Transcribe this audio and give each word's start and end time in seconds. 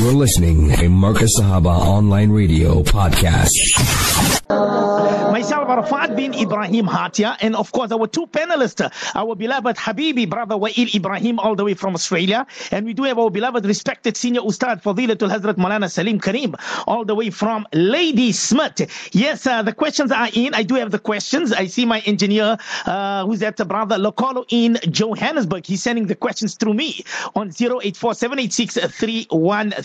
You're 0.00 0.12
listening 0.14 0.72
to 0.76 0.88
Marcus 0.88 1.38
Sahaba 1.38 1.76
Online 1.78 2.30
Radio 2.30 2.82
Podcast. 2.82 3.52
Myself, 5.30 5.68
Arafat 5.68 6.16
bin 6.16 6.32
Ibrahim 6.34 6.86
Hatia, 6.86 7.36
and 7.40 7.54
of 7.54 7.70
course, 7.70 7.92
our 7.92 8.06
two 8.06 8.26
panelists, 8.26 8.80
our 9.14 9.34
beloved 9.36 9.76
Habibi 9.76 10.28
brother 10.28 10.54
Wa'il 10.56 10.94
Ibrahim, 10.94 11.38
all 11.38 11.54
the 11.54 11.64
way 11.64 11.74
from 11.74 11.94
Australia. 11.94 12.46
And 12.70 12.86
we 12.86 12.94
do 12.94 13.02
have 13.04 13.18
our 13.18 13.30
beloved, 13.30 13.64
respected 13.66 14.16
senior 14.16 14.40
Ustad 14.40 14.82
Fadilatul 14.82 15.30
Hazrat 15.30 15.56
Malana 15.56 15.90
Salim 15.90 16.18
Karim, 16.18 16.56
all 16.86 17.04
the 17.04 17.14
way 17.14 17.28
from 17.28 17.66
Ladysmith. 17.74 18.90
Yes, 19.12 19.46
uh, 19.46 19.62
the 19.62 19.74
questions 19.74 20.10
are 20.10 20.30
in. 20.32 20.54
I 20.54 20.62
do 20.62 20.76
have 20.76 20.90
the 20.90 20.98
questions. 20.98 21.52
I 21.52 21.66
see 21.66 21.84
my 21.84 22.00
engineer, 22.00 22.56
uh, 22.86 23.26
who's 23.26 23.42
at 23.42 23.58
the 23.58 23.66
brother 23.66 23.96
Lokolo 23.96 24.46
in 24.48 24.78
Johannesburg. 24.90 25.66
He's 25.66 25.82
sending 25.82 26.06
the 26.06 26.16
questions 26.16 26.54
through 26.54 26.74
me 26.74 27.04
on 27.34 27.50
084 27.50 28.14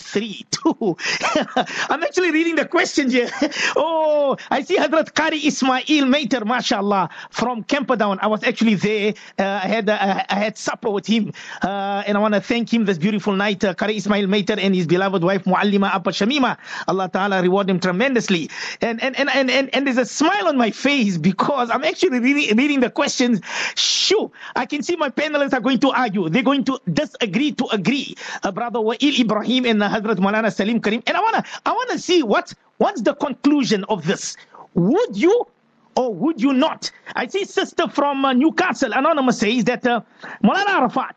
I'm 1.90 2.04
actually 2.04 2.32
reading 2.32 2.56
the 2.56 2.68
questions 2.70 3.14
here. 3.14 3.30
oh, 3.76 4.38
I 4.50 4.62
see 4.64 4.78
Hazrat 4.78 5.14
Qari 5.14 5.44
Ismail 5.46 6.06
Mater, 6.06 6.46
mashallah, 6.46 7.10
from 7.30 7.64
Camperdown. 7.64 8.20
I 8.22 8.28
was 8.28 8.44
actually 8.44 8.76
there. 8.76 9.14
Uh, 9.38 9.44
I 9.64 9.68
had 9.68 9.90
uh, 9.90 10.24
I 10.30 10.36
had 10.36 10.58
supper 10.58 10.90
with 10.90 11.06
him, 11.06 11.34
uh, 11.62 12.04
and 12.06 12.18
I 12.18 12.22
want 12.22 12.34
to 12.34 12.42
thank 12.42 12.74
him 12.74 12.86
this 12.86 12.98
beautiful 12.98 13.34
night. 13.36 13.64
Uh, 13.64 13.74
Qari 13.74 13.96
Ismail 13.98 14.28
Mater 14.28 14.60
and 14.60 14.76
his 14.76 14.88
beloved 14.88 15.24
wife 15.24 15.44
Muallima 15.46 15.94
Appa 15.94 16.12
Shamima. 16.12 16.58
Allah 16.88 17.10
Taala 17.10 17.42
reward 17.42 17.70
him 17.70 17.80
tremendously. 17.80 18.50
And 18.82 19.02
and, 19.04 19.18
and 19.20 19.30
and 19.30 19.52
and 19.52 19.76
and 19.76 19.88
there's 19.88 19.98
a 19.98 20.06
smile 20.06 20.48
on 20.48 20.58
my 20.58 20.72
face 20.72 21.18
because 21.18 21.70
I'm 21.70 21.84
actually 21.84 22.20
reading 22.20 22.58
reading 22.58 22.80
the 22.80 22.90
questions. 22.90 23.42
Shoo, 23.76 24.32
I 24.56 24.66
can 24.66 24.84
see 24.84 24.96
my 24.96 25.10
panelists 25.10 25.54
are 25.54 25.62
going 25.62 25.80
to 25.80 25.92
argue. 25.92 26.30
They're 26.30 26.44
going 26.44 26.64
to 26.66 26.80
disagree 26.92 27.52
to 27.54 27.66
agree. 27.72 28.16
Uh, 28.44 28.52
brother 28.52 28.80
Wa'il 28.80 29.20
Ibrahim 29.20 29.66
and 29.66 29.84
Hazrat 29.96 30.18
Malana 30.18 30.54
Salim 30.54 30.80
Karim. 30.82 31.02
And 31.08 31.16
I 31.18 31.22
wanna 31.22 31.44
I 31.66 31.72
wanna 31.72 31.98
see 31.98 32.24
what 32.24 32.54
what's 32.78 33.02
the 33.02 33.16
conclusion 33.16 33.84
of 33.86 34.06
this. 34.06 34.36
Would 34.74 35.16
you 35.16 35.48
or 35.96 36.14
would 36.14 36.42
you 36.42 36.54
not? 36.54 36.92
I 37.16 37.28
see 37.28 37.46
sister 37.46 37.88
from 37.88 38.26
uh, 38.26 38.34
Newcastle, 38.34 38.92
Anonymous 38.94 39.40
says 39.40 39.64
that, 39.66 39.88
uh, 39.88 40.02
Mulana 40.44 40.68
Arafat, 40.82 41.16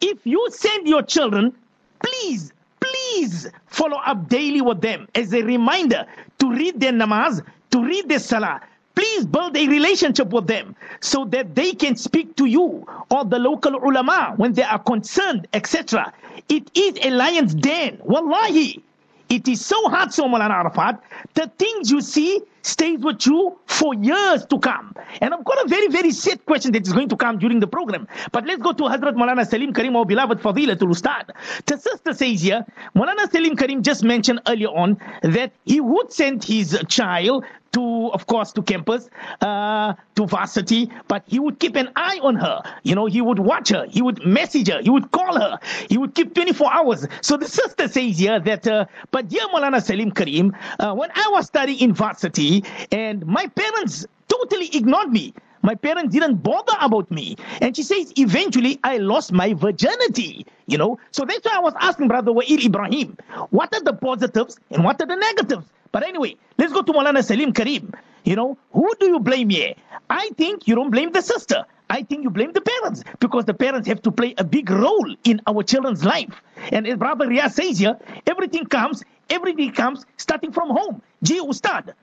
if 0.00 0.18
you 0.24 0.48
send 0.50 0.88
your 0.88 1.02
children, 1.02 1.54
please, 2.02 2.52
please 2.80 3.50
follow 3.66 3.98
up 3.98 4.28
daily 4.28 4.62
with 4.62 4.80
them 4.80 5.08
as 5.14 5.34
a 5.34 5.42
reminder 5.42 6.06
to 6.38 6.50
read 6.50 6.80
their 6.80 6.92
namaz, 6.92 7.44
to 7.70 7.84
read 7.84 8.08
their 8.08 8.18
salah. 8.18 8.60
Please 8.94 9.26
build 9.26 9.56
a 9.56 9.66
relationship 9.68 10.30
with 10.30 10.46
them 10.46 10.76
so 11.00 11.24
that 11.26 11.54
they 11.54 11.72
can 11.72 11.96
speak 11.96 12.36
to 12.36 12.46
you 12.46 12.86
or 13.10 13.24
the 13.24 13.38
local 13.38 13.74
ulama 13.74 14.34
when 14.36 14.52
they 14.52 14.62
are 14.62 14.78
concerned, 14.78 15.48
etc. 15.52 16.12
It 16.48 16.70
is 16.74 16.98
a 17.04 17.10
lion's 17.10 17.54
den. 17.54 17.98
Wallahi. 18.04 18.82
It 19.30 19.48
is 19.48 19.64
so 19.64 19.88
hard, 19.88 20.12
so 20.12 20.24
Mulana 20.24 20.50
Arafat, 20.50 21.02
the 21.32 21.50
things 21.58 21.90
you 21.90 22.02
see 22.02 22.42
stays 22.62 22.98
with 23.00 23.26
you 23.26 23.58
for 23.66 23.94
years 23.94 24.44
to 24.46 24.58
come. 24.58 24.94
And 25.20 25.32
I've 25.34 25.44
got 25.44 25.64
a 25.64 25.68
very, 25.68 25.88
very 25.88 26.10
sad 26.12 26.44
question 26.46 26.72
that 26.72 26.86
is 26.86 26.92
going 26.92 27.08
to 27.08 27.16
come 27.16 27.38
during 27.38 27.58
the 27.60 27.66
program. 27.66 28.06
But 28.32 28.46
let's 28.46 28.62
go 28.62 28.72
to 28.72 28.84
Hazrat 28.84 29.14
Malana 29.14 29.46
Salim 29.46 29.72
Karim, 29.72 29.96
our 29.96 30.04
beloved 30.04 30.40
Fadilatul 30.40 30.90
Ustad. 30.90 31.30
The 31.66 31.78
sister 31.78 32.12
says 32.12 32.42
here, 32.42 32.64
Malana 32.94 33.30
Salim 33.30 33.56
Karim 33.56 33.82
just 33.82 34.04
mentioned 34.04 34.40
earlier 34.46 34.68
on 34.68 34.98
that 35.22 35.52
he 35.64 35.80
would 35.80 36.12
send 36.12 36.44
his 36.44 36.78
child 36.88 37.44
to, 37.74 38.10
of 38.12 38.26
course, 38.26 38.52
to 38.52 38.62
campus, 38.62 39.08
uh, 39.40 39.94
to 40.16 40.26
varsity, 40.26 40.90
but 41.08 41.22
he 41.26 41.38
would 41.38 41.58
keep 41.58 41.76
an 41.76 41.90
eye 41.96 42.18
on 42.22 42.36
her. 42.36 42.62
You 42.82 42.94
know, 42.94 43.06
he 43.06 43.20
would 43.20 43.38
watch 43.38 43.68
her, 43.70 43.86
he 43.88 44.02
would 44.02 44.24
message 44.24 44.68
her, 44.68 44.80
he 44.82 44.90
would 44.90 45.10
call 45.10 45.38
her, 45.38 45.58
he 45.88 45.98
would 45.98 46.14
keep 46.14 46.34
24 46.34 46.72
hours. 46.72 47.06
So 47.20 47.36
the 47.36 47.48
sister 47.48 47.88
says 47.88 48.18
here 48.18 48.40
that, 48.40 48.66
uh, 48.66 48.86
but 49.10 49.28
dear 49.28 49.46
Malana 49.54 49.82
Salim 49.82 50.10
Karim, 50.12 50.56
uh, 50.78 50.94
when 50.94 51.10
I 51.14 51.28
was 51.32 51.46
studying 51.46 51.80
in 51.80 51.92
varsity 51.92 52.64
and 52.90 53.26
my 53.26 53.46
parents 53.46 54.06
totally 54.28 54.70
ignored 54.74 55.10
me, 55.10 55.34
my 55.64 55.74
parents 55.74 56.12
didn't 56.12 56.36
bother 56.36 56.74
about 56.80 57.10
me. 57.10 57.36
And 57.60 57.74
she 57.74 57.82
says, 57.82 58.12
eventually 58.16 58.78
I 58.84 58.98
lost 58.98 59.32
my 59.32 59.54
virginity, 59.54 60.46
you 60.66 60.78
know. 60.78 60.98
So 61.10 61.24
that's 61.24 61.44
why 61.44 61.56
I 61.56 61.60
was 61.60 61.72
asking 61.80 62.08
Brother 62.08 62.32
Wa'il 62.32 62.64
Ibrahim, 62.64 63.16
what 63.50 63.74
are 63.74 63.82
the 63.82 63.94
positives 63.94 64.58
and 64.70 64.84
what 64.84 65.00
are 65.00 65.06
the 65.06 65.16
negatives? 65.16 65.66
But 65.90 66.02
anyway, 66.02 66.36
let's 66.58 66.72
go 66.72 66.82
to 66.82 66.92
Malana 66.92 67.24
Salim 67.24 67.52
Karim. 67.52 67.92
You 68.24 68.36
know, 68.36 68.58
who 68.72 68.92
do 69.00 69.06
you 69.06 69.20
blame 69.20 69.48
here? 69.48 69.74
I 70.10 70.30
think 70.36 70.68
you 70.68 70.74
don't 70.74 70.90
blame 70.90 71.12
the 71.12 71.22
sister. 71.22 71.64
I 71.90 72.02
think 72.02 72.24
you 72.24 72.30
blame 72.30 72.52
the 72.52 72.60
parents 72.60 73.04
because 73.20 73.44
the 73.44 73.54
parents 73.54 73.86
have 73.88 74.02
to 74.02 74.10
play 74.10 74.34
a 74.38 74.44
big 74.44 74.70
role 74.70 75.14
in 75.24 75.40
our 75.46 75.62
children's 75.62 76.04
life. 76.04 76.42
And 76.72 76.86
as 76.86 76.96
Brother 76.98 77.26
Riyaz 77.26 77.52
says 77.52 77.78
here, 77.78 77.98
everything 78.26 78.66
comes, 78.66 79.02
everything 79.30 79.72
comes 79.72 80.04
starting 80.16 80.52
from 80.52 80.70
home. 80.70 81.02
Gee, 81.22 81.40
Ustad. 81.40 81.94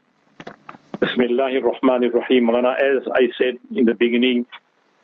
Bismillah 1.01 1.45
ar-Rahman 1.45 2.03
ar-Rahim. 2.03 2.49
As 2.51 3.01
I 3.15 3.29
said 3.35 3.57
in 3.75 3.85
the 3.85 3.95
beginning, 3.95 4.45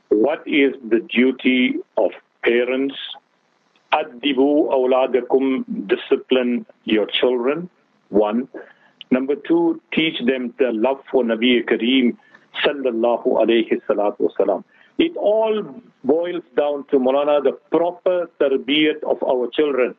what 0.10 0.48
is 0.48 0.74
the 0.88 1.00
duty 1.00 1.78
of 1.98 2.12
parents? 2.44 2.94
Adibu 3.92 4.70
awladakum, 4.78 5.66
discipline 5.88 6.68
your 6.84 7.08
children. 7.08 7.68
One. 8.10 8.48
Number 9.10 9.34
two, 9.48 9.82
teach 9.92 10.20
them 10.24 10.54
the 10.60 10.70
love 10.72 11.02
for 11.12 11.24
Nabi 11.24 11.66
Kareem 11.68 12.16
sallallahu 12.64 13.26
alayhi 13.42 13.82
salatu 13.90 14.30
wasalam. 14.30 14.64
It 15.00 15.18
all 15.18 15.82
boils 16.04 16.44
down 16.56 16.86
to 16.92 17.00
Mulana, 17.00 17.44
the 17.44 17.54
proper 17.72 18.30
tarbiyat 18.40 19.02
of 19.04 19.24
our 19.24 19.50
children. 19.50 19.96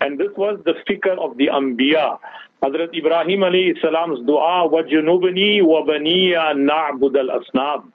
And 0.00 0.18
this 0.18 0.30
was 0.36 0.60
the 0.64 0.74
fikr 0.88 1.18
of 1.18 1.36
the 1.36 1.46
Anbiya. 1.48 2.18
Hazrat 2.62 2.94
Ibrahim 2.96 3.40
alayhi 3.40 3.80
salam's 3.82 4.24
dua, 4.26 4.68
وَجُنُوبَنِي 4.68 5.62
وَبَنِيَ 5.62 6.32
نَعْبُدَ 6.68 7.14
الْأَصْنَامِ 7.16 7.92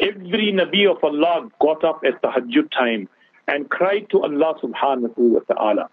Every 0.00 0.52
Nabi 0.52 0.90
of 0.90 1.02
Allah 1.02 1.48
got 1.60 1.82
up 1.84 2.02
at 2.04 2.20
tahajjud 2.22 2.70
time 2.70 3.08
and 3.48 3.70
cried 3.70 4.08
to 4.10 4.22
Allah 4.22 4.54
subhanahu 4.62 5.16
wa 5.16 5.40
ta'ala. 5.48 5.88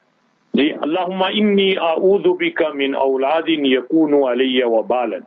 Allahumma 0.55 1.31
inni 1.33 1.77
a'udhu 1.77 2.37
bika 2.37 2.75
min 2.75 2.93
awladin 2.93 3.65
yakunu 3.65 4.27
alayya 4.29 4.65
wabalan. 4.67 5.25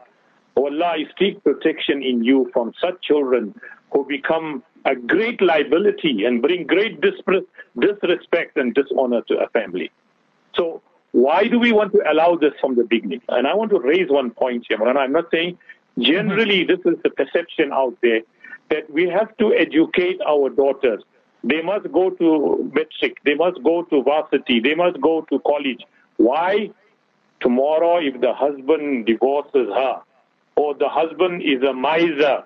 Oh 0.56 0.66
Allah, 0.66 0.92
I 0.98 1.04
seek 1.18 1.42
protection 1.42 2.02
in 2.02 2.22
you 2.22 2.48
from 2.52 2.72
such 2.80 3.00
children 3.02 3.54
who 3.92 4.04
become 4.06 4.62
a 4.85 4.95
great 4.95 5.41
liability 5.41 6.25
and 6.25 6.41
bring 6.41 6.65
great 6.65 6.99
disrespect 7.01 8.57
and 8.57 8.73
dishonor 8.73 9.21
to 9.23 9.37
a 9.39 9.47
family. 9.49 9.91
So 10.55 10.81
why 11.11 11.47
do 11.47 11.59
we 11.59 11.71
want 11.71 11.93
to 11.93 12.01
allow 12.11 12.35
this 12.35 12.53
from 12.59 12.75
the 12.75 12.83
beginning? 12.83 13.21
And 13.29 13.47
I 13.47 13.53
want 13.53 13.71
to 13.71 13.79
raise 13.79 14.09
one 14.09 14.31
point 14.31 14.65
here, 14.67 14.81
and 14.87 14.97
I'm 14.97 15.11
not 15.11 15.25
saying 15.31 15.57
generally 15.99 16.65
mm-hmm. 16.65 16.83
this 16.83 16.93
is 16.93 17.01
the 17.03 17.09
perception 17.09 17.71
out 17.71 17.95
there 18.01 18.21
that 18.69 18.89
we 18.89 19.07
have 19.09 19.35
to 19.37 19.53
educate 19.53 20.19
our 20.25 20.49
daughters 20.49 21.03
they 21.43 21.61
must 21.61 21.91
go 21.91 22.11
to 22.11 22.71
matric. 22.73 23.17
They 23.25 23.33
must 23.33 23.63
go 23.63 23.83
to 23.83 24.03
varsity. 24.03 24.59
They 24.59 24.75
must 24.75 25.01
go 25.01 25.21
to 25.29 25.39
college. 25.39 25.83
Why? 26.17 26.71
Tomorrow, 27.39 27.97
if 27.97 28.21
the 28.21 28.33
husband 28.33 29.07
divorces 29.07 29.67
her, 29.73 30.01
or 30.55 30.75
the 30.75 30.87
husband 30.87 31.41
is 31.41 31.63
a 31.63 31.73
miser, 31.73 32.43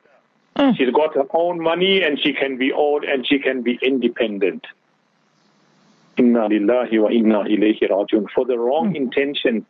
mm. 0.57 0.77
she's 0.77 0.91
got 0.91 1.15
her 1.15 1.25
own 1.33 1.61
money 1.61 2.03
and 2.03 2.19
she 2.19 2.33
can 2.33 2.57
be 2.57 2.71
old 2.71 3.03
and 3.03 3.27
she 3.27 3.39
can 3.39 3.61
be 3.61 3.79
independent. 3.81 4.65
Inna 6.17 6.47
lillahi 6.49 7.01
wa 7.01 7.09
inna 7.09 7.43
ilayhi 7.43 7.89
rajiun. 7.89 8.29
For 8.33 8.45
the 8.45 8.57
wrong 8.57 8.93
mm. 8.93 8.97
intention, 8.97 9.65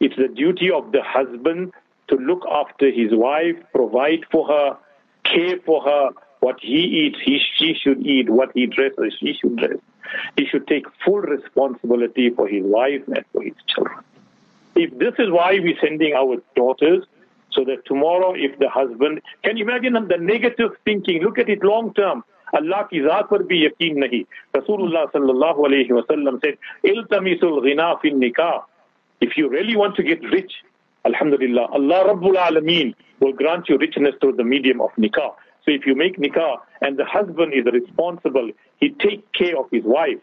it's 0.00 0.16
the 0.16 0.28
duty 0.28 0.70
of 0.70 0.92
the 0.92 1.02
husband 1.02 1.72
to 2.08 2.16
look 2.16 2.44
after 2.50 2.90
his 2.90 3.12
wife, 3.12 3.56
provide 3.72 4.24
for 4.30 4.46
her, 4.48 4.76
care 5.24 5.58
for 5.64 5.82
her, 5.82 6.10
what 6.40 6.58
he 6.60 7.06
eats, 7.06 7.18
he, 7.24 7.40
she 7.56 7.72
should 7.72 8.04
eat. 8.04 8.28
What 8.28 8.50
he 8.52 8.66
dresses, 8.66 9.14
she 9.20 9.34
should 9.34 9.56
dress. 9.56 9.78
He 10.36 10.44
should 10.44 10.66
take 10.66 10.86
full 11.04 11.20
responsibility 11.20 12.30
for 12.30 12.48
his 12.48 12.64
wife 12.64 13.02
and 13.06 13.24
for 13.32 13.42
his 13.44 13.54
children. 13.68 13.98
If 14.74 14.98
this 14.98 15.14
is 15.20 15.30
why 15.30 15.60
we're 15.60 15.78
sending 15.80 16.14
our 16.14 16.42
daughters, 16.56 17.04
so 17.54 17.64
that 17.64 17.84
tomorrow 17.86 18.34
if 18.34 18.58
the 18.58 18.68
husband, 18.68 19.20
can 19.44 19.56
you 19.56 19.64
imagine 19.64 19.94
the 19.94 20.16
negative 20.18 20.72
thinking, 20.84 21.22
look 21.22 21.38
at 21.38 21.48
it 21.48 21.62
long 21.62 21.92
term. 21.94 22.24
Allah 22.54 22.86
zaat 22.92 23.28
par 23.28 23.38
bhi 23.40 23.68
yaqeen 23.68 23.96
nahi. 23.96 24.26
Rasulullah 24.54 25.10
sallallahu 25.12 25.58
alayhi 25.68 25.90
wa 25.90 26.02
sallam 26.02 26.40
said, 26.44 26.58
iltamisul 26.84 27.62
ghina 27.62 28.00
fin 28.02 28.20
nikah. 28.20 28.64
If 29.20 29.36
you 29.36 29.48
really 29.48 29.76
want 29.76 29.96
to 29.96 30.02
get 30.02 30.22
rich, 30.22 30.52
Alhamdulillah, 31.04 31.68
Allah 31.72 32.14
Rabbul 32.14 32.36
Alameen 32.36 32.94
will 33.20 33.32
grant 33.32 33.68
you 33.68 33.78
richness 33.78 34.14
through 34.20 34.36
the 34.36 34.44
medium 34.44 34.80
of 34.80 34.90
nikah. 34.98 35.34
So 35.64 35.70
if 35.70 35.86
you 35.86 35.94
make 35.94 36.18
nikah 36.18 36.58
and 36.80 36.96
the 36.98 37.04
husband 37.04 37.54
is 37.54 37.64
responsible, 37.72 38.50
he 38.78 38.90
take 38.90 39.32
care 39.32 39.58
of 39.58 39.66
his 39.70 39.84
wife. 39.84 40.18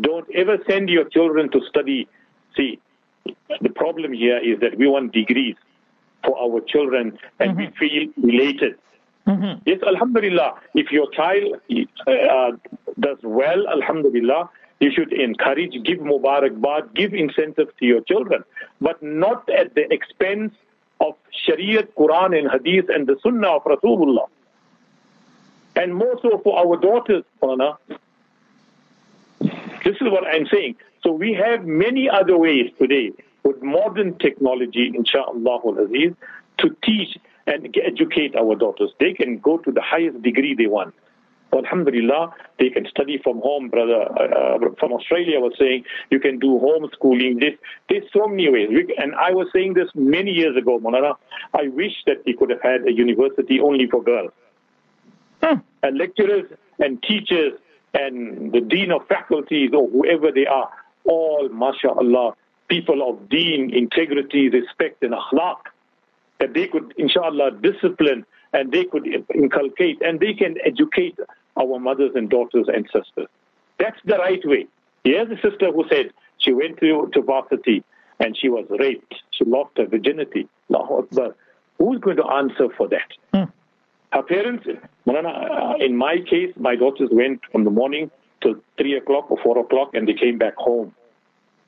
Don't 0.00 0.28
ever 0.34 0.58
send 0.68 0.88
your 0.88 1.04
children 1.04 1.50
to 1.52 1.60
study. 1.68 2.08
See, 2.56 2.78
the 3.24 3.70
problem 3.70 4.12
here 4.12 4.38
is 4.38 4.60
that 4.60 4.76
we 4.76 4.86
want 4.86 5.12
degrees 5.12 5.56
for 6.24 6.38
our 6.38 6.60
children 6.60 7.18
and 7.38 7.56
mm-hmm. 7.56 7.60
we 7.60 7.88
feel 7.88 8.08
related. 8.22 8.76
Mm-hmm. 9.26 9.62
Yes, 9.66 9.80
Alhamdulillah. 9.86 10.54
If 10.74 10.90
your 10.90 11.10
child 11.12 11.60
uh, 12.06 12.52
does 12.98 13.18
well, 13.22 13.68
Alhamdulillah, 13.68 14.50
You 14.80 14.90
should 14.90 15.12
encourage, 15.12 15.72
give 15.84 15.98
mubarakbad, 15.98 16.94
give 16.94 17.12
incentives 17.12 17.70
to 17.78 17.84
your 17.84 18.00
children, 18.00 18.44
but 18.80 19.02
not 19.02 19.48
at 19.50 19.74
the 19.74 19.92
expense 19.92 20.54
of 21.00 21.16
Shariat, 21.46 21.88
Quran, 21.98 22.36
and 22.38 22.50
Hadith, 22.50 22.88
and 22.88 23.06
the 23.06 23.16
Sunnah 23.22 23.56
of 23.56 23.64
Rasulullah. 23.64 24.28
And 25.76 25.94
more 25.94 26.18
so 26.22 26.40
for 26.42 26.58
our 26.58 26.78
daughters, 26.78 27.24
Mana. 27.42 27.78
This 29.84 29.96
is 30.00 30.08
what 30.14 30.26
I'm 30.26 30.46
saying. 30.46 30.76
So 31.02 31.12
we 31.12 31.34
have 31.34 31.66
many 31.66 32.08
other 32.08 32.36
ways 32.38 32.70
today 32.78 33.12
with 33.44 33.62
modern 33.62 34.18
technology, 34.18 34.92
inshallah 34.94 35.60
aziz, 35.78 36.12
to 36.58 36.76
teach 36.84 37.18
and 37.46 37.74
educate 37.82 38.36
our 38.36 38.54
daughters. 38.54 38.90
They 39.00 39.12
can 39.12 39.38
go 39.38 39.58
to 39.58 39.72
the 39.72 39.80
highest 39.82 40.22
degree 40.22 40.54
they 40.54 40.66
want. 40.66 40.94
Alhamdulillah, 41.52 42.32
they 42.60 42.70
can 42.70 42.86
study 42.86 43.18
from 43.24 43.40
home. 43.40 43.68
Brother 43.70 44.02
uh, 44.02 44.22
uh 44.22 44.58
from 44.78 44.92
Australia 44.92 45.40
was 45.40 45.52
saying 45.58 45.84
you 46.10 46.20
can 46.20 46.38
do 46.38 46.60
homeschooling. 46.62 47.40
This, 47.40 47.54
there's 47.88 48.04
so 48.12 48.28
many 48.28 48.48
ways. 48.48 48.68
We, 48.70 48.94
and 48.98 49.14
I 49.16 49.32
was 49.32 49.48
saying 49.52 49.74
this 49.74 49.88
many 49.94 50.30
years 50.30 50.56
ago, 50.56 50.78
Monana. 50.78 51.14
I 51.52 51.68
wish 51.68 51.92
that 52.06 52.22
we 52.24 52.34
could 52.34 52.50
have 52.50 52.62
had 52.62 52.86
a 52.86 52.92
university 52.92 53.58
only 53.58 53.88
for 53.88 54.02
girls. 54.02 54.30
Hmm. 55.42 55.58
And 55.82 55.98
lecturers 55.98 56.46
and 56.78 57.02
teachers 57.02 57.54
and 57.94 58.52
the 58.52 58.60
dean 58.60 58.92
of 58.92 59.06
faculties 59.08 59.70
or 59.74 59.88
whoever 59.88 60.30
they 60.30 60.46
are, 60.46 60.70
all, 61.04 61.48
mashallah, 61.48 62.34
people 62.70 63.06
of 63.06 63.28
deen, 63.28 63.74
integrity, 63.74 64.48
respect, 64.48 65.02
and 65.02 65.12
akhlaq, 65.12 65.58
that 66.38 66.54
they 66.54 66.66
could, 66.68 66.94
inshallah, 66.96 67.50
discipline 67.60 68.24
and 68.54 68.72
they 68.72 68.84
could 68.84 69.06
inculcate 69.34 70.00
and 70.00 70.20
they 70.20 70.32
can 70.32 70.56
educate 70.64 71.18
our 71.60 71.78
mothers 71.78 72.12
and 72.14 72.30
daughters 72.30 72.66
and 72.68 72.86
sisters. 72.86 73.28
That's 73.78 74.00
the 74.04 74.16
right 74.16 74.40
way. 74.44 74.66
Here's 75.04 75.30
a 75.30 75.36
sister 75.36 75.70
who 75.72 75.84
said 75.90 76.12
she 76.38 76.52
went 76.52 76.78
to, 76.80 77.10
to 77.12 77.22
varsity 77.22 77.84
and 78.18 78.36
she 78.36 78.48
was 78.48 78.66
raped. 78.78 79.14
She 79.32 79.44
lost 79.44 79.76
her 79.76 79.86
virginity. 79.86 80.48
Who's 80.68 81.98
going 82.00 82.16
to 82.16 82.26
answer 82.26 82.68
for 82.76 82.88
that? 82.88 83.10
Hmm. 83.34 83.50
Her 84.12 84.22
parents, 84.22 84.66
uh, 84.66 85.74
in 85.78 85.96
my 85.96 86.16
case, 86.28 86.52
my 86.56 86.76
daughters 86.76 87.08
went 87.12 87.40
from 87.52 87.64
the 87.64 87.70
morning 87.70 88.10
till 88.42 88.56
3 88.78 88.96
o'clock 88.96 89.30
or 89.30 89.38
4 89.42 89.58
o'clock 89.58 89.90
and 89.94 90.06
they 90.08 90.14
came 90.14 90.38
back 90.38 90.56
home. 90.56 90.94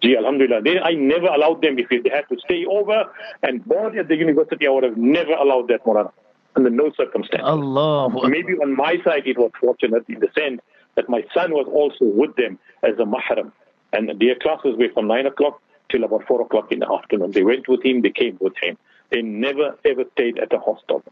Gee, 0.02 0.16
Alhamdulillah. 0.16 0.62
They, 0.62 0.80
I 0.80 0.94
never 0.94 1.26
allowed 1.26 1.62
them, 1.62 1.78
if 1.78 1.88
they 1.88 2.10
had 2.10 2.28
to 2.28 2.36
stay 2.44 2.64
over 2.66 3.04
and 3.42 3.64
board 3.64 3.96
at 3.96 4.08
the 4.08 4.16
university, 4.16 4.66
I 4.66 4.70
would 4.70 4.82
have 4.82 4.96
never 4.96 5.32
allowed 5.32 5.68
that, 5.68 5.86
Morana, 5.86 6.10
under 6.56 6.70
no 6.70 6.90
circumstance. 6.96 7.42
Allah. 7.44 8.10
Maybe 8.28 8.54
on 8.54 8.74
my 8.76 8.96
side 9.04 9.26
it 9.26 9.38
was 9.38 9.52
fortunate 9.60 10.04
in 10.08 10.18
the 10.18 10.28
sense 10.36 10.60
that 10.96 11.08
my 11.08 11.24
son 11.32 11.52
was 11.52 11.66
also 11.70 12.04
with 12.04 12.34
them 12.36 12.58
as 12.82 12.98
a 12.98 13.04
mahram. 13.04 13.52
And 13.92 14.20
their 14.20 14.34
classes 14.34 14.74
were 14.76 14.88
from 14.92 15.06
9 15.06 15.26
o'clock 15.26 15.62
till 15.88 16.02
about 16.02 16.26
4 16.26 16.42
o'clock 16.42 16.72
in 16.72 16.80
the 16.80 16.92
afternoon. 16.92 17.30
They 17.30 17.44
went 17.44 17.68
with 17.68 17.84
him, 17.84 18.02
they 18.02 18.10
came 18.10 18.38
with 18.40 18.54
him. 18.60 18.76
They 19.10 19.22
never 19.22 19.76
ever 19.84 20.04
stayed 20.14 20.38
at 20.38 20.52
a 20.52 20.58
hostel. 20.58 21.04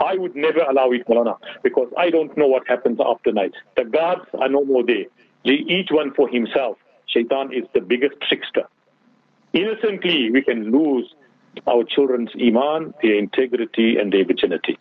I 0.00 0.16
would 0.16 0.36
never 0.36 0.60
allow 0.60 0.90
it, 0.92 1.06
Malana, 1.08 1.38
because 1.62 1.88
I 1.96 2.10
don't 2.10 2.36
know 2.36 2.46
what 2.46 2.66
happens 2.68 2.98
after 3.04 3.32
night. 3.32 3.54
The 3.76 3.84
guards 3.84 4.26
are 4.38 4.48
no 4.48 4.64
more 4.64 4.84
there. 4.84 5.06
They 5.44 5.52
each 5.52 5.88
one 5.90 6.12
for 6.14 6.28
himself. 6.28 6.76
Shaitan 7.07 7.53
is 7.53 7.65
the 7.73 7.81
biggest 7.81 8.15
trickster. 8.27 8.67
Innocently, 9.53 10.29
we 10.31 10.41
can 10.41 10.71
lose 10.71 11.13
our 11.67 11.83
children's 11.83 12.29
iman, 12.39 12.93
their 13.01 13.15
integrity, 13.15 13.97
and 13.97 14.13
their 14.13 14.25
virginity. 14.25 14.77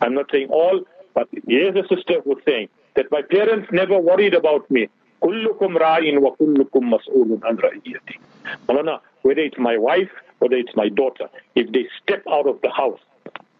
I'm 0.00 0.14
not 0.14 0.30
saying 0.30 0.48
all, 0.50 0.84
but 1.14 1.28
here's 1.46 1.74
a 1.74 1.86
sister 1.88 2.20
who's 2.24 2.42
saying 2.46 2.68
that 2.94 3.10
my 3.10 3.22
parents 3.22 3.68
never 3.72 3.98
worried 3.98 4.34
about 4.34 4.70
me. 4.70 4.88
كلكم 5.20 5.78
راع 5.78 6.00
وكلكم 6.18 6.90
مسؤول 6.90 7.38
عن 7.42 7.56
رعيتي. 7.56 8.18
Malana, 8.68 9.00
whether 9.22 9.40
it's 9.40 9.58
my 9.58 9.76
wife, 9.76 10.10
whether 10.38 10.56
it's 10.56 10.76
my 10.76 10.88
daughter, 10.88 11.28
if 11.56 11.72
they 11.72 11.88
step 12.00 12.22
out 12.30 12.46
of 12.46 12.60
the 12.62 12.70
house, 12.70 13.00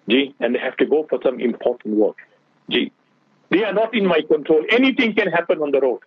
Gee, 0.08 0.34
and 0.40 0.54
they 0.54 0.58
have 0.58 0.76
to 0.78 0.86
go 0.86 1.06
for 1.10 1.18
some 1.22 1.40
important 1.40 1.96
work. 1.96 2.16
Gee, 2.70 2.92
they 3.50 3.64
are 3.64 3.74
not 3.74 3.94
in 3.94 4.06
my 4.06 4.20
control. 4.22 4.64
Anything 4.70 5.14
can 5.14 5.28
happen 5.28 5.60
on 5.60 5.70
the 5.72 5.80
road. 5.80 6.00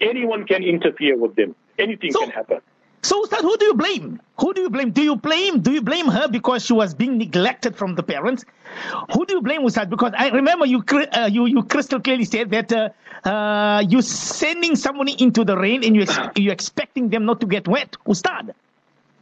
Anyone 0.00 0.46
can 0.46 0.62
interfere 0.62 1.16
with 1.16 1.36
them. 1.36 1.54
Anything 1.78 2.12
so, 2.12 2.20
can 2.20 2.30
happen. 2.30 2.60
So, 3.02 3.22
Ustad, 3.22 3.40
who 3.40 3.56
do 3.56 3.64
you 3.66 3.74
blame? 3.74 4.20
Who 4.40 4.52
do 4.52 4.60
you 4.60 4.70
blame? 4.70 4.90
Do 4.90 5.02
you 5.02 5.16
blame? 5.16 5.60
Do 5.60 5.72
you 5.72 5.80
blame 5.80 6.06
her 6.06 6.28
because 6.28 6.64
she 6.64 6.74
was 6.74 6.94
being 6.94 7.16
neglected 7.16 7.76
from 7.76 7.94
the 7.94 8.02
parents? 8.02 8.44
Who 9.14 9.24
do 9.24 9.34
you 9.34 9.42
blame, 9.42 9.64
Ustad? 9.64 9.88
Because 9.88 10.12
I 10.16 10.28
remember 10.28 10.66
you, 10.66 10.84
uh, 10.90 11.28
you, 11.32 11.46
you 11.46 11.62
crystal 11.62 12.00
clearly 12.00 12.24
said 12.24 12.50
that 12.50 12.72
uh, 12.72 12.90
uh, 13.28 13.84
you're 13.88 14.02
sending 14.02 14.76
somebody 14.76 15.12
into 15.12 15.44
the 15.44 15.56
rain 15.56 15.82
and 15.84 15.96
you 15.96 16.06
you're 16.36 16.52
expecting 16.52 17.08
them 17.08 17.24
not 17.24 17.40
to 17.40 17.46
get 17.46 17.66
wet, 17.66 17.96
Ustad. 18.06 18.54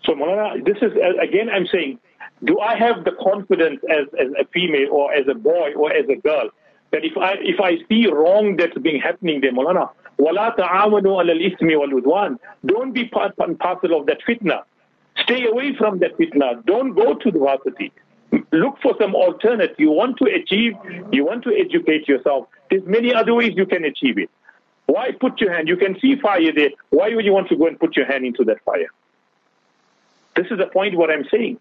So, 0.04 0.14
Malana, 0.14 0.64
this 0.64 0.76
is 0.82 0.92
again. 1.20 1.48
I'm 1.48 1.66
saying 1.66 1.98
do 2.44 2.60
I 2.60 2.76
have 2.76 3.04
the 3.04 3.12
confidence 3.12 3.80
as, 3.90 4.06
as 4.18 4.28
a 4.38 4.44
female 4.46 4.88
or 4.92 5.12
as 5.12 5.26
a 5.28 5.34
boy 5.34 5.72
or 5.76 5.92
as 5.92 6.08
a 6.08 6.16
girl 6.16 6.50
that 6.90 7.04
if 7.04 7.16
I 7.16 7.34
if 7.40 7.60
I 7.60 7.78
see 7.88 8.06
wrong 8.06 8.56
that's 8.56 8.76
being 8.78 9.00
happening 9.00 9.40
there, 9.40 9.52
Molana, 9.52 9.90
وَلَا 10.19 10.55
تَعَاوَنُوا 10.55 11.23
عَلَى 11.23 11.31
الْإِثْمِ 11.31 11.69
وَالْعُدْوَانِ 11.75 12.37
Don't 12.65 12.93
be 12.93 13.05
part 13.05 13.33
and 13.39 13.57
parcel 13.59 13.99
of 13.99 14.05
that 14.05 14.19
fitna. 14.27 14.61
Stay 15.23 15.45
away 15.47 15.75
from 15.75 15.99
that 15.99 16.17
fitna. 16.17 16.63
Don't 16.65 16.93
go 16.93 17.15
to 17.15 17.31
the 17.31 17.39
varsity. 17.39 17.91
Look 18.51 18.79
for 18.81 18.93
some 18.99 19.15
alternative. 19.15 19.75
You 19.79 19.91
want 19.91 20.17
to 20.17 20.25
achieve, 20.25 20.73
you 21.11 21.25
want 21.25 21.43
to 21.43 21.53
educate 21.55 22.07
yourself. 22.07 22.47
There's 22.69 22.85
many 22.85 23.13
other 23.13 23.33
ways 23.33 23.53
you 23.55 23.65
can 23.65 23.83
achieve 23.85 24.17
it. 24.17 24.29
Why 24.85 25.11
put 25.11 25.39
your 25.39 25.53
hand? 25.53 25.67
You 25.67 25.77
can 25.77 25.99
see 25.99 26.15
fire 26.15 26.51
there. 26.53 26.69
Why 26.89 27.13
would 27.15 27.25
you 27.25 27.33
want 27.33 27.49
to 27.49 27.55
go 27.55 27.67
and 27.67 27.79
put 27.79 27.95
your 27.95 28.05
hand 28.05 28.25
into 28.25 28.43
that 28.45 28.63
fire? 28.63 28.87
This 30.35 30.47
is 30.51 30.57
the 30.57 30.67
point 30.67 30.95
what 30.97 31.09
I'm 31.09 31.25
saying. 31.29 31.59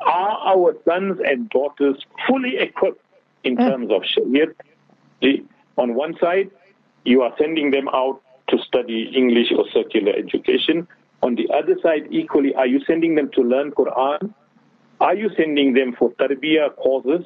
Are 0.00 0.56
our 0.56 0.74
sons 0.84 1.20
and 1.24 1.48
daughters 1.50 1.96
fully 2.28 2.58
equipped 2.58 3.02
in 3.44 3.56
mm. 3.56 3.68
terms 3.68 3.90
of 3.90 4.02
Shariat? 4.02 4.54
On 5.78 5.94
one 5.94 6.16
side, 6.18 6.50
you 7.03 7.21
are 7.21 7.33
sending 7.37 7.71
them 7.71 7.87
out 7.89 8.21
to 8.49 8.57
study 8.59 9.11
English 9.15 9.51
or 9.57 9.65
secular 9.73 10.13
education. 10.13 10.87
On 11.23 11.35
the 11.35 11.49
other 11.53 11.75
side, 11.81 12.07
equally, 12.11 12.53
are 12.55 12.67
you 12.67 12.81
sending 12.85 13.15
them 13.15 13.29
to 13.35 13.41
learn 13.41 13.71
Quran? 13.71 14.33
Are 14.99 15.15
you 15.15 15.29
sending 15.35 15.73
them 15.73 15.95
for 15.97 16.11
tarbiyah 16.11 16.75
courses? 16.75 17.25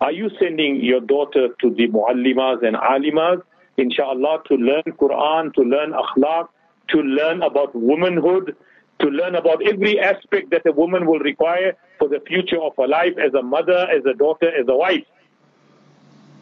Are 0.00 0.12
you 0.12 0.30
sending 0.40 0.76
your 0.76 1.00
daughter 1.00 1.48
to 1.60 1.70
the 1.70 1.88
muallimas 1.88 2.66
and 2.66 2.76
alimas, 2.76 3.42
inshallah, 3.76 4.42
to 4.48 4.54
learn 4.54 4.84
Quran, 4.86 5.54
to 5.54 5.62
learn 5.62 5.92
akhlaq, 5.92 6.48
to 6.88 6.98
learn 6.98 7.42
about 7.42 7.74
womanhood, 7.74 8.54
to 9.00 9.06
learn 9.08 9.34
about 9.34 9.66
every 9.66 9.98
aspect 9.98 10.50
that 10.50 10.62
a 10.66 10.72
woman 10.72 11.06
will 11.06 11.18
require 11.18 11.76
for 11.98 12.08
the 12.08 12.20
future 12.26 12.60
of 12.60 12.72
her 12.76 12.86
life 12.86 13.14
as 13.18 13.34
a 13.34 13.42
mother, 13.42 13.88
as 13.90 14.04
a 14.04 14.14
daughter, 14.14 14.48
as 14.48 14.66
a 14.68 14.76
wife. 14.76 15.04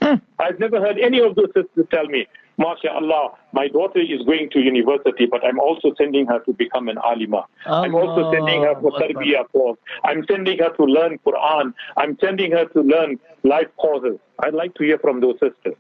Hmm. 0.03 0.17
I've 0.39 0.59
never 0.59 0.81
heard 0.81 0.99
any 0.99 1.21
of 1.21 1.35
those 1.35 1.53
sisters 1.55 1.87
tell 1.91 2.07
me, 2.07 2.27
MashaAllah, 2.59 3.35
my 3.53 3.69
daughter 3.69 4.01
is 4.01 4.23
going 4.23 4.49
to 4.51 4.61
university, 4.61 5.27
but 5.27 5.45
I'm 5.45 5.59
also 5.59 5.93
sending 5.99 6.27
her 6.27 6.39
to 6.41 6.53
become 6.53 6.89
an 6.89 6.99
alima. 6.99 7.47
Allah. 7.67 7.87
I'm 7.87 7.95
also 7.95 8.33
sending 8.33 8.63
her 8.63 8.75
for 8.81 8.93
tarbiyah 8.93 9.51
course. 9.51 9.79
I'm 10.05 10.25
sending 10.31 10.59
her 10.59 10.71
to 10.71 10.85
learn 10.85 11.19
Quran. 11.27 11.75
I'm 11.97 12.17
sending 12.21 12.53
her 12.53 12.67
to 12.67 12.81
learn 12.81 13.19
life 13.43 13.69
courses. 13.77 14.19
I'd 14.41 14.55
like 14.55 14.75
to 14.75 14.85
hear 14.85 14.99
from 14.99 15.21
those 15.21 15.35
sisters. 15.35 15.75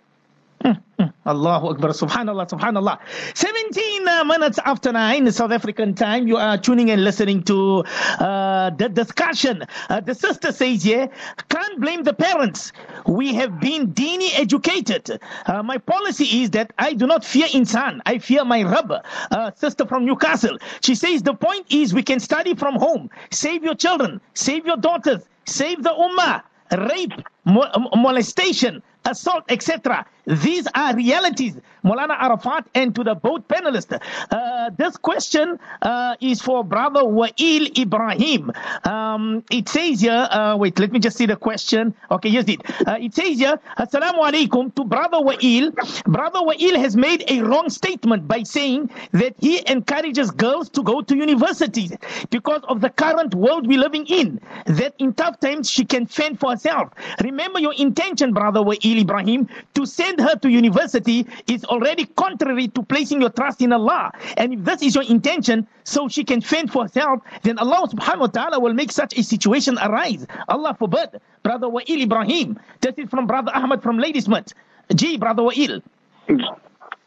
Hmm, 0.64 0.72
hmm. 0.98 1.08
Allahu 1.26 1.70
Akbar, 1.70 1.90
Subhanallah, 1.90 2.46
Subhanallah. 2.48 2.98
17 3.34 4.08
uh, 4.08 4.24
minutes 4.24 4.58
after 4.64 4.92
9 4.92 5.32
South 5.32 5.52
African 5.52 5.94
time, 5.94 6.28
you 6.28 6.36
are 6.36 6.58
tuning 6.58 6.90
and 6.90 7.02
listening 7.02 7.42
to 7.44 7.82
uh, 8.18 8.68
the 8.70 8.90
discussion. 8.90 9.64
Uh, 9.88 10.00
the 10.00 10.14
sister 10.14 10.52
says 10.52 10.82
here, 10.82 11.08
can't 11.48 11.80
blame 11.80 12.02
the 12.02 12.12
parents. 12.12 12.72
We 13.06 13.32
have 13.34 13.58
been 13.58 13.92
dini 13.94 14.38
educated. 14.38 15.18
Uh, 15.46 15.62
my 15.62 15.78
policy 15.78 16.42
is 16.42 16.50
that 16.50 16.72
I 16.78 16.92
do 16.92 17.06
not 17.06 17.24
fear 17.24 17.46
insan, 17.46 18.00
I 18.04 18.18
fear 18.18 18.44
my 18.44 18.62
Rabb. 18.62 18.92
Uh, 19.30 19.50
sister 19.54 19.86
from 19.86 20.04
Newcastle. 20.04 20.58
She 20.82 20.94
says 20.94 21.22
the 21.22 21.34
point 21.34 21.66
is 21.72 21.94
we 21.94 22.02
can 22.02 22.20
study 22.20 22.54
from 22.54 22.74
home. 22.74 23.08
Save 23.30 23.64
your 23.64 23.74
children, 23.74 24.20
save 24.34 24.66
your 24.66 24.76
daughters, 24.76 25.22
save 25.46 25.82
the 25.82 25.90
ummah. 25.90 26.42
Rape, 26.72 27.12
molestation, 27.44 28.82
assault, 29.04 29.44
etc. 29.48 30.04
These 30.26 30.66
are 30.74 30.94
realities. 30.96 31.56
Molana 31.84 32.16
Arafat 32.18 32.66
and 32.74 32.94
to 32.94 33.04
the 33.04 33.14
both 33.14 33.46
panelists. 33.46 34.00
Uh, 34.30 34.70
this 34.76 34.96
question 34.96 35.58
uh, 35.82 36.16
is 36.20 36.40
for 36.40 36.64
brother 36.64 37.02
Wa'il 37.02 37.78
Ibrahim. 37.78 38.50
Um, 38.84 39.44
it 39.50 39.68
says 39.68 40.00
here, 40.00 40.26
uh, 40.30 40.56
wait, 40.56 40.78
let 40.78 40.92
me 40.92 40.98
just 40.98 41.18
see 41.18 41.26
the 41.26 41.36
question. 41.36 41.94
Okay, 42.10 42.30
yes, 42.30 42.48
it. 42.48 42.62
Uh, 42.88 42.96
it 42.98 43.14
says 43.14 43.38
here, 43.38 43.60
Assalamu 43.78 44.24
alaikum 44.24 44.74
to 44.76 44.84
brother 44.84 45.18
Wa'il. 45.18 45.72
Brother 46.04 46.40
Wa'il 46.40 46.76
has 46.78 46.96
made 46.96 47.24
a 47.28 47.42
wrong 47.42 47.68
statement 47.68 48.26
by 48.26 48.44
saying 48.44 48.88
that 49.12 49.34
he 49.38 49.62
encourages 49.70 50.30
girls 50.30 50.70
to 50.70 50.82
go 50.82 51.02
to 51.02 51.16
universities 51.16 51.92
because 52.30 52.62
of 52.66 52.80
the 52.80 52.88
current 52.88 53.34
world 53.34 53.66
we're 53.66 53.78
living 53.78 54.06
in. 54.06 54.40
That 54.64 54.94
in 54.98 55.12
tough 55.12 55.38
times 55.40 55.68
she 55.68 55.84
can 55.84 56.06
fend 56.06 56.40
for 56.40 56.52
herself. 56.52 56.92
Remember 57.22 57.60
your 57.60 57.74
intention, 57.74 58.32
brother 58.32 58.60
Wa'il 58.60 59.02
Ibrahim, 59.02 59.48
to 59.74 59.84
send 59.84 60.13
her 60.20 60.36
to 60.36 60.48
university 60.48 61.26
is 61.46 61.64
already 61.64 62.06
contrary 62.16 62.68
to 62.68 62.82
placing 62.82 63.20
your 63.20 63.30
trust 63.30 63.60
in 63.62 63.72
Allah. 63.72 64.12
And 64.36 64.54
if 64.54 64.64
this 64.64 64.82
is 64.82 64.94
your 64.94 65.04
intention, 65.04 65.66
so 65.84 66.08
she 66.08 66.24
can 66.24 66.40
fend 66.40 66.72
for 66.72 66.82
herself, 66.84 67.20
then 67.42 67.58
Allah 67.58 67.88
subhanahu 67.88 68.20
wa 68.20 68.26
ta'ala 68.26 68.58
will 68.58 68.74
make 68.74 68.90
such 68.90 69.16
a 69.18 69.22
situation 69.22 69.78
arise. 69.82 70.26
Allah 70.48 70.74
forbid. 70.78 71.20
Brother 71.42 71.68
Wa'il 71.68 72.02
Ibrahim. 72.02 72.58
This 72.80 72.94
is 72.96 73.08
from 73.10 73.26
Brother 73.26 73.52
Ahmad 73.54 73.82
from 73.82 73.98
Ladysmith. 73.98 74.52
Gee, 74.94 75.16
Brother 75.18 75.42
Wa'il. 75.42 75.82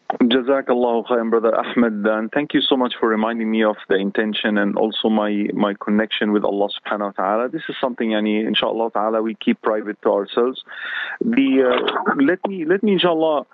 Jazakallah 0.09 1.05
khair, 1.05 1.29
brother 1.29 1.53
Ahmed, 1.53 2.05
and 2.05 2.31
thank 2.31 2.53
you 2.53 2.61
so 2.61 2.77
much 2.77 2.93
for 2.97 3.09
reminding 3.09 3.51
me 3.51 3.63
of 3.63 3.75
the 3.89 3.95
intention 3.95 4.57
and 4.57 4.77
also 4.77 5.09
my, 5.09 5.47
my 5.53 5.73
connection 5.81 6.31
with 6.31 6.45
Allah 6.45 6.69
subhanahu 6.79 7.17
wa 7.17 7.23
ta'ala. 7.23 7.49
This 7.49 7.63
is 7.67 7.75
something, 7.81 8.09
yani, 8.09 8.47
inshallah 8.47 8.91
ta'ala, 8.91 9.21
we 9.21 9.35
keep 9.35 9.61
private 9.61 10.01
to 10.03 10.09
ourselves. 10.09 10.63
The, 11.19 11.49
uh, 11.63 12.15
let 12.21 12.39
me, 12.47 12.63
let 12.63 12.83
me, 12.83 12.93
inshallah, 12.93 13.45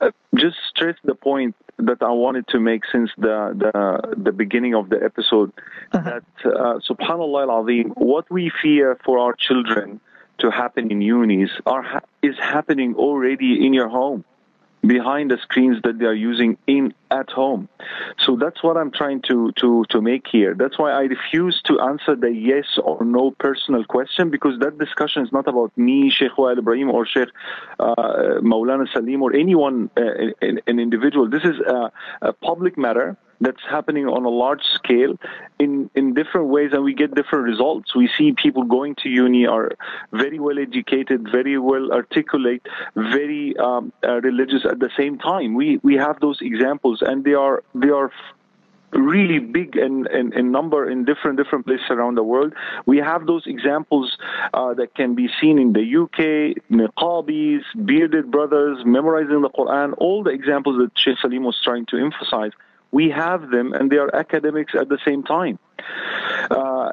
uh, 0.00 0.10
just 0.36 0.56
stress 0.70 0.94
the 1.02 1.16
point 1.16 1.56
that 1.78 2.00
I 2.02 2.10
wanted 2.10 2.46
to 2.48 2.60
make 2.60 2.82
since 2.90 3.10
the 3.18 3.52
the, 3.56 4.14
the 4.16 4.32
beginning 4.32 4.74
of 4.74 4.88
the 4.88 5.02
episode 5.02 5.52
that 5.92 6.22
uh, 6.44 6.78
subhanallah 6.88 7.48
al-azim, 7.48 7.90
what 7.96 8.30
we 8.30 8.52
fear 8.62 8.96
for 9.04 9.18
our 9.18 9.34
children 9.34 10.00
to 10.38 10.50
happen 10.50 10.90
in 10.90 11.00
unis 11.00 11.50
are 11.66 12.02
is 12.22 12.36
happening 12.38 12.94
already 12.94 13.66
in 13.66 13.74
your 13.74 13.88
home 13.88 14.24
behind 14.86 15.30
the 15.30 15.38
screens 15.38 15.78
that 15.82 15.98
they 15.98 16.04
are 16.04 16.14
using 16.14 16.56
in 16.66 16.94
at 17.10 17.30
home. 17.30 17.68
So 18.18 18.36
that's 18.36 18.62
what 18.62 18.76
I'm 18.76 18.90
trying 18.90 19.22
to, 19.22 19.52
to, 19.52 19.84
to 19.90 20.00
make 20.00 20.26
here. 20.26 20.54
That's 20.54 20.78
why 20.78 20.92
I 20.92 21.02
refuse 21.02 21.60
to 21.66 21.80
answer 21.80 22.16
the 22.16 22.32
yes 22.32 22.78
or 22.82 23.04
no 23.04 23.30
personal 23.30 23.84
question 23.84 24.30
because 24.30 24.58
that 24.60 24.78
discussion 24.78 25.22
is 25.22 25.32
not 25.32 25.46
about 25.46 25.76
me, 25.76 26.10
Sheikh 26.10 26.32
Wael 26.32 26.58
Ibrahim 26.58 26.90
or 26.90 27.06
Sheikh 27.06 27.28
uh, 27.78 27.94
Maulana 28.42 28.92
Salim 28.92 29.22
or 29.22 29.34
anyone, 29.34 29.90
uh, 29.96 30.00
an, 30.42 30.60
an, 30.66 30.80
individual. 30.80 31.28
This 31.28 31.44
is 31.44 31.58
a, 31.60 31.92
a 32.22 32.32
public 32.32 32.76
matter 32.76 33.16
that's 33.40 33.62
happening 33.68 34.06
on 34.06 34.24
a 34.24 34.28
large 34.28 34.62
scale 34.74 35.16
in, 35.58 35.90
in 35.94 36.14
different 36.14 36.48
ways 36.48 36.70
and 36.72 36.82
we 36.84 36.94
get 36.94 37.14
different 37.14 37.44
results. 37.44 37.94
We 37.94 38.08
see 38.16 38.32
people 38.32 38.64
going 38.64 38.94
to 39.02 39.08
uni 39.08 39.46
are 39.46 39.72
very 40.12 40.38
well 40.38 40.58
educated, 40.58 41.28
very 41.30 41.58
well 41.58 41.92
articulate, 41.92 42.66
very 42.94 43.56
um, 43.58 43.92
uh, 44.02 44.20
religious 44.20 44.64
at 44.64 44.78
the 44.78 44.90
same 44.96 45.18
time. 45.18 45.54
We, 45.54 45.78
we 45.82 45.94
have 45.96 46.20
those 46.20 46.38
examples 46.40 47.02
and 47.02 47.24
they 47.24 47.34
are, 47.34 47.62
they 47.74 47.90
are 47.90 48.10
really 48.92 49.38
big 49.38 49.76
in, 49.76 50.06
in, 50.12 50.32
in, 50.32 50.52
number 50.52 50.88
in 50.88 51.04
different 51.04 51.36
different 51.36 51.66
places 51.66 51.86
around 51.90 52.14
the 52.14 52.22
world. 52.22 52.54
We 52.86 52.98
have 52.98 53.26
those 53.26 53.46
examples 53.46 54.16
uh, 54.54 54.74
that 54.74 54.94
can 54.94 55.14
be 55.14 55.28
seen 55.40 55.58
in 55.58 55.72
the 55.72 55.96
UK, 56.02 56.62
niqabis, 56.70 57.62
bearded 57.84 58.30
brothers, 58.30 58.78
memorizing 58.84 59.42
the 59.42 59.50
Quran, 59.50 59.94
all 59.98 60.22
the 60.22 60.30
examples 60.30 60.78
that 60.78 60.92
Sheikh 60.96 61.18
Salim 61.20 61.44
was 61.44 61.60
trying 61.62 61.86
to 61.86 61.98
emphasize 61.98 62.52
we 62.98 63.10
have 63.10 63.50
them 63.50 63.74
and 63.74 63.84
they 63.90 63.98
are 64.04 64.10
academics 64.24 64.72
at 64.82 64.88
the 64.88 64.98
same 65.06 65.22
time. 65.22 65.58
Uh, 66.50 66.90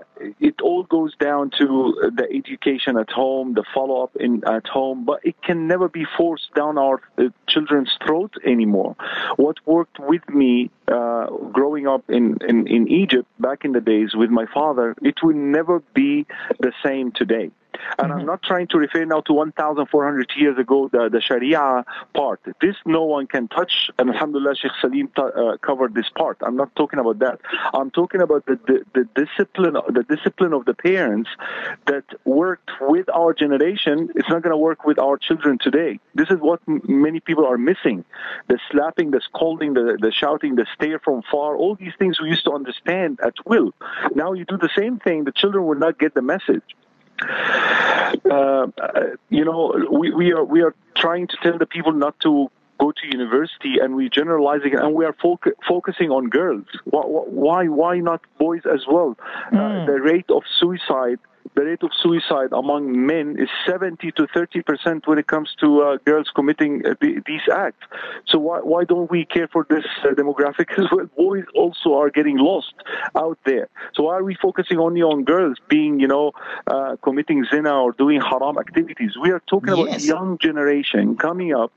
it 0.50 0.57
all 0.62 0.83
goes 0.83 1.13
down 1.15 1.50
to 1.60 1.67
the 2.19 2.27
education 2.39 2.98
at 3.03 3.10
home, 3.10 3.53
the 3.53 3.63
follow 3.74 4.03
up 4.03 4.13
in 4.25 4.43
at 4.57 4.67
home, 4.67 5.05
but 5.05 5.19
it 5.24 5.38
can 5.48 5.60
never 5.74 5.88
be 5.88 6.05
forced 6.17 6.50
down 6.60 6.77
our 6.77 6.98
uh, 7.17 7.29
children's 7.48 7.93
throat 8.05 8.33
anymore. 8.53 8.95
What 9.38 9.57
worked 9.65 9.98
with 10.12 10.25
me 10.41 10.72
uh, 10.98 11.27
growing 11.57 11.88
up 11.88 12.03
in, 12.10 12.38
in, 12.51 12.57
in 12.67 12.81
Egypt 13.03 13.29
back 13.39 13.60
in 13.63 13.72
the 13.72 13.86
days 13.93 14.10
with 14.22 14.29
my 14.29 14.48
father, 14.57 14.95
it 15.01 15.17
will 15.24 15.39
never 15.60 15.79
be 15.93 16.25
the 16.60 16.74
same 16.86 17.13
today. 17.13 17.51
And 17.98 18.10
mm-hmm. 18.10 18.20
I'm 18.20 18.25
not 18.25 18.44
trying 18.44 18.68
to 18.68 18.77
refer 18.77 19.06
now 19.06 19.22
to 19.22 19.34
1,400 19.34 20.32
years 20.36 20.58
ago, 20.58 20.89
the, 20.92 21.10
the 21.10 21.22
Sharia 21.22 21.86
part. 22.13 22.42
This 22.62 22.75
no 22.86 23.03
one 23.03 23.27
can 23.27 23.48
touch, 23.48 23.89
and 23.98 24.10
Alhamdulillah, 24.10 24.56
Sheikh 24.56 24.72
Salim 24.82 25.08
t- 25.08 25.22
uh, 25.22 25.58
covered 25.58 25.94
this 25.94 26.10
part. 26.10 26.38
I'm 26.42 26.56
not 26.56 26.75
talking 26.75 27.00
about 27.00 27.20
that. 27.20 27.39
I'm 27.74 27.92
talking 27.92 28.22
about 28.22 28.46
the, 28.46 28.60
the, 28.68 28.86
the 28.94 29.25
discipline, 29.25 29.74
the 29.74 30.03
discipline 30.03 30.53
of 30.53 30.65
the 30.65 30.74
parents 30.74 31.30
that 31.88 32.06
worked 32.25 32.70
with 32.82 33.10
our 33.10 33.34
generation. 33.34 34.10
It's 34.15 34.30
not 34.30 34.42
going 34.42 34.51
to 34.51 34.58
work 34.58 34.86
with 34.86 35.00
our 35.00 35.18
children 35.18 35.58
today. 35.60 36.00
This 36.15 36.30
is 36.30 36.38
what 36.39 36.62
m- 36.68 36.82
many 36.86 37.20
people 37.20 37.46
are 37.46 37.58
missing: 37.58 38.06
the 38.48 38.60
slapping, 38.72 39.12
the 39.12 39.22
scolding, 39.22 39.74
the, 39.74 39.98
the 40.00 40.12
shouting, 40.12 40.56
the 40.56 40.65
stare 40.75 41.00
from 41.00 41.22
far. 41.32 41.56
All 41.56 41.75
these 41.75 41.94
things 41.98 42.20
we 42.22 42.30
used 42.30 42.46
to 42.46 42.51
understand 42.51 43.20
at 43.24 43.34
will. 43.46 43.74
Now 44.15 44.34
you 44.34 44.46
do 44.46 44.58
the 44.58 44.70
same 44.77 45.00
thing. 45.00 45.24
The 45.24 45.32
children 45.32 45.65
will 45.65 45.77
not 45.77 46.00
get 46.00 46.13
the 46.13 46.22
message. 46.22 46.63
Uh, 48.30 48.68
you 49.30 49.44
know, 49.44 49.88
we, 49.92 50.13
we 50.13 50.34
are 50.34 50.44
we 50.44 50.62
are 50.62 50.75
trying 50.96 51.27
to 51.27 51.38
tell 51.44 51.58
the 51.58 51.65
people 51.65 51.92
not 51.92 52.20
to 52.22 52.50
go 52.80 52.92
to 52.92 53.08
university, 53.12 53.80
and 53.82 53.96
we 53.96 54.10
generalizing, 54.10 54.75
and 54.75 54.94
we 54.94 55.06
are 55.06 55.13
foc- 55.13 55.53
focusing 55.68 56.10
on 56.10 56.30
girls. 56.30 56.65
Why 56.86 57.68
why 57.68 58.00
not 58.00 58.22
boys 58.38 58.62
as 58.72 58.86
well? 58.88 59.15
Mm. 59.51 59.84
Uh, 59.84 59.86
the 59.86 60.01
rate 60.01 60.30
of 60.30 60.44
suicide 60.60 61.20
the 61.55 61.65
rate 61.65 61.83
of 61.83 61.91
suicide 62.01 62.50
among 62.51 63.05
men 63.05 63.35
is 63.39 63.50
70 63.67 64.12
to 64.13 64.27
30 64.33 64.62
percent 64.62 65.07
when 65.07 65.17
it 65.17 65.27
comes 65.27 65.50
to 65.59 65.81
uh, 65.81 65.97
girls 66.05 66.29
committing 66.35 66.83
uh, 66.85 66.93
these 67.01 67.41
acts. 67.51 67.85
So 68.27 68.39
why, 68.39 68.59
why 68.59 68.83
don't 68.85 69.09
we 69.12 69.25
care 69.25 69.47
for 69.47 69.65
this 69.69 69.85
uh, 70.03 70.09
demographic 70.09 70.71
as 70.77 70.85
well? 70.91 71.07
Boys 71.17 71.45
also 71.55 71.95
are 71.95 72.09
getting 72.09 72.38
lost 72.38 72.73
out 73.15 73.38
there. 73.45 73.69
So 73.93 74.03
why 74.03 74.17
are 74.17 74.23
we 74.23 74.35
focusing 74.35 74.79
only 74.79 75.01
on 75.01 75.23
girls 75.23 75.57
being, 75.69 76.00
you 76.00 76.07
know, 76.07 76.31
uh, 76.67 76.95
committing 77.03 77.45
zina 77.51 77.73
or 77.73 77.91
doing 77.91 78.21
haram 78.21 78.57
activities? 78.57 79.12
We 79.21 79.31
are 79.31 79.41
talking 79.47 79.75
yes. 79.75 79.88
about 79.88 80.01
young 80.01 80.38
generation 80.39 81.17
coming 81.17 81.53
up, 81.53 81.71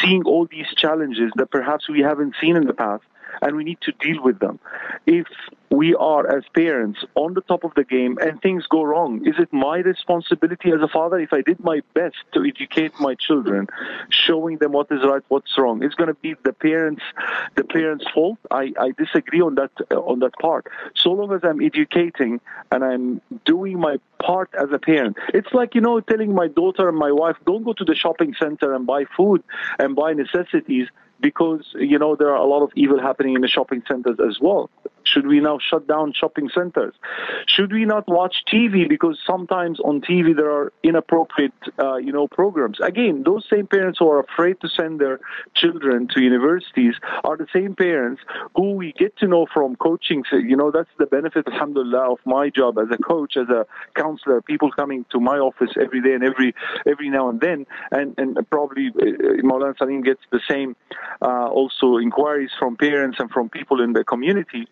seeing 0.00 0.24
all 0.24 0.46
these 0.46 0.66
challenges 0.76 1.32
that 1.36 1.50
perhaps 1.50 1.88
we 1.88 2.00
haven't 2.00 2.34
seen 2.40 2.56
in 2.56 2.66
the 2.66 2.74
past 2.74 3.04
and 3.42 3.56
we 3.56 3.64
need 3.64 3.80
to 3.82 3.92
deal 3.92 4.22
with 4.22 4.38
them. 4.38 4.58
If 5.06 5.26
we 5.70 5.94
are 5.94 6.26
as 6.36 6.44
parents 6.54 7.00
on 7.14 7.34
the 7.34 7.40
top 7.40 7.64
of 7.64 7.72
the 7.74 7.84
game 7.84 8.18
and 8.20 8.40
things 8.40 8.64
go 8.68 8.82
wrong, 8.82 9.26
is 9.26 9.34
it 9.38 9.52
my 9.52 9.78
responsibility 9.78 10.70
as 10.70 10.80
a 10.80 10.88
father 10.88 11.18
if 11.18 11.32
I 11.32 11.42
did 11.42 11.60
my 11.60 11.80
best 11.94 12.16
to 12.34 12.44
educate 12.44 12.92
my 13.00 13.14
children, 13.14 13.66
showing 14.08 14.58
them 14.58 14.72
what 14.72 14.86
is 14.90 15.02
right, 15.02 15.22
what's 15.28 15.56
wrong? 15.58 15.82
It's 15.82 15.94
going 15.94 16.08
to 16.08 16.14
be 16.14 16.34
the 16.44 16.52
parents, 16.52 17.02
the 17.56 17.64
parents' 17.64 18.06
fault. 18.14 18.38
I, 18.50 18.72
I 18.78 18.92
disagree 18.96 19.40
on 19.40 19.56
that 19.56 19.70
uh, 19.90 19.96
on 19.96 20.20
that 20.20 20.34
part. 20.40 20.66
So 20.94 21.10
long 21.10 21.32
as 21.32 21.40
I'm 21.42 21.60
educating 21.60 22.40
and 22.70 22.84
I'm 22.84 23.20
doing 23.44 23.78
my 23.80 23.96
part 24.18 24.50
as 24.54 24.68
a 24.72 24.78
parent, 24.78 25.16
it's 25.34 25.52
like 25.52 25.74
you 25.74 25.80
know 25.80 26.00
telling 26.00 26.34
my 26.34 26.48
daughter 26.48 26.88
and 26.88 26.96
my 26.96 27.12
wife, 27.12 27.36
don't 27.44 27.64
go 27.64 27.72
to 27.72 27.84
the 27.84 27.94
shopping 27.94 28.34
center 28.40 28.74
and 28.74 28.86
buy 28.86 29.04
food 29.16 29.42
and 29.78 29.96
buy 29.96 30.12
necessities 30.12 30.88
because 31.20 31.64
you 31.74 31.98
know 31.98 32.16
there 32.16 32.30
are 32.30 32.42
a 32.42 32.46
lot 32.46 32.62
of 32.62 32.70
evil 32.74 33.00
happening 33.00 33.34
in 33.34 33.40
the 33.40 33.48
shopping 33.48 33.82
centers 33.88 34.18
as 34.20 34.38
well. 34.40 34.70
Should 35.04 35.26
we 35.26 35.40
now 35.40 35.58
shut 35.58 35.86
down 35.86 36.12
shopping 36.12 36.50
centers? 36.52 36.94
Should 37.46 37.72
we 37.72 37.84
not 37.84 38.08
watch 38.08 38.42
TV 38.52 38.88
because 38.88 39.18
sometimes 39.24 39.78
on 39.80 40.00
TV 40.00 40.36
there 40.36 40.50
are 40.50 40.72
inappropriate, 40.82 41.52
uh, 41.78 41.96
you 41.96 42.12
know, 42.12 42.26
programs? 42.26 42.80
Again, 42.80 43.22
those 43.24 43.46
same 43.48 43.66
parents 43.68 44.00
who 44.00 44.10
are 44.10 44.20
afraid 44.20 44.60
to 44.62 44.68
send 44.68 45.00
their 45.00 45.20
children 45.54 46.08
to 46.08 46.20
universities 46.20 46.94
are 47.22 47.36
the 47.36 47.46
same 47.52 47.74
parents 47.76 48.20
who 48.56 48.72
we 48.72 48.92
get 48.92 49.16
to 49.18 49.28
know 49.28 49.46
from 49.52 49.76
coaching. 49.76 50.24
You 50.32 50.56
know, 50.56 50.70
that's 50.72 50.90
the 50.98 51.06
benefit, 51.06 51.46
alhamdulillah, 51.46 52.12
of 52.12 52.18
my 52.24 52.50
job 52.50 52.78
as 52.78 52.88
a 52.90 52.98
coach, 52.98 53.36
as 53.36 53.48
a 53.48 53.64
counselor. 53.94 54.42
People 54.42 54.72
coming 54.72 55.06
to 55.10 55.20
my 55.20 55.38
office 55.38 55.70
every 55.80 56.02
day 56.02 56.14
and 56.14 56.24
every 56.24 56.54
every 56.86 57.10
now 57.10 57.28
and 57.28 57.40
then, 57.40 57.66
and 57.92 58.14
and 58.18 58.38
probably 58.50 58.88
uh, 58.88 59.42
Maulana 59.44 59.78
Salim 59.78 60.02
gets 60.02 60.20
the 60.30 60.40
same 60.48 60.74
also 61.20 61.96
inquiries 61.96 62.50
from 62.58 62.76
parents 62.76 63.18
and 63.20 63.30
from 63.30 63.48
people 63.48 63.80
in 63.80 63.92
the 63.92 64.04
community 64.04 64.68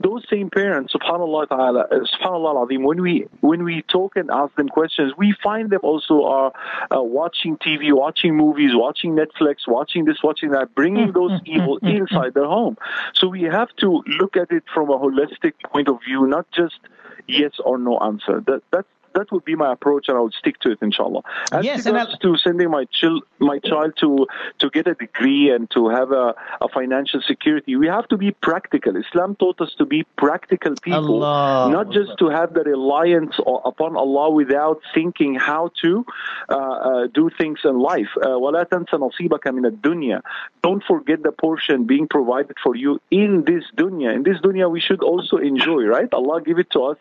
those 0.00 0.24
same 0.28 0.50
parents, 0.50 0.92
subhanallah 0.92 1.48
ta'ala, 1.48 1.80
uh, 1.90 2.00
subhanallah 2.00 2.66
azim, 2.66 2.82
when 2.82 3.00
we, 3.00 3.26
when 3.40 3.64
we 3.64 3.82
talk 3.82 4.16
and 4.16 4.30
ask 4.30 4.54
them 4.56 4.68
questions, 4.68 5.12
we 5.16 5.34
find 5.42 5.70
them 5.70 5.80
also 5.82 6.24
are 6.24 6.52
uh, 6.94 7.02
watching 7.02 7.56
TV, 7.56 7.92
watching 7.92 8.36
movies, 8.36 8.72
watching 8.74 9.16
Netflix, 9.16 9.66
watching 9.66 10.04
this, 10.04 10.22
watching 10.22 10.50
that, 10.50 10.74
bringing 10.74 11.12
those 11.20 11.40
evil 11.46 11.78
inside 11.78 12.34
their 12.34 12.44
home. 12.44 12.76
So 13.14 13.28
we 13.28 13.42
have 13.42 13.74
to 13.76 14.02
look 14.06 14.36
at 14.36 14.50
it 14.52 14.64
from 14.72 14.90
a 14.90 14.98
holistic 14.98 15.54
point 15.64 15.88
of 15.88 16.00
view, 16.04 16.26
not 16.26 16.46
just 16.52 16.78
yes 17.26 17.52
or 17.64 17.78
no 17.78 17.98
answer. 17.98 18.42
That, 18.46 18.62
that's 18.70 18.88
that 19.15 19.31
would 19.31 19.45
be 19.45 19.55
my 19.55 19.73
approach, 19.73 20.07
and 20.07 20.17
I 20.17 20.21
would 20.21 20.33
stick 20.33 20.59
to 20.59 20.71
it, 20.71 20.79
inshallah. 20.81 21.21
As 21.51 21.65
Yes, 21.65 21.85
regards 21.85 22.11
and 22.11 22.21
to 22.21 22.37
sending 22.37 22.69
my 22.69 22.85
child 22.85 23.23
my 23.39 23.59
child 23.59 23.93
to 23.99 24.27
to 24.59 24.69
get 24.69 24.87
a 24.87 24.93
degree 24.93 25.49
and 25.49 25.69
to 25.71 25.89
have 25.89 26.11
a, 26.11 26.35
a 26.61 26.69
financial 26.69 27.21
security, 27.21 27.75
we 27.75 27.87
have 27.87 28.07
to 28.09 28.17
be 28.17 28.31
practical. 28.31 28.95
Islam 28.95 29.35
taught 29.35 29.59
us 29.61 29.73
to 29.77 29.85
be 29.85 30.03
practical 30.17 30.75
people, 30.81 31.23
Allah 31.25 31.71
not 31.71 31.91
just 31.91 32.17
to 32.19 32.29
have 32.29 32.53
the 32.53 32.63
reliance 32.63 33.35
o- 33.45 33.61
upon 33.71 33.95
Allah 33.95 34.29
without 34.29 34.81
thinking 34.93 35.35
how 35.35 35.71
to 35.81 36.05
uh, 36.49 36.55
uh, 36.55 37.07
do 37.07 37.29
things 37.37 37.59
in 37.63 37.79
life. 37.79 38.09
Uh, 38.17 38.29
وَلَا 38.29 38.65
تَنْسَ 38.65 38.89
نَصِيبَكَ 38.93 39.43
مِنَ 39.57 39.65
الدُّنْيا 39.71 40.21
Don't 40.63 40.83
forget 40.83 41.23
the 41.23 41.31
portion 41.31 41.85
being 41.85 42.07
provided 42.07 42.55
for 42.63 42.75
you 42.75 43.01
in 43.09 43.43
this 43.45 43.63
dunya. 43.75 44.15
In 44.15 44.23
this 44.23 44.39
dunya, 44.39 44.69
we 44.69 44.79
should 44.79 45.03
also 45.03 45.37
enjoy, 45.37 45.83
right? 45.83 46.11
Allah 46.13 46.41
give 46.41 46.59
it 46.59 46.69
to 46.71 46.83
us 46.83 46.97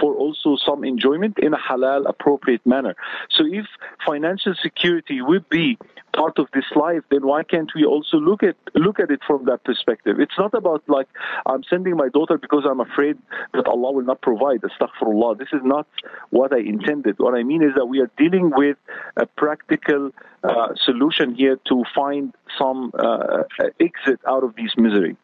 for 0.00 0.14
also 0.14 0.56
some 0.56 0.84
enjoyment 0.84 1.38
in 1.38 1.52
a 1.57 1.59
halal, 1.59 2.07
appropriate 2.07 2.65
manner. 2.65 2.95
So 3.29 3.43
if 3.45 3.65
financial 4.05 4.53
security 4.61 5.21
would 5.21 5.47
be 5.49 5.77
part 6.15 6.39
of 6.39 6.47
this 6.53 6.65
life, 6.75 7.03
then 7.11 7.25
why 7.25 7.43
can't 7.43 7.71
we 7.75 7.85
also 7.85 8.17
look 8.17 8.41
at 8.43 8.55
look 8.75 8.99
at 8.99 9.09
it 9.11 9.21
from 9.27 9.45
that 9.45 9.63
perspective? 9.63 10.19
It's 10.19 10.37
not 10.37 10.53
about 10.53 10.81
like 10.87 11.07
I'm 11.45 11.63
sending 11.69 11.95
my 11.95 12.09
daughter 12.09 12.37
because 12.37 12.63
I'm 12.69 12.79
afraid 12.79 13.17
that 13.53 13.67
Allah 13.67 13.91
will 13.91 14.07
not 14.11 14.21
provide. 14.21 14.61
Astaghfirullah. 14.61 15.37
This 15.37 15.49
is 15.53 15.61
not 15.63 15.87
what 16.29 16.53
I 16.53 16.59
intended. 16.59 17.15
What 17.19 17.35
I 17.35 17.43
mean 17.43 17.63
is 17.63 17.73
that 17.75 17.85
we 17.85 17.99
are 18.01 18.11
dealing 18.17 18.51
with 18.55 18.77
a 19.15 19.25
practical 19.25 20.11
uh, 20.43 20.69
solution 20.85 21.35
here 21.35 21.57
to 21.69 21.83
find 21.95 22.33
some 22.57 22.91
uh, 22.97 23.43
exit 23.79 24.19
out 24.27 24.43
of 24.43 24.55
this 24.55 24.73
misery. 24.77 25.15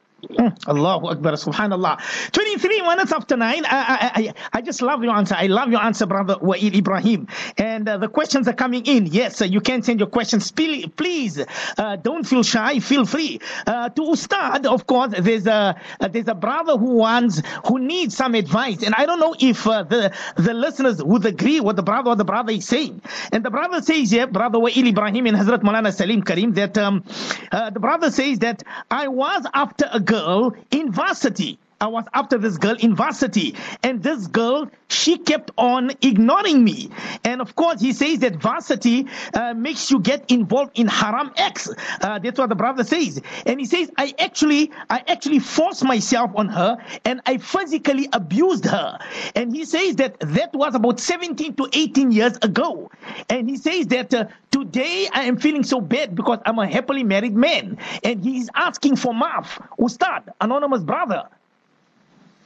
Allahu 0.67 1.07
Akbar, 1.07 1.33
subhanallah. 1.33 1.99
23 2.31 2.81
minutes 2.81 3.11
after 3.11 3.35
9. 3.35 3.65
I, 3.65 4.11
I, 4.15 4.33
I, 4.53 4.61
just 4.61 4.81
love 4.81 5.03
your 5.03 5.13
answer. 5.13 5.35
I 5.37 5.47
love 5.47 5.69
your 5.69 5.81
answer, 5.81 6.05
brother 6.05 6.35
Wa'il 6.35 6.75
Ibrahim. 6.75 7.27
And 7.57 7.87
uh, 7.87 7.97
the 7.97 8.07
questions 8.07 8.47
are 8.47 8.53
coming 8.53 8.85
in. 8.85 9.05
Yes, 9.07 9.41
you 9.41 9.61
can 9.61 9.81
send 9.83 9.99
your 9.99 10.09
questions. 10.09 10.51
Please, 10.51 11.43
uh, 11.77 11.95
don't 11.97 12.25
feel 12.25 12.43
shy. 12.43 12.79
Feel 12.79 13.05
free. 13.05 13.39
Uh, 13.67 13.89
to 13.89 14.01
Ustad, 14.01 14.65
of 14.65 14.87
course, 14.87 15.13
there's 15.17 15.47
a, 15.47 15.75
uh, 15.99 16.07
there's 16.07 16.27
a 16.27 16.35
brother 16.35 16.77
who 16.77 16.95
wants, 16.95 17.41
who 17.67 17.79
needs 17.79 18.15
some 18.15 18.35
advice. 18.35 18.83
And 18.83 18.95
I 18.95 19.05
don't 19.05 19.19
know 19.19 19.35
if 19.39 19.67
uh, 19.67 19.83
the, 19.83 20.13
the 20.35 20.53
listeners 20.53 21.03
would 21.03 21.25
agree 21.25 21.59
what 21.59 21.75
the 21.75 21.83
brother 21.83 22.11
or 22.11 22.15
the 22.15 22.25
brother 22.25 22.53
is 22.53 22.65
saying. 22.65 23.01
And 23.31 23.43
the 23.43 23.51
brother 23.51 23.81
says 23.81 24.11
here, 24.11 24.27
brother 24.27 24.59
Wa'il 24.59 24.87
Ibrahim 24.87 25.27
and 25.27 25.37
Hazrat 25.37 25.63
Malana 25.63 25.93
Salim 25.93 26.23
Karim, 26.23 26.53
that 26.53 26.77
um, 26.77 27.03
uh, 27.51 27.69
the 27.69 27.79
brother 27.79 28.09
says 28.11 28.39
that 28.39 28.63
I 28.89 29.07
was 29.07 29.45
after 29.53 29.89
a 29.91 29.99
girl 30.13 30.55
in 30.69 30.91
varsity. 30.91 31.57
I 31.83 31.87
was 31.87 32.05
after 32.13 32.37
this 32.37 32.57
girl 32.57 32.77
in 32.79 32.95
varsity, 32.95 33.55
and 33.83 34.01
this 34.01 34.27
girl 34.27 34.71
she 34.87 35.17
kept 35.17 35.51
on 35.57 35.91
ignoring 36.01 36.63
me. 36.63 36.89
And 37.25 37.41
of 37.41 37.57
course, 37.57 37.81
he 37.81 37.91
says 37.91 38.19
that 38.19 38.37
varsity 38.37 39.07
uh, 39.33 39.53
makes 39.53 39.91
you 39.91 39.99
get 39.99 40.31
involved 40.31 40.79
in 40.79 40.87
haram 40.87 41.33
acts. 41.35 41.69
Uh, 41.99 42.19
that's 42.19 42.39
what 42.39 42.47
the 42.47 42.55
brother 42.55 42.85
says. 42.85 43.21
And 43.45 43.59
he 43.59 43.65
says, 43.65 43.91
I 43.97 44.13
actually, 44.17 44.71
I 44.89 45.03
actually 45.09 45.39
forced 45.39 45.83
myself 45.83 46.31
on 46.35 46.47
her, 46.47 46.77
and 47.03 47.19
I 47.25 47.37
physically 47.37 48.07
abused 48.13 48.63
her. 48.63 48.97
And 49.35 49.53
he 49.53 49.65
says 49.65 49.97
that 49.97 50.17
that 50.21 50.53
was 50.53 50.75
about 50.75 51.01
17 51.01 51.55
to 51.55 51.67
18 51.73 52.13
years 52.13 52.37
ago. 52.41 52.91
And 53.29 53.49
he 53.49 53.57
says 53.57 53.87
that 53.87 54.13
uh, 54.13 54.27
today 54.51 55.09
I 55.11 55.23
am 55.23 55.35
feeling 55.35 55.63
so 55.63 55.81
bad 55.81 56.15
because 56.15 56.39
I'm 56.45 56.59
a 56.59 56.67
happily 56.67 57.03
married 57.03 57.35
man, 57.35 57.77
and 58.05 58.23
he's 58.23 58.49
asking 58.55 58.95
for 58.95 59.11
maaf. 59.13 59.59
Ustad, 59.77 60.31
anonymous 60.39 60.83
brother. 60.83 61.27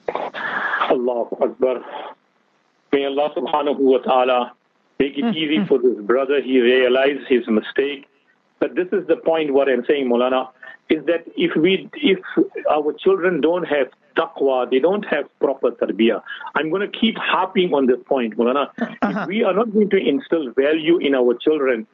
Allahu 0.10 1.36
Akbar. 1.42 1.82
May 2.92 3.06
Allah 3.06 3.34
subhanahu 3.36 3.80
wa 3.80 3.98
ta'ala 4.00 4.54
make 5.00 5.18
it 5.18 5.36
easy 5.36 5.58
hmm. 5.58 5.66
for 5.66 5.80
this 5.80 5.98
brother. 6.02 6.42
He 6.42 6.60
realized 6.62 7.28
his 7.28 7.48
mistake. 7.48 8.08
But 8.60 8.76
this 8.76 8.88
is 8.92 9.06
the 9.08 9.18
point 9.18 9.54
what 9.54 9.70
I'm 9.70 9.86
saying, 9.86 10.10
Molana, 10.10 10.50
is 10.90 11.06
that 11.06 11.26
if 11.36 11.56
we 11.56 11.90
if 11.96 12.20
our 12.72 12.94
children 12.94 13.42
don't 13.42 13.66
have 13.66 13.88
taqwa, 14.16 14.70
they 14.70 14.80
don't 14.80 15.06
have 15.06 15.26
proper 15.40 15.72
tarbiyah. 15.72 16.22
I'm 16.56 16.70
going 16.70 16.90
to 16.90 17.00
keep 17.00 17.18
harping 17.18 17.74
on 17.74 17.86
this 17.86 18.00
point, 18.08 18.38
Molana. 18.38 18.70
If 18.78 18.98
uh-huh. 19.02 19.26
we 19.28 19.44
are 19.44 19.54
not 19.54 19.72
going 19.74 19.90
to 19.92 19.98
instill 19.98 20.52
value 20.54 20.98
in 20.98 21.14
our 21.14 21.36
children 21.36 21.86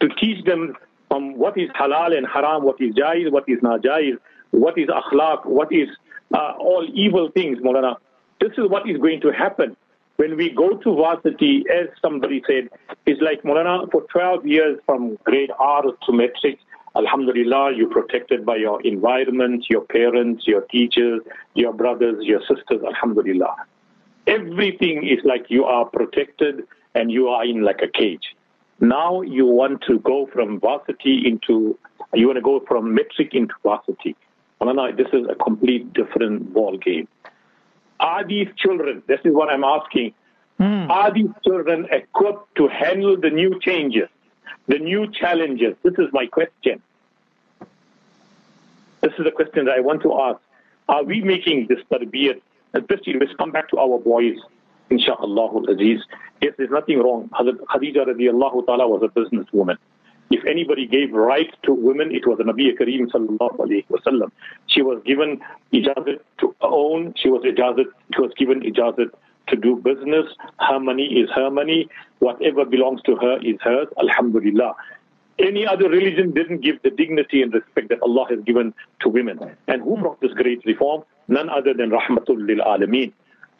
to 0.00 0.08
teach 0.20 0.44
them 0.44 0.76
from 1.08 1.36
what 1.36 1.58
is 1.58 1.68
halal 1.70 2.16
and 2.16 2.26
haram, 2.26 2.62
what 2.62 2.80
is 2.80 2.94
jaiz, 2.94 3.30
what 3.32 3.48
is 3.48 3.58
najaiz, 3.60 4.18
what 4.50 4.78
is 4.78 4.88
akhlaq, 4.88 5.44
what 5.46 5.72
is 5.72 5.88
uh, 6.32 6.52
all 6.58 6.86
evil 6.92 7.30
things, 7.30 7.58
Molana. 7.58 7.96
This 8.40 8.52
is 8.58 8.68
what 8.68 8.88
is 8.88 8.98
going 8.98 9.20
to 9.20 9.32
happen. 9.32 9.76
When 10.16 10.36
we 10.36 10.50
go 10.50 10.76
to 10.76 10.94
varsity, 10.94 11.64
as 11.72 11.88
somebody 12.00 12.42
said, 12.46 12.68
it's 13.06 13.20
like 13.20 13.42
Molana, 13.42 13.90
for 13.90 14.02
12 14.02 14.46
years 14.46 14.78
from 14.86 15.16
grade 15.24 15.50
R 15.58 15.82
to 15.82 16.12
matric, 16.12 16.58
Alhamdulillah, 16.94 17.72
you're 17.74 17.88
protected 17.88 18.44
by 18.44 18.56
your 18.56 18.80
environment, 18.82 19.64
your 19.70 19.80
parents, 19.82 20.46
your 20.46 20.60
teachers, 20.62 21.22
your 21.54 21.72
brothers, 21.72 22.16
your 22.20 22.40
sisters, 22.40 22.82
Alhamdulillah. 22.86 23.56
Everything 24.26 25.06
is 25.06 25.18
like 25.24 25.46
you 25.48 25.64
are 25.64 25.86
protected 25.86 26.64
and 26.94 27.10
you 27.10 27.28
are 27.28 27.44
in 27.44 27.62
like 27.62 27.80
a 27.82 27.88
cage. 27.88 28.36
Now 28.80 29.22
you 29.22 29.46
want 29.46 29.82
to 29.88 29.98
go 30.00 30.28
from 30.32 30.60
varsity 30.60 31.22
into, 31.26 31.78
you 32.12 32.26
want 32.26 32.36
to 32.36 32.42
go 32.42 32.60
from 32.68 32.94
matric 32.94 33.32
into 33.32 33.54
varsity. 33.62 34.14
Molana, 34.62 34.96
this 34.96 35.08
is 35.12 35.26
a 35.28 35.34
complete 35.34 35.92
different 35.92 36.54
ball 36.54 36.76
game. 36.78 37.08
Are 37.98 38.24
these 38.24 38.48
children, 38.56 39.02
this 39.08 39.18
is 39.24 39.34
what 39.34 39.48
I'm 39.48 39.64
asking, 39.64 40.14
hmm. 40.58 40.88
are 40.88 41.12
these 41.12 41.30
children 41.44 41.88
equipped 41.90 42.54
to 42.56 42.68
handle 42.68 43.16
the 43.16 43.30
new 43.30 43.58
changes, 43.58 44.08
the 44.68 44.78
new 44.78 45.10
challenges? 45.10 45.74
This 45.82 45.94
is 45.98 46.12
my 46.12 46.26
question. 46.26 46.80
This 49.00 49.12
is 49.18 49.24
the 49.24 49.32
question 49.32 49.64
that 49.64 49.74
I 49.74 49.80
want 49.80 50.02
to 50.02 50.20
ask. 50.20 50.40
Are 50.88 51.02
we 51.02 51.22
making 51.22 51.66
this 51.66 51.80
tarbiyat, 51.90 52.40
especially 52.74 53.14
let's 53.18 53.34
come 53.34 53.50
back 53.50 53.68
to 53.70 53.78
our 53.78 53.98
boys, 53.98 54.38
inshaAllah 54.90 55.68
aziz. 55.70 56.02
Yes, 56.40 56.54
there's 56.56 56.70
nothing 56.70 57.00
wrong. 57.00 57.28
Khadija 57.30 58.06
radiallahu 58.06 58.66
ta'ala 58.66 58.86
was 58.86 59.02
a 59.02 59.08
businesswoman. 59.08 59.78
If 60.32 60.46
anybody 60.46 60.86
gave 60.86 61.12
right 61.12 61.52
to 61.64 61.74
women, 61.74 62.10
it 62.10 62.26
was 62.26 62.38
the 62.38 62.44
Nabi 62.44 62.72
Kareem 62.78 63.06
sallallahu 63.12 63.58
alayhi 63.58 63.86
wasallam. 63.88 64.30
She 64.66 64.80
was 64.80 65.02
given 65.04 65.40
ijazat 65.74 66.20
to 66.40 66.54
own, 66.62 67.12
she 67.16 67.28
was 67.28 67.42
ijazat, 67.42 67.84
she 68.14 68.20
was 68.22 68.32
given 68.38 68.62
ijazat 68.62 69.10
to 69.48 69.56
do 69.56 69.76
business. 69.76 70.24
Her 70.58 70.80
money 70.80 71.04
is 71.20 71.28
her 71.34 71.50
money. 71.50 71.88
Whatever 72.20 72.64
belongs 72.64 73.02
to 73.02 73.16
her 73.16 73.38
is 73.42 73.56
hers. 73.60 73.88
Alhamdulillah. 73.98 74.74
Any 75.38 75.66
other 75.66 75.90
religion 75.90 76.30
didn't 76.30 76.62
give 76.62 76.80
the 76.82 76.90
dignity 76.90 77.42
and 77.42 77.52
respect 77.52 77.90
that 77.90 78.00
Allah 78.02 78.24
has 78.30 78.40
given 78.44 78.72
to 79.00 79.10
women. 79.10 79.38
And 79.68 79.82
who 79.82 79.98
brought 79.98 80.20
this 80.22 80.32
great 80.32 80.64
reform? 80.64 81.02
None 81.28 81.50
other 81.50 81.74
than 81.74 81.90
Rahmatul 81.90 82.46
lil 82.46 82.64
Alameen. 82.64 83.12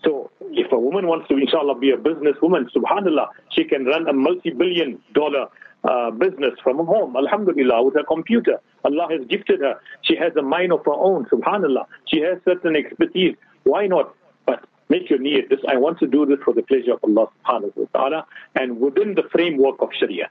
So 0.05 0.31
if 0.51 0.73
a 0.73 0.79
woman 0.79 1.07
wants 1.07 1.29
to, 1.29 1.37
inshallah, 1.37 1.79
be 1.79 1.91
a 1.91 1.97
businesswoman, 1.97 2.71
subhanallah, 2.75 3.29
she 3.51 3.65
can 3.65 3.85
run 3.85 4.09
a 4.09 4.13
multi-billion 4.13 5.01
dollar 5.13 5.49
uh, 5.85 6.11
business 6.11 6.53
from 6.62 6.79
home, 6.87 7.16
alhamdulillah, 7.16 7.83
with 7.83 7.95
her 7.95 8.05
computer. 8.05 8.61
Allah 8.85 9.09
has 9.11 9.27
gifted 9.29 9.61
her. 9.61 9.81
She 10.03 10.16
has 10.16 10.35
a 10.37 10.42
mind 10.42 10.73
of 10.73 10.85
her 10.85 10.92
own, 10.92 11.25
subhanallah. 11.27 11.87
She 12.07 12.21
has 12.21 12.38
certain 12.45 12.77
expertise. 12.77 13.37
Why 13.64 13.87
not? 13.87 14.14
But 14.47 14.64
make 14.88 15.11
your 15.11 15.18
need. 15.18 15.49
This, 15.49 15.61
I 15.68 15.77
want 15.77 15.99
to 16.01 16.07
do 16.07 16.27
this 16.27 16.38
for 16.45 16.55
the 16.55 16.62
pleasure 16.62 16.92
of 16.95 17.01
Allah 17.03 17.27
subhanahu 17.45 17.73
wa 17.77 17.87
ta'ala 17.95 18.27
and 18.55 18.81
within 18.81 19.14
the 19.14 19.25
framework 19.33 19.77
of 19.81 19.88
Sharia. 19.99 20.31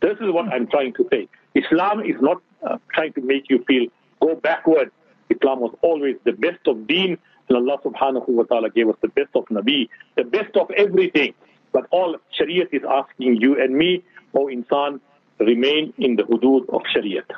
This 0.00 0.18
is 0.20 0.32
what 0.32 0.46
I'm 0.52 0.66
trying 0.66 0.94
to 0.94 1.06
say. 1.10 1.28
Islam 1.54 2.00
is 2.00 2.16
not 2.20 2.42
uh, 2.62 2.78
trying 2.94 3.12
to 3.14 3.20
make 3.22 3.44
you 3.50 3.64
feel 3.66 3.86
go 4.20 4.34
backward. 4.36 4.90
Islam 5.30 5.60
was 5.60 5.74
always 5.82 6.16
the 6.24 6.32
best 6.32 6.66
of 6.66 6.86
deen, 6.86 7.18
and 7.48 7.56
Allah 7.56 7.78
subhanahu 7.84 8.28
wa 8.28 8.44
ta'ala 8.44 8.70
gave 8.70 8.88
us 8.88 8.96
the 9.02 9.08
best 9.08 9.30
of 9.34 9.44
Nabi, 9.46 9.88
the 10.16 10.24
best 10.24 10.56
of 10.56 10.70
everything. 10.72 11.34
But 11.72 11.86
all 11.90 12.16
Shariat 12.38 12.68
is 12.72 12.82
asking 12.88 13.36
you 13.40 13.60
and 13.60 13.74
me, 13.76 14.04
O 14.34 14.46
insan, 14.46 15.00
remain 15.38 15.92
in 15.98 16.16
the 16.16 16.22
hudud 16.24 16.68
of 16.68 16.82
Shariat. 16.94 17.30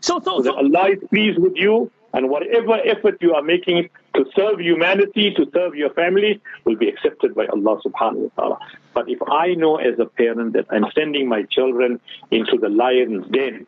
So, 0.00 0.20
so, 0.20 0.38
So 0.38 0.42
so 0.42 0.56
Allah 0.56 0.90
is 0.90 0.98
pleased 1.08 1.38
with 1.38 1.54
you, 1.56 1.90
and 2.12 2.28
whatever 2.28 2.74
effort 2.84 3.18
you 3.20 3.34
are 3.34 3.42
making 3.42 3.88
to 4.14 4.24
serve 4.36 4.60
humanity, 4.60 5.32
to 5.34 5.50
serve 5.52 5.74
your 5.74 5.90
family, 5.90 6.40
will 6.64 6.76
be 6.76 6.88
accepted 6.88 7.34
by 7.34 7.46
Allah 7.46 7.80
subhanahu 7.84 8.30
wa 8.30 8.30
ta'ala. 8.36 8.58
But 8.92 9.08
if 9.08 9.18
I 9.28 9.54
know 9.54 9.76
as 9.76 9.98
a 9.98 10.06
parent 10.06 10.52
that 10.52 10.66
I'm 10.70 10.86
sending 10.94 11.28
my 11.28 11.42
children 11.42 12.00
into 12.30 12.56
the 12.58 12.68
lion's 12.68 13.26
den, 13.28 13.66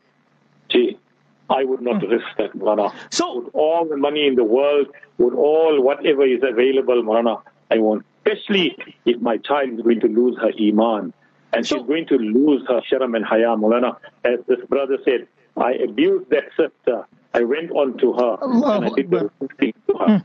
gee, 0.68 0.98
I 1.48 1.64
would 1.64 1.80
not 1.80 2.02
hmm. 2.02 2.10
risk 2.10 2.26
that, 2.38 2.54
Marana. 2.54 2.92
So- 3.10 3.40
with 3.40 3.54
all 3.54 3.84
the 3.84 3.96
money 3.96 4.26
in 4.26 4.34
the 4.34 4.44
world, 4.44 4.88
with 5.18 5.34
all 5.34 5.80
whatever 5.80 6.24
is 6.24 6.42
available, 6.42 7.02
Marana, 7.02 7.38
I 7.70 7.78
won't. 7.78 8.04
Especially 8.24 8.76
if 9.04 9.20
my 9.20 9.36
child 9.38 9.70
is 9.70 9.80
going 9.80 10.00
to 10.00 10.08
lose 10.08 10.36
her 10.38 10.52
iman 10.60 11.12
and 11.52 11.66
So- 11.66 11.76
she's 11.76 11.86
going 11.86 12.06
to 12.06 12.16
lose 12.18 12.62
her 12.68 12.80
sharam 12.90 13.16
and 13.16 13.24
haya, 13.24 13.56
Mulana. 13.56 13.96
As 14.24 14.38
this 14.46 14.60
brother 14.68 14.98
said, 15.04 15.26
I 15.56 15.72
abused 15.72 16.30
that 16.30 16.44
sister. 16.56 17.06
I 17.34 17.42
went 17.44 17.70
on 17.70 17.98
to 17.98 18.12
her 18.14 18.38
and 18.42 18.84
I 18.84 18.88
did 18.90 19.10
the 19.10 19.30
thing 19.58 19.74
to 19.88 19.94
her. 19.98 20.22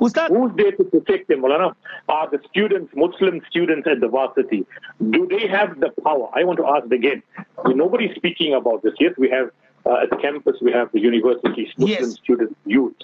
Ustad, 0.00 0.28
Who's 0.30 0.52
there 0.56 0.72
to 0.72 0.84
protect 0.84 1.28
them, 1.28 1.42
Mulana? 1.42 1.74
Are 2.08 2.28
the 2.30 2.38
students, 2.48 2.92
Muslim 2.94 3.40
students 3.50 3.88
at 3.88 4.00
the 4.00 4.08
varsity, 4.08 4.64
do 5.10 5.26
they 5.26 5.46
have 5.48 5.80
the 5.80 5.90
power? 6.04 6.28
I 6.32 6.44
want 6.44 6.58
to 6.58 6.66
ask 6.66 6.90
again. 6.92 7.22
Nobody's 7.66 8.14
speaking 8.14 8.54
about 8.54 8.82
this. 8.82 8.94
Yes, 9.00 9.14
we 9.18 9.28
have 9.30 9.50
uh, 9.86 10.02
at 10.02 10.10
the 10.10 10.16
campus, 10.16 10.56
we 10.60 10.70
have 10.72 10.90
the 10.92 11.00
universities, 11.00 11.68
Muslim 11.78 11.98
Yes. 12.00 12.12
students, 12.14 12.54
youth. 12.66 12.94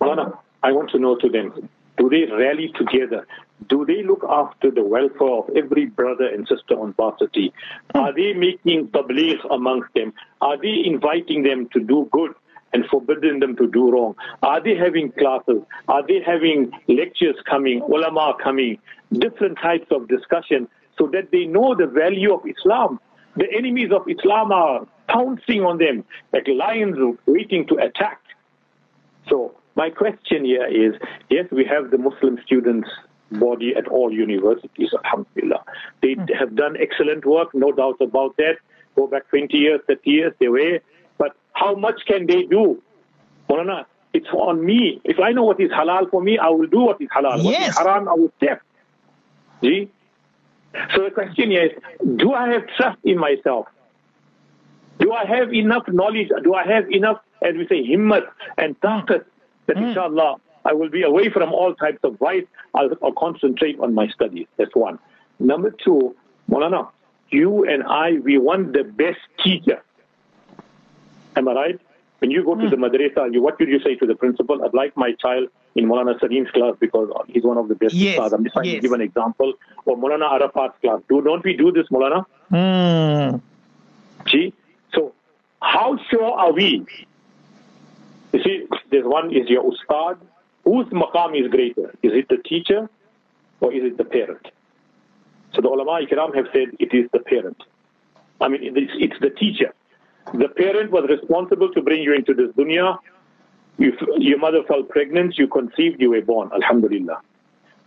Mulana, 0.00 0.38
I 0.62 0.72
want 0.72 0.90
to 0.90 0.98
know 0.98 1.16
to 1.16 1.28
them, 1.28 1.68
do 1.98 2.08
they 2.10 2.26
rally 2.26 2.68
together? 2.76 3.26
Do 3.68 3.86
they 3.86 4.02
look 4.02 4.24
after 4.28 4.70
the 4.70 4.84
welfare 4.84 5.28
of 5.28 5.50
every 5.56 5.86
brother 5.86 6.26
and 6.26 6.46
sister 6.46 6.78
on 6.78 6.92
varsity? 6.94 7.52
Hmm. 7.92 7.98
Are 7.98 8.12
they 8.14 8.32
making 8.34 8.88
tabligh 8.88 9.38
amongst 9.50 9.94
them? 9.94 10.12
Are 10.40 10.56
they 10.60 10.82
inviting 10.84 11.42
them 11.42 11.68
to 11.72 11.80
do 11.80 12.08
good? 12.10 12.34
and 12.72 12.84
forbidding 12.90 13.40
them 13.40 13.56
to 13.56 13.68
do 13.68 13.90
wrong? 13.90 14.14
Are 14.42 14.60
they 14.62 14.74
having 14.74 15.10
classes? 15.12 15.62
Are 15.88 16.06
they 16.06 16.20
having 16.20 16.72
lectures 16.88 17.36
coming, 17.48 17.80
ulama 17.80 18.34
coming, 18.42 18.78
different 19.12 19.56
types 19.62 19.86
of 19.90 20.08
discussion 20.08 20.68
so 20.98 21.06
that 21.12 21.30
they 21.30 21.46
know 21.46 21.74
the 21.74 21.86
value 21.86 22.34
of 22.34 22.40
Islam? 22.44 23.00
The 23.36 23.46
enemies 23.56 23.92
of 23.92 24.02
Islam 24.08 24.52
are 24.52 24.86
pouncing 25.08 25.64
on 25.64 25.78
them 25.78 26.04
like 26.32 26.48
lions 26.48 26.96
waiting 27.24 27.66
to 27.68 27.76
attack. 27.76 28.20
So 29.28 29.54
my 29.74 29.90
question 29.90 30.44
here 30.44 30.66
is, 30.66 31.00
yes, 31.30 31.46
we 31.50 31.64
have 31.64 31.90
the 31.90 31.98
Muslim 31.98 32.38
students 32.44 32.88
body 33.32 33.74
at 33.76 33.88
all 33.88 34.12
universities, 34.12 34.90
alhamdulillah. 35.04 35.64
They 36.02 36.14
hmm. 36.14 36.26
have 36.38 36.54
done 36.54 36.76
excellent 36.78 37.24
work, 37.24 37.54
no 37.54 37.72
doubt 37.72 37.96
about 38.00 38.36
that. 38.36 38.56
Go 38.94 39.06
back 39.06 39.28
20 39.28 39.56
years, 39.56 39.80
30 39.86 40.10
years, 40.10 40.32
they 40.38 40.48
were. 40.48 40.80
But 41.18 41.36
how 41.52 41.74
much 41.74 42.02
can 42.06 42.26
they 42.26 42.44
do? 42.44 42.82
Maulana, 43.48 43.84
it's 44.12 44.28
on 44.28 44.64
me. 44.64 45.00
If 45.04 45.18
I 45.20 45.32
know 45.32 45.44
what 45.44 45.60
is 45.60 45.70
halal 45.70 46.10
for 46.10 46.22
me, 46.22 46.38
I 46.38 46.48
will 46.48 46.66
do 46.66 46.80
what 46.80 47.00
is 47.00 47.08
halal. 47.08 47.44
What 47.44 47.52
Yes. 47.52 47.70
is 47.70 47.78
haram, 47.78 48.08
I 48.08 48.14
will 48.14 48.32
step. 48.38 48.62
See? 49.60 49.90
So 50.94 51.04
the 51.04 51.10
question 51.10 51.52
is, 51.52 51.70
do 52.16 52.32
I 52.32 52.48
have 52.52 52.66
trust 52.76 52.98
in 53.04 53.18
myself? 53.18 53.66
Do 54.98 55.12
I 55.12 55.24
have 55.26 55.52
enough 55.52 55.84
knowledge? 55.88 56.28
Do 56.42 56.54
I 56.54 56.64
have 56.66 56.90
enough, 56.90 57.20
as 57.42 57.54
we 57.54 57.66
say, 57.66 57.86
himmat 57.86 58.24
and 58.56 58.78
taqat 58.80 59.24
that 59.66 59.76
hmm. 59.76 59.84
inshallah 59.84 60.36
I 60.66 60.72
will 60.72 60.88
be 60.90 61.02
away 61.02 61.30
from 61.30 61.52
all 61.52 61.74
types 61.74 62.00
of 62.02 62.18
vice. 62.18 62.44
I'll, 62.74 62.90
I'll 63.02 63.12
concentrate 63.12 63.78
on 63.80 63.94
my 63.94 64.08
studies. 64.08 64.46
That's 64.56 64.74
one. 64.74 64.98
Number 65.38 65.70
two, 65.70 66.16
Molana, 66.50 66.88
you 67.30 67.64
and 67.64 67.82
I, 67.84 68.18
we 68.22 68.38
want 68.38 68.72
the 68.72 68.84
best 68.84 69.18
teacher. 69.42 69.82
Am 71.36 71.48
I 71.48 71.52
right? 71.52 71.80
When 72.18 72.30
you 72.30 72.44
go 72.44 72.54
to 72.54 72.68
the 72.68 72.76
madrasa, 72.76 73.32
you, 73.32 73.42
what 73.42 73.58
would 73.58 73.68
you 73.68 73.80
say 73.80 73.94
to 73.96 74.06
the 74.06 74.14
principal? 74.14 74.64
I'd 74.64 74.72
like 74.74 74.96
my 74.96 75.12
child 75.12 75.48
in 75.74 75.86
Molana 75.86 76.18
Salim's 76.18 76.50
class 76.50 76.74
because 76.80 77.10
he's 77.28 77.44
one 77.44 77.58
of 77.58 77.68
the 77.68 77.74
best 77.74 77.94
Yes, 77.94 78.18
ustads. 78.18 78.32
I'm 78.32 78.42
just 78.42 78.54
trying 78.54 78.66
yes. 78.66 78.76
to 78.76 78.80
give 78.80 78.92
an 78.92 79.02
example. 79.02 79.52
Or 79.84 79.96
Molana 79.96 80.24
Arafat's 80.32 80.78
class. 80.80 81.00
Do, 81.08 81.20
don't 81.20 81.44
we 81.44 81.54
do 81.54 81.70
this, 81.70 81.86
Molana? 81.88 82.24
Hmm. 82.48 83.36
See? 84.30 84.54
So, 84.94 85.12
how 85.60 85.98
sure 86.10 86.32
are 86.32 86.52
we? 86.52 86.86
You 88.32 88.42
see, 88.42 88.66
there's 88.90 89.04
one 89.04 89.32
is 89.34 89.48
your 89.48 89.70
ustad. 89.70 90.18
Whose 90.66 90.86
maqam 90.86 91.40
is 91.40 91.48
greater? 91.48 91.94
Is 92.02 92.12
it 92.12 92.28
the 92.28 92.38
teacher 92.38 92.90
or 93.60 93.72
is 93.72 93.84
it 93.84 93.96
the 93.96 94.04
parent? 94.04 94.44
So 95.54 95.62
the 95.62 95.68
ulama 95.68 96.04
ikram 96.04 96.34
have 96.34 96.46
said 96.52 96.68
it 96.80 96.92
is 96.92 97.08
the 97.12 97.20
parent. 97.20 97.62
I 98.40 98.48
mean, 98.48 98.60
it's, 98.62 99.18
the 99.20 99.30
teacher. 99.30 99.72
The 100.34 100.48
parent 100.48 100.90
was 100.90 101.04
responsible 101.08 101.72
to 101.72 101.80
bring 101.80 102.02
you 102.02 102.14
into 102.14 102.34
this 102.34 102.50
dunya. 102.58 102.98
You, 103.78 103.96
your 104.18 104.38
mother 104.38 104.64
fell 104.66 104.82
pregnant, 104.82 105.38
you 105.38 105.46
conceived, 105.46 106.00
you 106.00 106.10
were 106.10 106.20
born. 106.20 106.50
Alhamdulillah. 106.52 107.20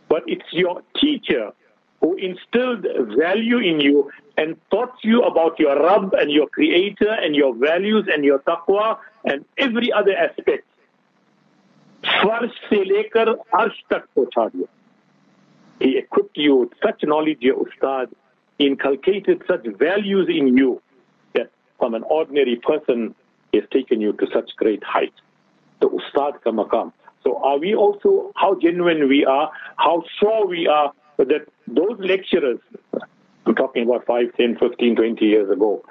But 0.07 0.23
it's 0.25 0.51
your 0.51 0.81
teacher 0.95 1.51
who 1.99 2.15
instilled 2.15 2.87
value 3.17 3.59
in 3.59 3.81
you 3.81 4.09
and 4.37 4.55
taught 4.71 4.95
you 5.03 5.21
about 5.23 5.59
your 5.59 5.75
Rabb 5.83 6.13
and 6.13 6.31
your 6.31 6.47
Creator 6.47 7.11
and 7.11 7.35
your 7.35 7.53
values 7.53 8.07
and 8.11 8.23
your 8.23 8.39
taqwa 8.39 8.97
and 9.25 9.43
every 9.57 9.91
other 9.91 10.15
aspect. 10.15 10.63
फर्श 12.06 12.50
से 12.68 12.82
लेकर 12.84 13.28
अर्श 13.58 13.82
तक 13.90 14.06
पहुंचा 14.16 14.46
दिया 14.48 14.66
He 15.80 15.98
equipped 15.98 16.37
you 16.37 16.54
with 16.56 16.72
such 16.82 17.02
knowledge, 17.02 17.38
your 17.40 17.56
ustad, 17.66 18.10
inculcated 18.58 19.42
such 19.48 19.66
values 19.78 20.28
in 20.28 20.56
you 20.56 20.80
that 21.34 21.50
from 21.78 21.94
an 21.94 22.04
ordinary 22.04 22.56
person 22.56 23.14
he 23.50 23.58
has 23.58 23.68
taken 23.70 24.00
you 24.00 24.12
to 24.12 24.26
such 24.32 24.50
great 24.56 24.84
height. 24.84 25.12
The 25.80 25.88
ustad 25.88 26.40
ka 26.44 26.50
maqam. 26.50 26.92
So 27.24 27.37
are 27.42 27.58
we 27.58 27.74
also, 27.74 28.32
how 28.37 28.54
genuine 28.60 29.08
we 29.08 29.24
are, 29.24 29.50
how 29.76 30.04
sure 30.20 30.46
we 30.46 30.66
are 30.68 30.92
that 31.18 31.48
those 31.66 31.98
lecturers, 31.98 32.60
I'm 33.46 33.54
talking 33.54 33.84
about 33.84 34.06
5, 34.06 34.26
10, 34.37 34.56
15, 34.58 34.96
20 34.96 35.24
years 35.24 35.50
ago, 35.50 35.84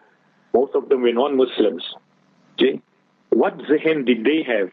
most 0.53 0.75
of 0.75 0.89
them 0.89 1.01
were 1.01 1.11
non-Muslims. 1.11 1.83
See? 2.59 2.81
What 3.29 3.57
zihin 3.57 4.05
did 4.05 4.23
they 4.23 4.43
have? 4.43 4.69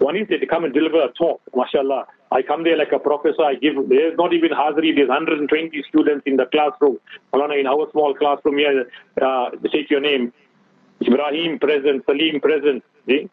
One 0.00 0.16
is 0.16 0.28
they 0.28 0.38
come 0.46 0.64
and 0.64 0.72
deliver 0.72 1.02
a 1.02 1.12
talk, 1.12 1.42
mashallah. 1.54 2.06
I 2.32 2.40
come 2.40 2.64
there 2.64 2.76
like 2.78 2.90
a 2.90 2.98
professor, 2.98 3.42
I 3.42 3.56
give, 3.56 3.74
there's 3.90 4.16
not 4.16 4.32
even 4.32 4.48
Hazri, 4.48 4.96
there's 4.96 5.10
120 5.10 5.84
students 5.90 6.22
in 6.24 6.36
the 6.38 6.46
classroom. 6.46 6.98
In 7.34 7.66
our 7.66 7.86
small 7.92 8.14
classroom 8.14 8.56
here, 8.56 8.86
uh, 9.20 9.50
take 9.70 9.90
your 9.90 10.00
name, 10.00 10.32
Ibrahim 11.02 11.58
present, 11.58 12.04
Salim 12.06 12.40
present. 12.40 12.82
See? 13.06 13.28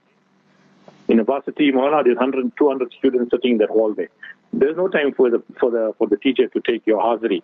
In 1.07 1.19
a 1.19 1.23
varsity, 1.23 1.71
Malana, 1.71 2.03
there's 2.03 2.17
100, 2.17 2.51
200 2.57 2.93
students 2.99 3.31
sitting 3.31 3.53
in 3.53 3.57
that 3.59 3.69
hall 3.69 3.93
there. 3.93 4.09
There's 4.51 4.75
no 4.75 4.89
time 4.89 5.13
for 5.13 5.29
the, 5.29 5.41
for 5.57 5.71
the, 5.71 5.93
for 5.97 6.07
the 6.07 6.17
teacher 6.17 6.47
to 6.49 6.59
take 6.59 6.85
your 6.85 7.01
Hazri. 7.01 7.43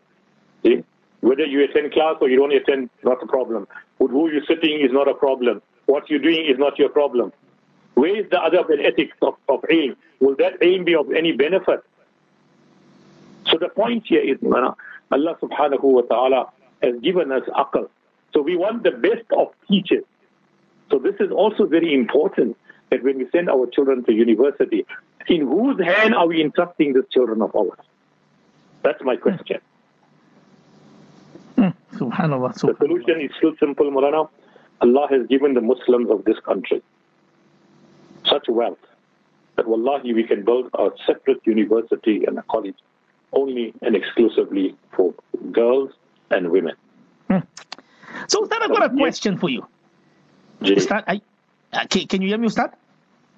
See? 0.64 0.84
Whether 1.22 1.46
you 1.46 1.64
attend 1.64 1.94
class 1.94 2.18
or 2.20 2.30
you 2.30 2.36
don't 2.36 2.52
attend, 2.52 2.90
not 3.06 3.24
a 3.24 3.28
problem. 3.28 3.70
With 4.00 4.12
who 4.12 4.30
you're 4.30 4.44
sitting 4.46 4.82
is 4.82 4.92
not 4.92 5.08
a 5.08 5.14
problem. 5.14 5.62
What 5.86 6.10
you're 6.10 6.20
doing 6.20 6.46
is 6.46 6.58
not 6.60 6.78
your 6.78 6.90
problem. 6.90 7.32
Where 7.96 8.20
is 8.20 8.30
the 8.30 8.38
adab 8.38 8.70
and 8.70 8.86
ethics 8.86 9.16
of, 9.22 9.36
of 9.48 9.62
ilm? 9.64 9.96
Will 10.20 10.36
that 10.38 10.54
aim 10.62 10.84
be 10.84 10.96
of 10.96 11.12
any 11.12 11.32
benefit? 11.32 11.84
So 13.50 13.58
the 13.58 13.70
point 13.70 14.06
here 14.08 14.22
is, 14.22 14.38
Allah 14.44 15.38
subhanahu 15.42 15.84
wa 15.84 16.02
ta'ala 16.02 16.50
has 16.82 17.00
given 17.02 17.32
us 17.32 17.44
aql. 17.56 17.90
So 18.34 18.42
we 18.42 18.56
want 18.56 18.84
the 18.84 18.92
best 18.92 19.26
of 19.38 19.50
teachers. 19.70 20.04
So 20.90 20.98
this 20.98 21.16
is 21.20 21.32
also 21.32 21.66
very 21.66 21.94
important 21.94 22.58
that 22.90 23.04
when 23.04 23.18
we 23.18 23.28
send 23.32 23.50
our 23.50 23.68
children 23.68 24.04
to 24.06 24.14
university, 24.14 24.86
in 25.28 25.42
whose 25.42 25.82
hand 25.84 26.16
are 26.16 26.28
we 26.28 26.42
entrusting 26.42 26.94
these 26.94 27.04
children 27.12 27.42
of 27.42 27.56
ours? 27.56 27.80
That's 28.82 29.02
my 29.04 29.16
question. 29.16 29.60
Hmm. 31.56 31.70
Subhanallah. 31.94 32.54
The 32.54 32.76
solution 32.78 33.22
is 33.22 33.32
still 33.38 33.54
simple, 33.60 33.90
Mulana. 33.92 34.30
Allah 34.82 35.08
has 35.10 35.28
given 35.28 35.54
the 35.54 35.62
Muslims 35.62 36.10
of 36.10 36.26
this 36.26 36.40
country 36.40 36.82
such 38.26 38.48
wealth 38.48 38.80
that 39.56 39.68
wallahi 39.68 40.14
we 40.14 40.24
can 40.24 40.44
build 40.44 40.70
a 40.74 40.90
separate 41.06 41.46
university 41.46 42.26
and 42.26 42.38
a 42.38 42.44
college 42.44 42.78
only 43.32 43.74
and 43.82 43.96
exclusively 43.96 44.76
for 44.96 45.14
girls 45.52 45.92
and 46.32 46.50
women. 46.50 46.76
So, 48.28 48.44
Ustad, 48.44 48.62
I've 48.62 48.70
got 48.70 48.94
a 48.94 48.96
question 48.96 49.38
for 49.38 49.50
you. 49.50 49.66
Ji, 50.62 50.76
Ustad, 50.76 51.04
I, 51.08 51.22
uh, 51.74 51.86
can, 51.88 52.08
can 52.08 52.22
you 52.22 52.30
hear 52.30 52.38
me, 52.38 52.48
Ustad? 52.48 52.74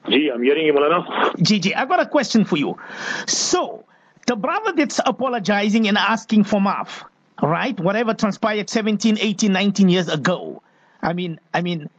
Ji 0.09 0.29
I'm 0.31 0.43
hearing 0.43 0.65
you, 0.65 0.73
Mulana. 0.73 1.41
Gigi, 1.41 1.73
I've 1.73 1.89
got 1.89 1.99
a 1.99 2.05
question 2.05 2.45
for 2.45 2.57
you. 2.57 2.77
So, 3.25 3.85
the 4.27 4.35
brother 4.35 4.73
that's 4.73 4.99
apologizing 5.05 5.87
and 5.87 5.97
asking 5.97 6.43
for 6.43 6.59
maaf, 6.59 7.03
right? 7.41 7.79
Whatever 7.79 8.13
transpired 8.13 8.69
17, 8.69 9.17
18, 9.19 9.51
19 9.51 9.89
years 9.89 10.09
ago. 10.09 10.61
I 11.01 11.13
mean, 11.13 11.39
I 11.53 11.61
mean, 11.61 11.89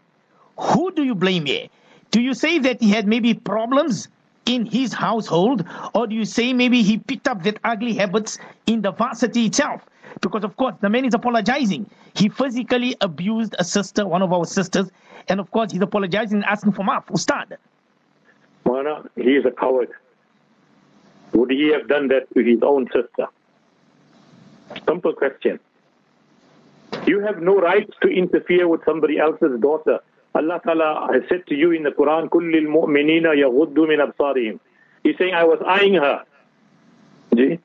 who 0.59 0.93
do 0.93 1.03
you 1.03 1.15
blame 1.15 1.47
here? 1.47 1.69
Do 2.17 2.23
you 2.23 2.33
say 2.33 2.59
that 2.61 2.81
he 2.81 2.89
had 2.89 3.07
maybe 3.07 3.35
problems 3.35 4.09
in 4.47 4.65
his 4.65 4.95
household, 4.95 5.67
or 5.95 6.07
do 6.07 6.15
you 6.15 6.25
say 6.25 6.55
maybe 6.55 6.81
he 6.81 6.97
picked 6.97 7.29
up 7.29 7.43
that 7.43 7.59
ugly 7.63 7.93
habits 7.93 8.39
in 8.67 8.81
the 8.81 8.91
varsity 8.91 9.45
itself? 9.45 9.83
Because 10.23 10.43
of 10.43 10.57
course 10.57 10.75
the 10.81 10.89
man 10.89 11.05
is 11.05 11.13
apologizing. 11.13 11.85
He 12.15 12.31
physically 12.31 12.97
abused 13.03 13.55
a 13.59 13.65
sister, 13.65 14.07
one 14.07 14.23
of 14.23 14.33
our 14.33 14.47
sisters, 14.47 14.89
and 15.29 15.41
of 15.41 15.51
course 15.51 15.73
he's 15.73 15.83
apologizing 15.83 16.37
and 16.37 16.45
asking 16.47 16.73
for 16.73 16.87
maaf. 16.87 17.05
Ustad. 17.11 17.59
Mulana, 18.65 19.07
he 19.15 19.33
is 19.37 19.45
a 19.45 19.51
coward. 19.51 19.91
Would 21.35 21.51
he 21.51 21.69
have 21.69 21.87
done 21.87 22.09
that 22.09 22.33
to 22.33 22.43
his 22.43 22.63
own 22.63 22.87
sister? 22.95 23.27
Simple 24.89 25.13
question. 25.13 25.61
You 27.07 27.21
have 27.21 27.43
no 27.43 27.61
right 27.61 27.87
to 28.01 28.09
interfere 28.09 28.69
with 28.69 28.87
somebody 28.87 29.19
else's 29.19 29.61
daughter. 29.61 30.01
Allah 30.37 30.61
Ta'ala 30.63 31.09
has 31.13 31.23
said 31.31 31.47
to 31.47 31.55
you 31.55 31.73
in 31.73 31.83
the 31.83 31.91
Quran, 31.91 32.29
Kullil 32.29 32.67
mu'minina 32.69 33.35
yaghuddu 33.35 33.89
min 33.89 34.01
absarihim. 34.01 34.61
He's 35.03 35.17
saying, 35.17 35.33
I 35.33 35.45
was 35.45 35.61
eyeing 35.67 35.95
her. 35.95 36.25
This 37.31 37.59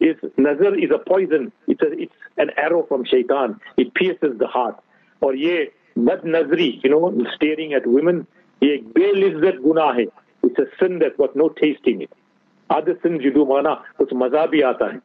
is, 0.00 0.16
nazar 0.36 0.74
is 0.76 0.90
a 0.90 0.98
poison. 0.98 1.52
It's, 1.68 1.80
a, 1.82 1.92
it's 1.92 2.12
an 2.36 2.50
arrow 2.56 2.84
from 2.88 3.04
shaitan. 3.04 3.60
It 3.76 3.94
pierces 3.94 4.38
the 4.38 4.48
heart. 4.48 4.82
Or 5.20 5.34
ye, 5.34 5.68
bad 5.96 6.22
nazri, 6.22 6.82
you 6.82 6.90
know, 6.90 7.14
staring 7.36 7.74
at 7.74 7.86
women. 7.86 8.26
Ye, 8.60 8.82
belizzat 8.82 9.62
guna 9.62 9.92
hai. 9.92 10.06
It's 10.42 10.58
a 10.58 10.66
sin 10.80 10.98
that's 10.98 11.16
got 11.16 11.36
no 11.36 11.50
taste 11.50 11.84
in 11.84 12.02
it. 12.02 12.12
Other 12.70 12.98
sins 13.02 13.20
you 13.22 13.32
do, 13.32 13.44
mana, 13.44 13.84
it's 14.00 14.12
maza 14.12 14.48
bhi 14.52 14.62
aata 14.62 15.00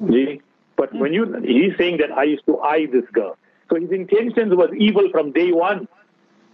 hai. 0.00 0.40
But 0.76 0.94
when 0.94 1.12
you, 1.12 1.26
he's 1.44 1.76
saying 1.76 1.98
that 1.98 2.12
I 2.12 2.22
used 2.24 2.46
to 2.46 2.58
eye 2.60 2.86
this 2.90 3.04
girl. 3.12 3.36
So 3.72 3.80
his 3.80 3.90
intentions 3.90 4.54
was 4.54 4.70
evil 4.76 5.08
from 5.10 5.32
day 5.32 5.50
one. 5.50 5.88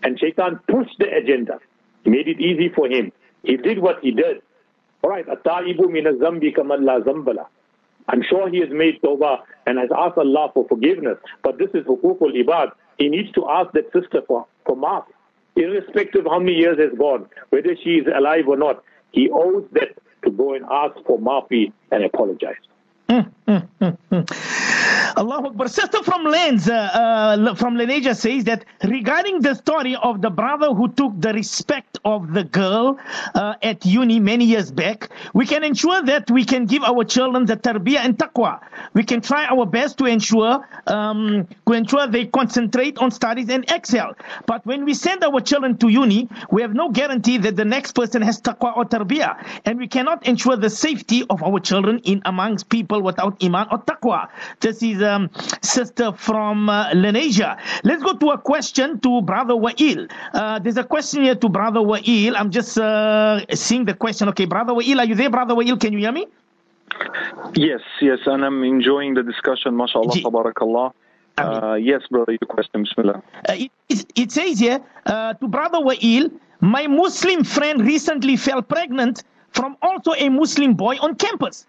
And 0.04 0.18
Shaitan 0.20 0.60
pushed 0.68 0.96
the 1.00 1.12
agenda. 1.12 1.58
He 2.04 2.10
made 2.10 2.28
it 2.28 2.40
easy 2.40 2.68
for 2.68 2.86
him. 2.86 3.10
He 3.42 3.56
did 3.56 3.80
what 3.80 3.96
he 4.00 4.12
did. 4.12 4.42
All 5.02 5.10
right, 5.10 5.26
Ataibu 5.26 5.90
min 5.90 6.04
zambi 6.04 6.54
kamalla 6.54 7.02
zambala. 7.02 7.46
I'm 8.08 8.22
sure 8.22 8.48
he 8.48 8.60
has 8.60 8.68
made 8.70 9.02
tawbah 9.02 9.38
and 9.66 9.78
has 9.78 9.88
asked 9.96 10.16
Allah 10.16 10.50
for 10.54 10.66
forgiveness. 10.68 11.18
But 11.42 11.58
this 11.58 11.70
is 11.74 11.84
hukukul 11.86 12.40
ibad. 12.40 12.70
He 12.98 13.08
needs 13.08 13.32
to 13.32 13.48
ask 13.48 13.72
that 13.72 13.92
sister 13.92 14.22
for, 14.26 14.46
for 14.64 14.76
maaf. 14.76 15.04
Irrespective 15.56 16.24
of 16.26 16.32
how 16.32 16.38
many 16.38 16.52
years 16.52 16.78
has 16.78 16.96
gone, 16.96 17.26
whether 17.50 17.74
she 17.82 17.96
is 17.96 18.06
alive 18.16 18.46
or 18.46 18.56
not, 18.56 18.84
he 19.10 19.28
owes 19.28 19.64
that 19.72 19.98
to 20.24 20.30
go 20.30 20.54
and 20.54 20.64
ask 20.70 20.94
for 21.04 21.18
maafi 21.18 21.72
and 21.90 22.04
apologize. 22.04 22.54
Mm, 23.08 23.30
mm, 23.48 23.68
mm, 23.80 24.77
Allah 25.16 25.42
Akbar. 25.46 25.68
Sister 25.68 26.02
from 26.02 26.24
Lens, 26.24 26.68
uh, 26.68 26.74
uh, 26.74 27.54
from 27.54 27.74
Lenasia 27.76 28.16
says 28.16 28.44
that 28.44 28.64
regarding 28.84 29.40
the 29.40 29.54
story 29.54 29.96
of 29.96 30.22
the 30.22 30.30
brother 30.30 30.72
who 30.74 30.88
took 30.88 31.20
the 31.20 31.32
respect 31.32 31.98
of 32.04 32.32
the 32.32 32.44
girl 32.44 32.98
uh, 33.34 33.54
at 33.62 33.84
uni 33.84 34.20
many 34.20 34.44
years 34.44 34.70
back, 34.70 35.10
we 35.34 35.46
can 35.46 35.64
ensure 35.64 36.02
that 36.02 36.30
we 36.30 36.44
can 36.44 36.66
give 36.66 36.82
our 36.84 37.04
children 37.04 37.46
the 37.46 37.56
tarbiyah 37.56 37.98
and 37.98 38.16
taqwa. 38.16 38.60
We 38.94 39.04
can 39.04 39.20
try 39.20 39.46
our 39.46 39.66
best 39.66 39.98
to 39.98 40.04
ensure 40.06 40.66
um, 40.86 41.48
to 41.66 41.72
ensure 41.72 42.06
they 42.06 42.26
concentrate 42.26 42.98
on 42.98 43.10
studies 43.10 43.48
and 43.50 43.70
excel. 43.70 44.14
But 44.46 44.64
when 44.64 44.84
we 44.84 44.94
send 44.94 45.24
our 45.24 45.40
children 45.40 45.76
to 45.78 45.88
uni, 45.88 46.28
we 46.50 46.62
have 46.62 46.74
no 46.74 46.90
guarantee 46.90 47.38
that 47.38 47.56
the 47.56 47.64
next 47.64 47.92
person 47.92 48.22
has 48.22 48.40
taqwa 48.40 48.76
or 48.76 48.84
tarbiyah, 48.84 49.44
and 49.64 49.78
we 49.78 49.88
cannot 49.88 50.26
ensure 50.26 50.56
the 50.56 50.70
safety 50.70 51.24
of 51.28 51.42
our 51.42 51.60
children 51.60 52.00
in 52.04 52.22
amongst 52.24 52.68
people 52.68 53.02
without 53.02 53.42
iman 53.42 53.66
or 53.70 53.78
taqwa. 53.78 54.28
This 54.60 54.77
is 54.82 55.02
um, 55.02 55.30
sister 55.62 56.12
from 56.12 56.68
uh, 56.68 56.90
Lenasia. 56.90 57.58
Let's 57.84 58.02
go 58.02 58.14
to 58.14 58.30
a 58.30 58.38
question 58.38 59.00
to 59.00 59.22
Brother 59.22 59.54
Wa'il. 59.54 60.10
Uh, 60.32 60.58
there's 60.58 60.76
a 60.76 60.84
question 60.84 61.22
here 61.22 61.34
to 61.34 61.48
Brother 61.48 61.80
Wa'il. 61.80 62.34
I'm 62.36 62.50
just 62.50 62.78
uh, 62.78 63.44
seeing 63.54 63.84
the 63.84 63.94
question. 63.94 64.28
Okay, 64.30 64.44
Brother 64.46 64.72
Wa'il, 64.72 64.98
are 64.98 65.04
you 65.04 65.14
there, 65.14 65.30
Brother 65.30 65.54
Wa'il? 65.54 65.78
Can 65.78 65.92
you 65.92 66.00
hear 66.00 66.12
me? 66.12 66.26
Yes, 67.54 67.80
yes, 68.00 68.18
and 68.26 68.44
I'm 68.44 68.64
enjoying 68.64 69.14
the 69.14 69.22
discussion, 69.22 69.76
mashallah, 69.76 70.14
tabarakallah. 70.14 70.92
Uh, 71.36 71.74
yes, 71.74 72.02
brother, 72.10 72.32
your 72.32 72.48
question, 72.48 72.82
bismillah. 72.82 73.22
Uh, 73.48 73.52
it, 73.52 73.70
it, 73.88 74.12
it 74.16 74.32
says 74.32 74.58
here 74.58 74.80
uh, 75.06 75.34
to 75.34 75.46
Brother 75.46 75.78
Wa'il, 75.78 76.32
my 76.60 76.86
Muslim 76.88 77.44
friend 77.44 77.86
recently 77.86 78.36
fell 78.36 78.62
pregnant 78.62 79.22
from 79.50 79.76
also 79.80 80.12
a 80.18 80.28
Muslim 80.28 80.74
boy 80.74 80.96
on 81.00 81.14
campus. 81.14 81.66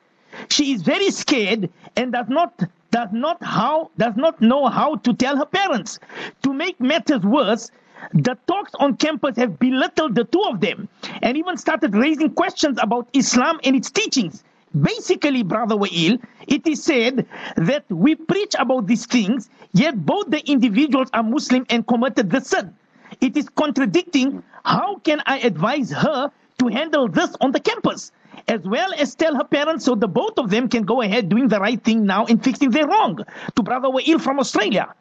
She 0.49 0.73
is 0.73 0.81
very 0.81 1.11
scared 1.11 1.69
and 1.95 2.11
does 2.11 2.29
not 2.29 2.63
does 2.91 3.09
not 3.11 3.43
how 3.43 3.91
does 3.97 4.15
not 4.15 4.41
know 4.41 4.67
how 4.67 4.95
to 4.97 5.13
tell 5.13 5.37
her 5.37 5.45
parents. 5.45 5.99
To 6.43 6.53
make 6.53 6.79
matters 6.79 7.21
worse, 7.21 7.71
the 8.13 8.37
talks 8.47 8.73
on 8.79 8.95
campus 8.97 9.35
have 9.37 9.59
belittled 9.59 10.15
the 10.15 10.23
two 10.23 10.41
of 10.41 10.61
them 10.61 10.87
and 11.21 11.37
even 11.37 11.57
started 11.57 11.93
raising 11.95 12.31
questions 12.31 12.79
about 12.81 13.07
Islam 13.13 13.59
and 13.63 13.75
its 13.75 13.91
teachings. 13.91 14.43
Basically, 14.79 15.43
Brother 15.43 15.75
Wa'il, 15.75 16.19
it 16.47 16.65
is 16.67 16.83
said 16.83 17.25
that 17.57 17.85
we 17.89 18.15
preach 18.15 18.53
about 18.57 18.85
these 18.85 19.05
things, 19.05 19.49
yet 19.73 20.05
both 20.05 20.29
the 20.29 20.47
individuals 20.49 21.09
are 21.13 21.23
Muslim 21.23 21.65
and 21.69 21.85
committed 21.87 22.29
the 22.29 22.39
sin. 22.39 22.73
It 23.19 23.35
is 23.35 23.49
contradicting. 23.49 24.43
How 24.63 24.97
can 24.97 25.21
I 25.25 25.39
advise 25.39 25.91
her 25.91 26.31
to 26.59 26.67
handle 26.67 27.07
this 27.07 27.35
on 27.41 27.51
the 27.51 27.59
campus? 27.59 28.11
As 28.47 28.61
well 28.61 28.91
as 28.97 29.15
tell 29.15 29.35
her 29.35 29.43
parents 29.43 29.85
so 29.85 29.95
the 29.95 30.07
both 30.07 30.37
of 30.37 30.49
them 30.49 30.69
can 30.69 30.83
go 30.83 31.01
ahead 31.01 31.29
doing 31.29 31.47
the 31.47 31.59
right 31.59 31.81
thing 31.83 32.05
now 32.05 32.25
and 32.25 32.43
fixing 32.43 32.71
their 32.71 32.87
wrong. 32.87 33.19
To 33.55 33.63
Brother 33.63 33.89
Wa'il 33.89 34.19
from 34.19 34.39
Australia. 34.39 34.93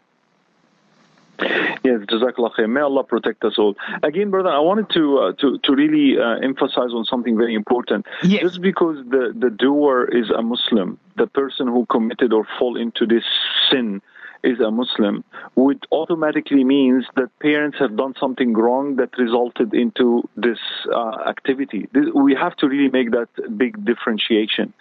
Yes, 1.40 2.00
Jazakallah 2.10 2.52
khair. 2.56 2.68
May 2.68 2.80
Allah 2.80 3.04
protect 3.04 3.44
us 3.44 3.54
all. 3.58 3.76
Again, 4.02 4.30
brother, 4.30 4.50
I 4.50 4.58
wanted 4.58 4.90
to 4.90 5.18
uh, 5.18 5.32
to 5.34 5.58
to 5.58 5.72
really 5.72 6.18
uh, 6.18 6.38
emphasize 6.42 6.92
on 6.92 7.04
something 7.04 7.36
very 7.36 7.54
important. 7.54 8.06
Yes. 8.24 8.42
Just 8.42 8.60
because 8.60 8.96
the 9.08 9.32
the 9.38 9.50
doer 9.50 10.08
is 10.10 10.30
a 10.30 10.42
Muslim, 10.42 10.98
the 11.16 11.28
person 11.28 11.68
who 11.68 11.86
committed 11.86 12.32
or 12.32 12.44
fall 12.58 12.76
into 12.76 13.06
this 13.06 13.24
sin 13.70 14.02
is 14.42 14.60
a 14.60 14.70
Muslim, 14.70 15.24
would 15.56 15.84
automatically 15.90 16.64
means 16.64 17.04
that 17.16 17.28
parents 17.40 17.78
have 17.78 17.96
done 17.96 18.14
something 18.20 18.52
wrong 18.54 18.96
that 18.96 19.10
resulted 19.18 19.74
into 19.74 20.28
this 20.36 20.58
uh, 20.94 21.18
activity. 21.26 21.88
This, 21.92 22.06
we 22.14 22.34
have 22.34 22.56
to 22.56 22.68
really 22.68 22.90
make 22.90 23.10
that 23.12 23.28
big 23.56 23.84
differentiation. 23.84 24.72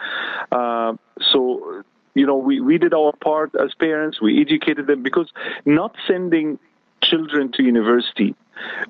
Uh, 0.51 0.93
so 1.31 1.83
you 2.13 2.25
know, 2.25 2.37
we, 2.37 2.59
we 2.59 2.79
did 2.79 2.95
our 2.95 3.13
part 3.13 3.51
as 3.63 3.75
parents. 3.75 4.19
We 4.19 4.41
educated 4.41 4.87
them 4.87 5.03
because 5.03 5.31
not 5.65 5.95
sending 6.07 6.57
children 7.03 7.51
to 7.53 7.63
university 7.63 8.35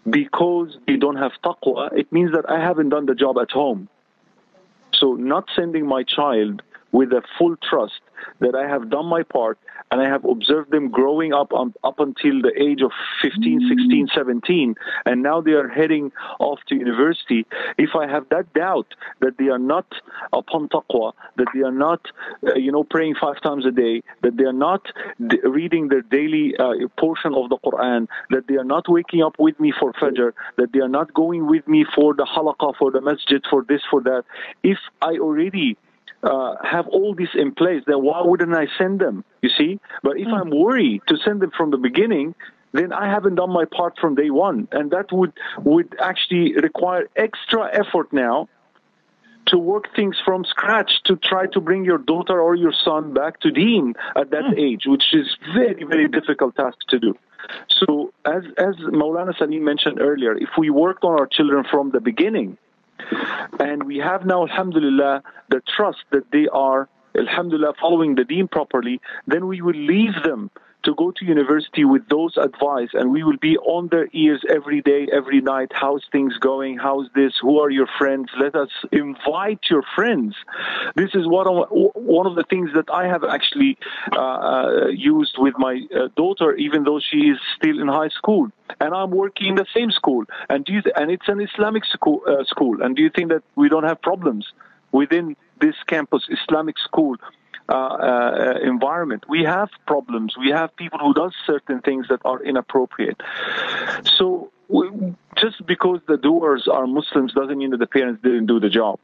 because 0.09 0.77
they 0.87 0.95
don't 0.95 1.17
have 1.17 1.33
taqwa, 1.43 1.91
it 1.93 2.11
means 2.11 2.31
that 2.31 2.49
I 2.49 2.59
haven't 2.59 2.89
done 2.89 3.05
the 3.05 3.15
job 3.15 3.37
at 3.37 3.51
home. 3.51 3.89
So 4.93 5.13
not 5.13 5.49
sending 5.55 5.85
my 5.85 6.03
child 6.03 6.61
with 6.91 7.11
a 7.11 7.21
full 7.37 7.57
trust 7.57 7.99
that 8.39 8.55
I 8.55 8.67
have 8.67 8.89
done 8.89 9.05
my 9.05 9.23
part 9.23 9.57
and 9.91 10.01
I 10.01 10.05
have 10.09 10.25
observed 10.25 10.71
them 10.71 10.89
growing 10.89 11.33
up 11.33 11.53
um, 11.53 11.73
up 11.83 11.99
until 11.99 12.41
the 12.41 12.51
age 12.57 12.81
of 12.81 12.91
15, 13.21 13.61
16, 13.69 14.09
17, 14.13 14.75
and 15.05 15.23
now 15.23 15.41
they 15.41 15.51
are 15.51 15.67
heading 15.67 16.11
off 16.39 16.59
to 16.67 16.75
university. 16.75 17.45
If 17.77 17.91
I 17.95 18.07
have 18.07 18.27
that 18.29 18.53
doubt 18.53 18.87
that 19.21 19.37
they 19.37 19.47
are 19.47 19.59
not 19.59 19.85
upon 20.33 20.69
taqwa, 20.69 21.13
that 21.37 21.47
they 21.53 21.61
are 21.61 21.71
not, 21.71 22.01
uh, 22.45 22.55
you 22.55 22.71
know, 22.71 22.83
praying 22.83 23.15
five 23.19 23.41
times 23.41 23.65
a 23.65 23.71
day, 23.71 24.03
that 24.23 24.37
they 24.37 24.43
are 24.43 24.53
not 24.53 24.85
d- 25.25 25.39
reading 25.43 25.87
their 25.87 26.01
daily 26.01 26.55
uh, 26.57 26.73
portion 26.99 27.33
of 27.33 27.49
the 27.49 27.57
Quran, 27.57 28.07
that 28.31 28.47
they 28.47 28.55
are 28.55 28.65
not 28.65 28.89
waking 28.89 29.21
up 29.21 29.35
with 29.39 29.59
me 29.59 29.73
for 29.79 29.93
Fajr, 29.93 30.33
that 30.57 30.73
they 30.73 30.79
are 30.79 30.89
not 30.89 31.13
going 31.13 31.47
with 31.47 31.67
me 31.67 31.85
for 31.95 32.13
the 32.13 32.25
halaqah, 32.25 32.75
for 32.77 32.91
the 32.91 33.01
masjid, 33.01 33.43
for 33.49 33.63
this, 33.63 33.81
for 33.89 34.01
that. 34.01 34.23
If 34.63 34.77
I 35.01 35.17
already 35.17 35.77
uh, 36.23 36.55
have 36.63 36.87
all 36.87 37.13
this 37.15 37.29
in 37.35 37.53
place, 37.53 37.83
then 37.85 38.01
why 38.03 38.21
wouldn't 38.21 38.53
I 38.53 38.67
send 38.77 38.99
them? 38.99 39.23
You 39.41 39.49
see? 39.57 39.79
But 40.03 40.17
if 40.17 40.27
I'm 40.27 40.49
worried 40.49 41.01
to 41.07 41.17
send 41.17 41.41
them 41.41 41.51
from 41.55 41.71
the 41.71 41.77
beginning, 41.77 42.35
then 42.73 42.91
I 42.91 43.07
haven't 43.07 43.35
done 43.35 43.51
my 43.51 43.65
part 43.65 43.97
from 43.99 44.15
day 44.15 44.29
one, 44.29 44.67
and 44.71 44.91
that 44.91 45.11
would 45.11 45.33
would 45.63 45.95
actually 45.99 46.53
require 46.53 47.07
extra 47.15 47.69
effort 47.73 48.11
now 48.11 48.49
to 49.47 49.57
work 49.57 49.85
things 49.95 50.17
from 50.25 50.43
scratch 50.43 50.91
to 51.05 51.15
try 51.15 51.47
to 51.47 51.61
bring 51.61 51.85
your 51.85 51.97
daughter 51.97 52.41
or 52.41 52.53
your 52.55 52.73
son 52.83 53.13
back 53.13 53.39
to 53.39 53.51
Deen 53.51 53.93
at 54.15 54.31
that 54.31 54.57
age, 54.57 54.83
which 54.85 55.13
is 55.13 55.37
very 55.55 55.83
very 55.83 56.07
difficult 56.07 56.55
task 56.55 56.77
to 56.89 56.99
do. 56.99 57.15
So 57.69 58.11
as 58.25 58.43
as 58.57 58.75
Maulana 59.01 59.37
Salim 59.37 59.63
mentioned 59.63 60.01
earlier, 60.01 60.35
if 60.35 60.49
we 60.57 60.69
worked 60.69 61.03
on 61.03 61.17
our 61.19 61.27
children 61.27 61.63
from 61.69 61.91
the 61.91 62.01
beginning, 62.01 62.57
and 63.59 63.83
we 63.83 63.97
have 63.97 64.25
now, 64.25 64.45
alhamdulillah, 64.47 65.23
the 65.49 65.61
trust 65.75 65.99
that 66.11 66.31
they 66.31 66.47
are, 66.47 66.89
alhamdulillah, 67.17 67.73
following 67.79 68.15
the 68.15 68.23
deen 68.23 68.47
properly, 68.47 68.99
then 69.25 69.47
we 69.47 69.61
will 69.61 69.75
leave 69.75 70.13
them 70.23 70.51
to 70.87 70.95
go 70.95 71.11
to 71.11 71.25
university 71.25 71.83
with 71.83 72.07
those 72.07 72.37
advice 72.37 72.91
and 72.93 73.11
we 73.11 73.21
will 73.21 73.41
be 73.41 73.57
on 73.57 73.89
their 73.89 74.07
ears 74.13 74.41
every 74.49 74.81
day, 74.81 75.05
every 75.11 75.41
night. 75.41 75.69
How's 75.73 76.05
things 76.13 76.37
going? 76.37 76.77
How's 76.77 77.07
this? 77.13 77.33
Who 77.41 77.59
are 77.59 77.69
your 77.69 77.89
friends? 77.97 78.29
Let 78.39 78.55
us 78.55 78.69
invite 78.93 79.63
your 79.69 79.83
friends. 79.95 80.33
This 80.95 81.11
is 81.13 81.27
one 81.27 81.45
of, 81.45 81.67
one 81.71 82.25
of 82.25 82.35
the 82.35 82.45
things 82.49 82.69
that 82.73 82.89
I 82.89 83.05
have 83.05 83.25
actually 83.25 83.77
uh, 84.13 84.87
used 84.89 85.35
with 85.37 85.55
my 85.57 85.81
uh, 85.93 86.07
daughter, 86.15 86.55
even 86.55 86.85
though 86.85 87.01
she 87.01 87.17
is 87.33 87.39
still 87.57 87.81
in 87.81 87.89
high 87.89 88.13
school. 88.19 88.47
And 88.79 88.93
I'm 88.93 89.11
working 89.11 89.47
in 89.49 89.55
the 89.55 89.67
same 89.75 89.91
school. 89.91 90.23
And 90.49 90.65
you, 90.69 90.81
and 90.95 91.11
it's 91.11 91.27
an 91.27 91.41
Islamic 91.41 91.83
school, 91.83 92.21
uh, 92.25 92.45
school. 92.45 92.81
And 92.81 92.95
do 92.95 93.01
you 93.01 93.09
think 93.09 93.27
that 93.29 93.43
we 93.55 93.67
don't 93.67 93.83
have 93.83 94.01
problems 94.01 94.53
within 94.93 95.35
this 95.59 95.75
campus, 95.87 96.27
Islamic 96.29 96.77
school? 96.79 97.15
Uh, 97.69 97.73
uh, 97.73 98.53
environment. 98.63 99.25
We 99.27 99.43
have 99.43 99.67
problems. 99.85 100.37
We 100.37 100.51
have 100.51 100.73
people 100.77 100.99
who 100.99 101.13
does 101.13 101.33
certain 101.45 101.81
things 101.81 102.07
that 102.07 102.21
are 102.23 102.41
inappropriate. 102.41 103.19
So 104.05 104.53
we, 104.69 104.89
just 105.35 105.65
because 105.65 105.99
the 106.07 106.15
doers 106.15 106.69
are 106.71 106.87
Muslims 106.87 107.33
doesn't 107.33 107.57
mean 107.57 107.71
that 107.71 107.79
the 107.79 107.87
parents 107.87 108.21
didn't 108.23 108.45
do 108.45 108.61
the 108.61 108.69
job. 108.69 108.99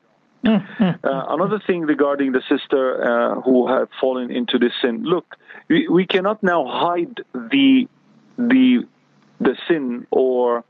Uh, 0.46 1.26
another 1.30 1.60
thing 1.66 1.82
regarding 1.82 2.32
the 2.32 2.42
sister 2.48 3.04
uh, 3.04 3.42
who 3.42 3.68
have 3.68 3.90
fallen 4.00 4.32
into 4.32 4.58
this 4.58 4.74
sin. 4.82 5.04
Look, 5.04 5.36
we, 5.70 5.88
we 5.88 6.06
cannot 6.06 6.44
now 6.44 6.66
hide 6.66 7.22
the 7.34 7.88
the 8.38 8.86
the 9.40 9.56
sin 9.68 10.08
or 10.12 10.64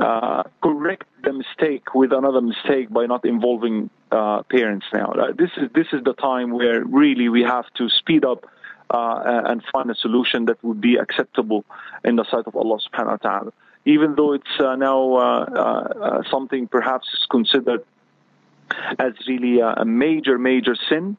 uh, 0.00 0.42
correct 0.62 1.06
the 1.22 1.32
mistake 1.32 1.94
with 1.94 2.12
another 2.12 2.40
mistake 2.40 2.90
by 2.90 3.06
not 3.06 3.24
involving 3.24 3.90
uh, 4.10 4.42
parents 4.44 4.86
now. 4.92 5.12
Uh, 5.12 5.32
this 5.36 5.50
is 5.56 5.70
this 5.74 5.88
is 5.92 6.02
the 6.04 6.14
time 6.14 6.50
where 6.50 6.84
really 6.84 7.28
we 7.28 7.42
have 7.42 7.66
to 7.74 7.88
speed 7.88 8.24
up 8.24 8.46
uh, 8.90 9.42
and 9.46 9.62
find 9.72 9.90
a 9.90 9.94
solution 9.94 10.46
that 10.46 10.62
would 10.62 10.80
be 10.80 10.96
acceptable 10.96 11.64
in 12.04 12.16
the 12.16 12.24
sight 12.24 12.46
of 12.46 12.54
Allah 12.56 12.78
Subhanahu 12.78 13.22
wa 13.24 13.30
Taala. 13.30 13.52
even 13.86 14.16
though 14.16 14.32
it's 14.34 14.56
uh, 14.60 14.76
now 14.76 15.14
uh, 15.14 15.20
uh, 15.20 16.22
something 16.30 16.66
perhaps 16.66 17.06
is 17.14 17.24
considered 17.30 17.84
as 18.98 19.12
really 19.28 19.60
a, 19.60 19.68
a 19.68 19.84
major, 19.84 20.38
major 20.38 20.74
sin. 20.88 21.16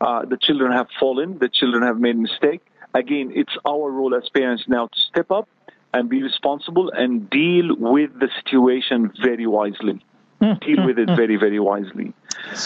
Uh, 0.00 0.24
the 0.24 0.36
children 0.36 0.70
have 0.70 0.88
fallen. 0.98 1.38
The 1.38 1.48
children 1.48 1.82
have 1.82 1.98
made 1.98 2.16
mistake. 2.16 2.60
Again, 2.94 3.32
it's 3.34 3.56
our 3.66 3.90
role 3.90 4.14
as 4.14 4.28
parents 4.28 4.64
now 4.68 4.86
to 4.86 5.00
step 5.10 5.30
up 5.30 5.48
and 5.92 6.08
be 6.08 6.22
responsible 6.22 6.90
and 6.90 7.28
deal 7.30 7.74
with 7.76 8.18
the 8.18 8.28
situation 8.42 9.12
very 9.22 9.46
wisely. 9.46 10.04
Hmm. 10.40 10.54
Deal 10.60 10.86
with 10.86 10.98
it 10.98 11.08
hmm. 11.08 11.16
very, 11.16 11.36
very 11.36 11.58
wisely. 11.58 12.12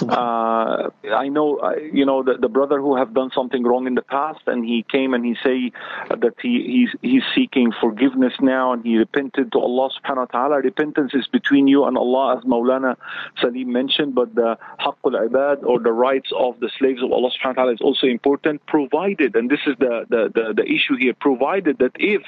Uh, 0.02 0.90
I 1.12 1.28
know, 1.28 1.56
uh, 1.58 1.74
you 1.92 2.04
know, 2.06 2.22
the, 2.22 2.34
the 2.34 2.48
brother 2.48 2.80
who 2.80 2.96
have 2.96 3.14
done 3.14 3.30
something 3.34 3.62
wrong 3.64 3.87
in 3.87 3.94
the 3.94 4.02
past, 4.02 4.40
and 4.46 4.64
he 4.64 4.84
came 4.90 5.14
and 5.14 5.24
he 5.24 5.37
say 5.42 5.72
that 6.08 6.34
he 6.40 6.62
he's 6.74 7.00
he's 7.02 7.22
seeking 7.34 7.72
forgiveness 7.80 8.32
now, 8.40 8.72
and 8.72 8.84
he 8.84 8.96
repented 8.96 9.52
to 9.52 9.58
Allah 9.58 9.90
Subhanahu 9.96 10.32
wa 10.32 10.48
Taala. 10.48 10.62
Repentance 10.62 11.12
is 11.14 11.26
between 11.26 11.66
you 11.66 11.84
and 11.84 11.96
Allah, 11.96 12.38
as 12.38 12.44
Maulana 12.44 12.96
Salim 13.40 13.72
mentioned, 13.72 14.14
but 14.14 14.34
the 14.34 14.56
haqqul 14.80 15.14
ibad 15.28 15.64
or 15.64 15.80
the 15.80 15.92
rights 15.92 16.30
of 16.37 16.60
the 16.60 16.70
slaves 16.78 17.02
of 17.02 17.12
Allah 17.12 17.30
Subhanahu 17.30 17.56
wa 17.56 17.64
Taala 17.64 17.74
is 17.74 17.80
also 17.80 18.06
important, 18.06 18.64
provided, 18.66 19.37
and 19.37 19.50
this 19.50 19.60
is 19.66 19.74
the 19.78 20.06
the 20.08 20.30
the, 20.34 20.54
the 20.54 20.64
issue 20.64 20.96
here, 20.96 21.14
provided 21.14 21.78
that 21.78 21.92
if 21.96 22.22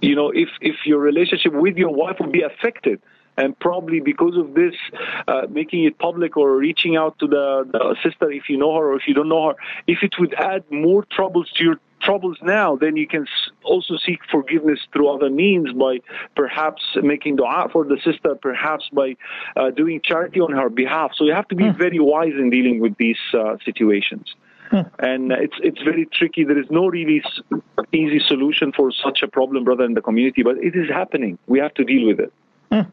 you 0.00 0.14
know, 0.14 0.30
if, 0.30 0.48
if 0.60 0.76
your 0.86 0.98
relationship 0.98 1.52
with 1.52 1.76
your 1.76 1.92
wife 1.92 2.16
will 2.20 2.30
be 2.30 2.42
affected, 2.42 3.00
and 3.40 3.58
probably 3.58 4.00
because 4.00 4.36
of 4.36 4.54
this, 4.54 4.74
uh, 5.26 5.46
making 5.48 5.84
it 5.84 5.98
public 5.98 6.36
or 6.36 6.56
reaching 6.56 6.96
out 6.96 7.18
to 7.20 7.26
the, 7.26 7.46
the, 7.72 7.96
sister 8.02 8.30
if 8.30 8.48
you 8.50 8.56
know 8.56 8.74
her 8.76 8.92
or 8.92 8.96
if 8.96 9.08
you 9.08 9.14
don't 9.14 9.28
know 9.28 9.48
her, 9.48 9.54
if 9.86 10.02
it 10.02 10.14
would 10.18 10.34
add 10.34 10.62
more 10.70 11.04
troubles 11.10 11.50
to 11.56 11.64
your 11.64 11.78
troubles 12.00 12.38
now, 12.42 12.76
then 12.76 12.96
you 12.96 13.06
can 13.06 13.26
also 13.62 13.96
seek 14.06 14.20
forgiveness 14.30 14.80
through 14.92 15.08
other 15.08 15.30
means 15.30 15.72
by 15.72 15.98
perhaps 16.34 16.82
making 17.02 17.36
dua 17.36 17.68
for 17.72 17.84
the 17.84 17.98
sister, 18.04 18.34
perhaps 18.34 18.88
by 18.92 19.16
uh, 19.56 19.70
doing 19.70 20.00
charity 20.02 20.40
on 20.40 20.52
her 20.52 20.68
behalf. 20.68 21.12
So 21.16 21.24
you 21.24 21.34
have 21.34 21.48
to 21.48 21.54
be 21.54 21.68
hmm. 21.68 21.78
very 21.78 22.00
wise 22.00 22.36
in 22.42 22.50
dealing 22.50 22.80
with 22.80 22.96
these 22.96 23.22
uh, 23.34 23.56
situations. 23.64 24.34
Hmm. 24.70 24.82
And 25.00 25.32
it's 25.32 25.58
it's 25.68 25.82
very 25.82 26.06
tricky. 26.06 26.44
There 26.44 26.58
is 26.58 26.70
no 26.70 26.86
really 26.86 27.22
easy 27.92 28.20
solution 28.32 28.72
for 28.72 28.92
such 28.92 29.22
a 29.22 29.28
problem, 29.28 29.64
brother, 29.64 29.84
in 29.84 29.94
the 29.94 30.00
community. 30.00 30.42
But 30.42 30.58
it 30.58 30.76
is 30.76 30.88
happening. 30.88 31.38
We 31.46 31.58
have 31.58 31.74
to 31.74 31.84
deal 31.84 32.06
with 32.06 32.20
it. 32.20 32.32
Mm. 32.70 32.86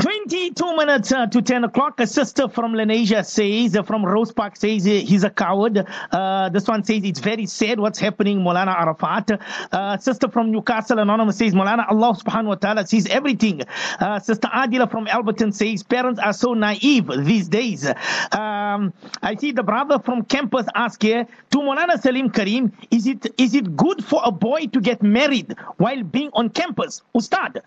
22 0.00 0.76
minutes 0.76 1.10
uh, 1.10 1.26
to 1.26 1.40
10 1.40 1.64
o'clock. 1.64 1.98
A 2.00 2.06
sister 2.06 2.48
from 2.48 2.74
Lenasia 2.74 3.24
says, 3.24 3.74
uh, 3.74 3.82
from 3.82 4.04
Rose 4.04 4.30
Park 4.30 4.56
says 4.56 4.84
he's 4.84 5.24
a 5.24 5.30
coward. 5.30 5.86
Uh, 6.12 6.48
this 6.50 6.68
one 6.68 6.84
says 6.84 7.02
it's 7.04 7.20
very 7.20 7.46
sad 7.46 7.80
what's 7.80 7.98
happening, 7.98 8.40
Molana 8.40 8.78
Arafat. 8.78 9.40
Uh, 9.72 9.96
sister 9.96 10.28
from 10.28 10.52
Newcastle 10.52 10.98
Anonymous 10.98 11.38
says, 11.38 11.54
Molana, 11.54 11.90
Allah 11.90 12.14
subhanahu 12.14 12.46
wa 12.48 12.54
ta'ala 12.56 12.86
sees 12.86 13.06
everything. 13.06 13.62
Uh, 13.98 14.18
sister 14.18 14.48
Adila 14.48 14.90
from 14.90 15.06
Alberton 15.06 15.54
says, 15.54 15.82
parents 15.82 16.20
are 16.20 16.34
so 16.34 16.52
naive 16.52 17.10
these 17.24 17.48
days. 17.48 17.86
Um, 17.86 18.92
I 19.22 19.34
see 19.38 19.52
the 19.52 19.62
brother 19.62 19.98
from 19.98 20.24
campus 20.24 20.66
ask 20.74 21.02
here, 21.02 21.26
to 21.52 21.58
Molana 21.58 21.98
Salim 21.98 22.30
Karim, 22.30 22.72
is 22.90 23.06
it 23.06 23.26
is 23.38 23.54
it 23.54 23.76
good 23.76 24.04
for 24.04 24.20
a 24.24 24.30
boy 24.30 24.66
to 24.66 24.80
get 24.80 25.02
married 25.02 25.54
while 25.78 26.02
being 26.02 26.30
on 26.34 26.50
campus? 26.50 27.02
Ustad, 27.14 27.62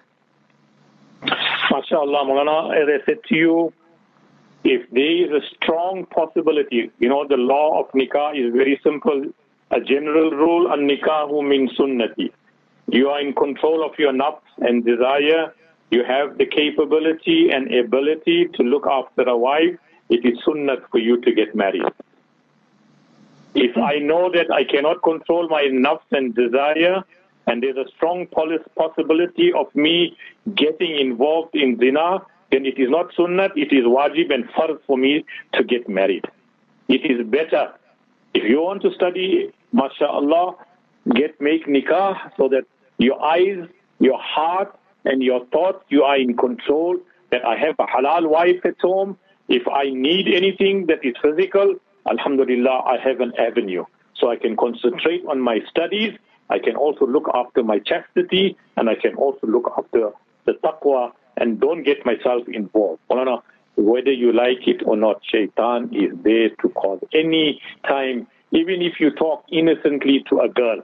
MashaAllah, 1.23 2.23
Mulana, 2.25 2.75
as 2.75 3.01
I 3.01 3.05
said 3.05 3.23
to 3.27 3.35
you, 3.35 3.73
if 4.63 4.89
there 4.91 5.25
is 5.25 5.43
a 5.43 5.45
strong 5.55 6.05
possibility, 6.05 6.91
you 6.99 7.09
know, 7.09 7.25
the 7.27 7.37
law 7.37 7.79
of 7.79 7.91
nikah 7.91 8.35
is 8.35 8.53
very 8.53 8.79
simple. 8.83 9.25
A 9.71 9.79
general 9.79 10.31
rule, 10.31 10.71
an 10.71 10.87
nikahu 10.87 11.47
min 11.47 11.69
sunnati. 11.77 12.31
You 12.87 13.09
are 13.09 13.21
in 13.21 13.33
control 13.33 13.85
of 13.85 13.97
your 13.99 14.11
nafs 14.11 14.41
and 14.57 14.83
desire. 14.83 15.53
You 15.91 16.03
have 16.03 16.37
the 16.37 16.45
capability 16.45 17.49
and 17.51 17.73
ability 17.73 18.49
to 18.55 18.63
look 18.63 18.87
after 18.87 19.23
a 19.23 19.37
wife. 19.37 19.77
It 20.09 20.25
is 20.25 20.39
sunnat 20.45 20.89
for 20.91 20.97
you 20.97 21.21
to 21.21 21.31
get 21.31 21.55
married. 21.55 21.83
If 23.53 23.77
I 23.77 23.99
know 23.99 24.31
that 24.31 24.51
I 24.51 24.63
cannot 24.63 25.03
control 25.03 25.47
my 25.49 25.63
nafs 25.63 26.11
and 26.11 26.33
desire, 26.33 27.03
and 27.49 27.63
there's 27.63 27.77
a 27.77 27.89
strong 27.95 28.27
possibility 28.27 29.51
of 29.51 29.73
me 29.73 30.15
getting 30.53 30.95
involved 30.99 31.55
in 31.55 31.79
zina, 31.79 32.19
then 32.51 32.63
it 32.63 32.77
is 32.77 32.89
not 32.91 33.11
sunnah, 33.15 33.49
it 33.55 33.73
is 33.73 33.85
wajib 33.85 34.31
and 34.31 34.47
farz 34.49 34.79
for 34.85 34.97
me 34.97 35.25
to 35.53 35.63
get 35.63 35.89
married. 35.89 36.25
It 36.87 37.01
is 37.09 37.25
better. 37.27 37.73
If 38.35 38.43
you 38.47 38.61
want 38.61 38.83
to 38.83 38.93
study, 38.93 39.51
mashallah, 39.73 40.57
get 41.15 41.41
make 41.41 41.65
nikah 41.65 42.31
so 42.37 42.49
that 42.49 42.65
your 42.99 43.19
eyes, 43.23 43.67
your 43.99 44.19
heart, 44.19 44.77
and 45.05 45.23
your 45.23 45.43
thoughts, 45.47 45.83
you 45.89 46.03
are 46.03 46.17
in 46.17 46.37
control, 46.37 46.97
that 47.31 47.43
I 47.43 47.57
have 47.57 47.75
a 47.79 47.87
halal 47.87 48.29
wife 48.29 48.63
at 48.63 48.79
home. 48.79 49.17
If 49.47 49.67
I 49.67 49.89
need 49.89 50.27
anything 50.27 50.85
that 50.85 51.03
is 51.03 51.15
physical, 51.23 51.75
alhamdulillah, 52.07 52.83
I 52.85 52.97
have 52.99 53.21
an 53.21 53.33
avenue. 53.39 53.85
So 54.17 54.29
I 54.29 54.35
can 54.35 54.55
concentrate 54.55 55.23
on 55.25 55.39
my 55.41 55.61
studies 55.67 56.13
I 56.49 56.59
can 56.59 56.75
also 56.75 57.05
look 57.05 57.29
after 57.33 57.63
my 57.63 57.79
chastity 57.79 58.57
and 58.77 58.89
I 58.89 58.95
can 58.95 59.15
also 59.15 59.47
look 59.47 59.71
after 59.77 60.11
the 60.45 60.53
taqwa 60.53 61.11
and 61.37 61.59
don't 61.59 61.83
get 61.83 62.05
myself 62.05 62.47
involved. 62.47 63.01
Whether 63.75 64.11
you 64.11 64.33
like 64.33 64.67
it 64.67 64.81
or 64.85 64.97
not, 64.97 65.21
shaitan 65.23 65.93
is 65.93 66.11
there 66.23 66.49
to 66.49 66.69
cause 66.69 67.01
any 67.13 67.61
time, 67.87 68.27
even 68.51 68.81
if 68.81 68.99
you 68.99 69.11
talk 69.11 69.45
innocently 69.51 70.25
to 70.29 70.39
a 70.41 70.49
girl. 70.49 70.83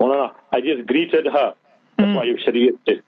I 0.00 0.60
just 0.62 0.86
greeted 0.86 1.26
her. 1.26 1.54
That's 1.98 2.08
mm. 2.08 2.14
why 2.14 2.24
you 2.24 2.38
said 2.44 3.02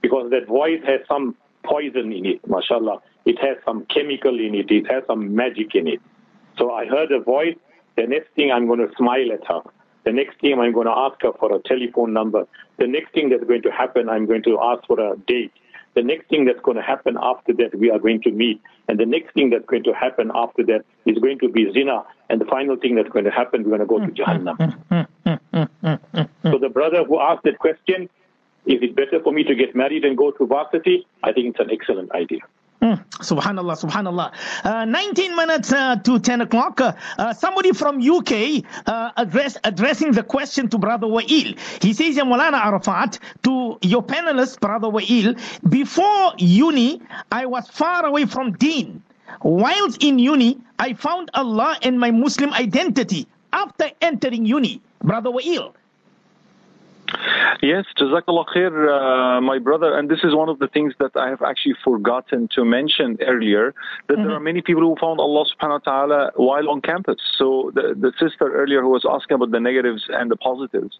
Because 0.00 0.30
that 0.30 0.46
voice 0.46 0.80
has 0.86 1.00
some 1.08 1.34
poison 1.64 2.12
in 2.12 2.26
it, 2.26 2.48
mashallah. 2.48 3.00
It 3.24 3.38
has 3.40 3.56
some 3.64 3.86
chemical 3.86 4.38
in 4.38 4.54
it. 4.54 4.70
It 4.70 4.90
has 4.90 5.02
some 5.06 5.34
magic 5.34 5.74
in 5.74 5.88
it. 5.88 6.00
So 6.58 6.72
I 6.72 6.86
heard 6.86 7.10
a 7.10 7.20
voice. 7.20 7.56
The 7.96 8.06
next 8.06 8.28
thing 8.34 8.52
I'm 8.52 8.66
going 8.66 8.80
to 8.80 8.94
smile 8.96 9.32
at 9.32 9.46
her. 9.46 9.62
The 10.04 10.12
next 10.12 10.40
thing 10.40 10.58
I'm 10.58 10.72
going 10.72 10.86
to 10.86 10.96
ask 10.96 11.20
her 11.22 11.32
for 11.38 11.54
a 11.54 11.60
telephone 11.60 12.12
number. 12.12 12.46
The 12.78 12.86
next 12.86 13.12
thing 13.12 13.30
that's 13.30 13.44
going 13.44 13.62
to 13.62 13.70
happen, 13.70 14.08
I'm 14.08 14.26
going 14.26 14.42
to 14.44 14.58
ask 14.60 14.86
for 14.86 15.00
a 15.00 15.16
date. 15.16 15.52
The 15.94 16.02
next 16.02 16.28
thing 16.28 16.44
that's 16.44 16.60
going 16.60 16.76
to 16.76 16.82
happen 16.82 17.16
after 17.20 17.52
that, 17.54 17.78
we 17.78 17.90
are 17.90 17.98
going 17.98 18.20
to 18.22 18.30
meet. 18.32 18.60
And 18.88 18.98
the 18.98 19.06
next 19.06 19.32
thing 19.32 19.50
that's 19.50 19.64
going 19.66 19.84
to 19.84 19.92
happen 19.92 20.30
after 20.34 20.64
that 20.64 20.84
is 21.06 21.18
going 21.18 21.38
to 21.38 21.48
be 21.48 21.72
zina. 21.72 22.04
And 22.28 22.40
the 22.40 22.44
final 22.46 22.76
thing 22.76 22.96
that's 22.96 23.08
going 23.08 23.24
to 23.24 23.30
happen, 23.30 23.62
we're 23.62 23.78
going 23.78 23.80
to 23.80 23.86
go 23.86 23.98
to 24.00 24.12
Jahannam. 24.12 25.06
so 26.42 26.58
the 26.58 26.68
brother 26.68 27.04
who 27.04 27.20
asked 27.20 27.44
that 27.44 27.58
question, 27.58 28.10
is 28.66 28.82
it 28.82 28.96
better 28.96 29.22
for 29.22 29.32
me 29.32 29.44
to 29.44 29.54
get 29.54 29.76
married 29.76 30.04
and 30.04 30.18
go 30.18 30.32
to 30.32 30.46
varsity? 30.46 31.06
I 31.22 31.32
think 31.32 31.54
it's 31.54 31.60
an 31.60 31.70
excellent 31.70 32.12
idea. 32.12 32.40
Subhanallah, 32.84 33.80
subhanallah. 33.80 34.32
Uh, 34.62 34.84
19 34.84 35.36
minutes 35.36 35.72
uh, 35.72 35.96
to 35.96 36.18
10 36.18 36.42
o'clock. 36.42 36.80
Uh, 36.80 37.32
somebody 37.32 37.72
from 37.72 37.98
UK 37.98 38.62
uh, 38.86 39.10
address, 39.16 39.56
addressing 39.64 40.12
the 40.12 40.22
question 40.22 40.68
to 40.68 40.76
Brother 40.76 41.06
Wael. 41.06 41.58
He 41.82 41.94
says, 41.94 42.16
Ya 42.16 42.24
Mulana 42.24 42.62
Arafat, 42.62 43.18
to 43.44 43.78
your 43.80 44.02
panelist, 44.02 44.60
Brother 44.60 44.88
Wael, 44.88 45.40
before 45.68 46.34
uni, 46.36 47.00
I 47.32 47.46
was 47.46 47.66
far 47.68 48.04
away 48.04 48.26
from 48.26 48.52
deen. 48.52 49.02
Whilst 49.42 50.02
in 50.02 50.18
uni, 50.18 50.58
I 50.78 50.92
found 50.92 51.30
Allah 51.32 51.78
and 51.82 51.98
my 51.98 52.10
Muslim 52.10 52.52
identity 52.52 53.26
after 53.52 53.90
entering 54.02 54.44
uni. 54.44 54.82
Brother 55.02 55.30
Wael, 55.30 55.72
Yes, 57.62 57.84
Jazakallah 57.98 58.46
khair, 58.54 58.72
uh, 58.88 59.40
my 59.40 59.58
brother. 59.58 59.96
And 59.96 60.10
this 60.10 60.20
is 60.24 60.34
one 60.34 60.48
of 60.48 60.58
the 60.58 60.68
things 60.68 60.94
that 60.98 61.12
I 61.16 61.28
have 61.28 61.42
actually 61.42 61.76
forgotten 61.82 62.48
to 62.54 62.64
mention 62.64 63.16
earlier, 63.26 63.74
that 64.08 64.14
mm-hmm. 64.14 64.22
there 64.22 64.36
are 64.36 64.40
many 64.40 64.60
people 64.60 64.82
who 64.82 64.96
found 65.00 65.20
Allah 65.20 65.44
subhanahu 65.52 65.86
wa 65.86 65.92
ta'ala 65.92 66.30
while 66.36 66.68
on 66.68 66.80
campus. 66.80 67.16
So 67.38 67.72
the, 67.74 67.94
the 67.98 68.12
sister 68.18 68.52
earlier 68.52 68.80
who 68.82 68.90
was 68.90 69.06
asking 69.08 69.36
about 69.36 69.50
the 69.50 69.60
negatives 69.60 70.04
and 70.08 70.30
the 70.30 70.36
positives, 70.36 70.98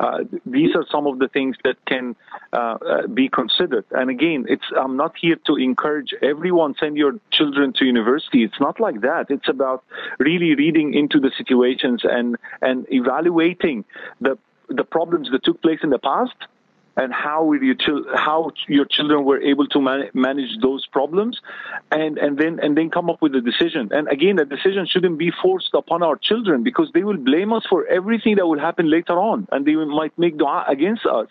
uh, 0.00 0.20
these 0.44 0.74
are 0.74 0.84
some 0.90 1.06
of 1.06 1.18
the 1.18 1.28
things 1.28 1.56
that 1.64 1.76
can 1.86 2.16
uh, 2.52 2.56
uh, 2.56 3.06
be 3.08 3.28
considered. 3.28 3.84
And 3.90 4.10
again, 4.10 4.46
it's 4.48 4.64
I'm 4.78 4.96
not 4.96 5.14
here 5.20 5.36
to 5.46 5.56
encourage 5.56 6.14
everyone 6.22 6.74
send 6.78 6.96
your 6.96 7.14
children 7.30 7.72
to 7.74 7.84
university. 7.84 8.44
It's 8.44 8.60
not 8.60 8.80
like 8.80 9.00
that. 9.02 9.26
It's 9.28 9.48
about 9.48 9.84
really 10.18 10.54
reading 10.54 10.94
into 10.94 11.20
the 11.20 11.30
situations 11.36 12.02
and, 12.04 12.36
and 12.62 12.86
evaluating 12.90 13.84
the 14.20 14.38
the 14.68 14.84
problems 14.84 15.30
that 15.30 15.44
took 15.44 15.60
place 15.62 15.80
in 15.82 15.90
the 15.90 15.98
past 15.98 16.34
and 16.96 17.12
how 17.12 17.52
your 17.52 17.76
how 18.14 18.50
your 18.68 18.86
children 18.86 19.24
were 19.24 19.40
able 19.40 19.66
to 19.68 19.80
man- 19.80 20.08
manage 20.14 20.58
those 20.62 20.86
problems, 20.86 21.40
and 21.90 22.16
and 22.16 22.38
then 22.38 22.58
and 22.60 22.76
then 22.76 22.90
come 22.90 23.10
up 23.10 23.20
with 23.20 23.34
a 23.34 23.40
decision. 23.40 23.90
And 23.92 24.08
again, 24.08 24.36
the 24.36 24.46
decision 24.46 24.86
shouldn't 24.86 25.18
be 25.18 25.30
forced 25.30 25.74
upon 25.74 26.02
our 26.02 26.16
children 26.16 26.62
because 26.62 26.90
they 26.94 27.04
will 27.04 27.18
blame 27.18 27.52
us 27.52 27.64
for 27.68 27.86
everything 27.86 28.36
that 28.36 28.46
will 28.46 28.58
happen 28.58 28.90
later 28.90 29.18
on, 29.18 29.46
and 29.52 29.66
they 29.66 29.74
might 29.74 30.18
make 30.18 30.38
dua 30.38 30.64
against 30.68 31.04
us, 31.04 31.28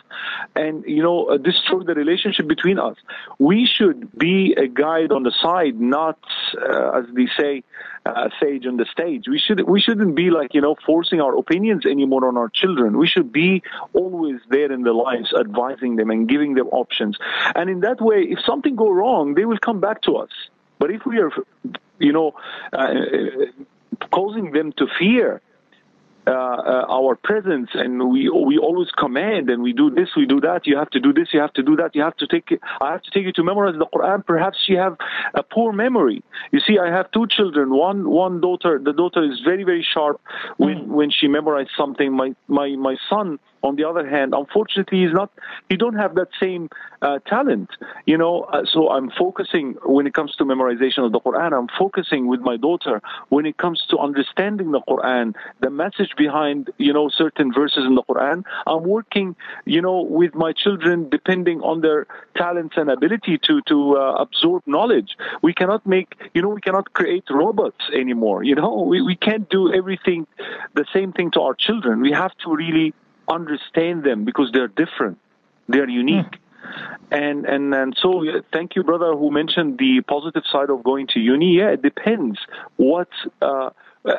and 0.56 0.84
you 0.86 1.02
know 1.02 1.26
uh, 1.26 1.38
destroy 1.38 1.82
the 1.84 1.96
relationship 1.96 2.48
between 2.48 2.78
us. 2.78 2.98
We 3.40 3.66
should 3.66 4.16
be 4.18 4.54
a 4.54 4.68
guide 4.68 5.12
on 5.12 5.24
the 5.24 5.32
side, 5.32 5.80
not 5.80 6.20
uh, 6.62 7.00
as 7.00 7.06
they 7.14 7.28
say 7.40 7.64
uh, 8.06 8.30
sage 8.40 8.66
on 8.66 8.78
the 8.78 8.86
stage. 8.86 9.26
We 9.28 9.40
should 9.40 9.62
we 9.68 9.82
shouldn't 9.82 10.16
be 10.16 10.30
like 10.30 10.54
you 10.54 10.62
know 10.62 10.76
forcing 10.86 11.22
our 11.22 11.36
opinions 11.38 11.86
anymore 11.86 12.28
on 12.28 12.38
our 12.38 12.50
children. 12.50 12.98
We 12.98 13.08
should 13.08 13.32
be 13.32 13.64
always 13.94 14.40
there 14.50 14.72
in 14.72 14.84
their 14.84 14.94
lives, 14.94 15.34
advising 15.38 15.96
them 15.96 16.10
and 16.10 16.28
giving 16.28 16.54
them 16.54 16.68
options. 16.68 17.18
And 17.56 17.70
in 17.70 17.80
that 17.82 18.02
way, 18.02 18.22
if 18.30 18.40
something 18.46 18.76
go 18.76 18.92
wrong, 18.92 19.34
they 19.34 19.46
will 19.46 19.58
come 19.58 19.80
back 19.80 20.02
to 20.04 20.18
us. 20.18 20.30
But 20.78 20.92
if 20.92 21.06
we 21.06 21.20
are, 21.20 21.32
you 22.00 22.12
know, 22.12 22.36
uh, 22.74 22.94
causing 24.12 24.52
them 24.52 24.74
to 24.74 24.88
fear 25.00 25.42
uh, 26.28 26.32
uh, 26.32 26.86
our 26.90 27.16
presence 27.16 27.70
and 27.74 28.10
we 28.10 28.30
we 28.30 28.58
always 28.58 28.90
command 28.98 29.50
and 29.50 29.62
we 29.62 29.74
do 29.74 29.90
this 29.92 30.10
we 30.16 30.26
do 30.26 30.40
that 30.42 30.66
you 30.66 30.76
have 30.76 30.90
to 30.90 31.00
do 31.00 31.14
this 31.14 31.28
you 31.34 31.40
have 31.40 31.54
to 31.54 31.62
do 31.62 31.76
that 31.76 31.94
you 31.94 32.02
have 32.02 32.18
to 32.18 32.26
take 32.26 32.50
I 32.82 32.92
have 32.94 33.04
to 33.04 33.12
take 33.12 33.26
you 33.26 33.34
to 33.34 33.44
memorize 33.44 33.76
the 33.78 33.86
Quran. 33.86 34.26
Perhaps 34.26 34.58
you 34.68 34.78
have 34.78 34.98
a 35.34 35.44
poor 35.44 35.72
memory. 35.72 36.24
You 36.52 36.60
see 36.60 36.80
I 36.80 36.90
have 36.92 37.12
two 37.12 37.28
children. 37.28 37.70
One 37.70 38.10
one 38.10 38.42
daughter 38.42 38.80
the 38.84 38.94
daughter 38.94 39.24
is 39.24 39.40
very 39.46 39.64
very 39.64 39.86
sharp. 39.94 40.20
When 40.58 40.78
mm. 40.78 40.88
when 40.88 41.12
she 41.12 41.28
memorized 41.28 41.72
something 41.78 42.12
my 42.12 42.36
my 42.48 42.70
my 42.76 42.96
son 43.10 43.40
on 43.66 43.76
the 43.76 43.84
other 43.84 44.08
hand, 44.08 44.34
unfortunately, 44.36 45.00
he's 45.04 45.14
not. 45.14 45.32
He 45.70 45.76
don't 45.76 45.96
have 45.96 46.16
that 46.16 46.30
same 46.40 46.70
uh, 47.02 47.20
talent, 47.28 47.70
you 48.06 48.18
know. 48.18 48.44
Uh, 48.44 48.64
so 48.72 48.90
I'm 48.90 49.10
focusing 49.10 49.76
when 49.84 50.06
it 50.06 50.14
comes 50.14 50.36
to 50.36 50.46
memorization 50.46 51.06
of 51.06 51.12
the 51.12 51.20
Quran. 51.20 51.52
I'm 51.58 51.70
focusing 51.78 52.28
with 52.28 52.42
my 52.42 52.58
daughter 52.58 53.02
when 53.30 53.46
it 53.46 53.58
comes 53.58 53.86
to 53.90 53.98
understanding 53.98 54.72
the 54.72 54.82
Quran, 54.82 55.34
the 55.62 55.72
message 55.72 56.12
behind, 56.18 56.70
you 56.78 56.94
know, 56.94 57.10
certain 57.10 57.52
verses 57.52 57.84
in 57.86 57.96
the 57.96 58.04
Quran. 58.04 58.44
I'm 58.68 58.84
working, 58.84 59.36
you 59.66 59.82
know, 59.82 60.02
with 60.02 60.36
my 60.36 60.54
children 60.54 61.10
depending 61.10 61.62
on 61.62 61.82
their 61.82 62.06
talents 62.36 62.76
and 62.78 62.90
ability 62.90 63.40
to 63.48 63.62
to 63.72 63.98
uh, 63.98 64.16
absorb 64.26 64.62
knowledge. 64.68 65.18
We 65.42 65.54
cannot 65.54 65.86
make, 65.86 66.10
you 66.36 66.42
know, 66.42 66.50
we 66.50 66.62
cannot 66.62 66.94
create 66.94 67.26
robots 67.30 67.84
anymore. 67.94 68.44
You 68.44 68.56
know, 68.56 68.74
we 68.92 69.02
we 69.02 69.16
can't 69.16 69.50
do 69.50 69.74
everything 69.74 70.28
the 70.76 70.86
same 70.94 71.12
thing 71.14 71.32
to 71.32 71.42
our 71.42 71.56
children. 71.56 72.02
We 72.02 72.12
have 72.12 72.34
to 72.44 72.56
really 72.56 72.94
understand 73.28 74.04
them 74.04 74.26
because 74.26 74.52
they're 74.52 74.68
different, 74.68 75.18
they're 75.68 75.90
unique. 75.90 76.26
Mm. 76.26 76.40
And, 77.12 77.46
and 77.46 77.76
and 77.76 77.96
so 78.02 78.26
thank 78.52 78.76
you, 78.76 78.84
brother, 78.84 79.14
who 79.14 79.30
mentioned 79.30 79.78
the 79.78 80.02
positive 80.02 80.44
side 80.52 80.72
of 80.72 80.84
going 80.84 81.08
to 81.14 81.20
uni. 81.20 81.58
Yeah, 81.58 81.70
it 81.70 81.82
depends 81.82 82.40
what. 82.78 83.10
Uh, 83.42 83.70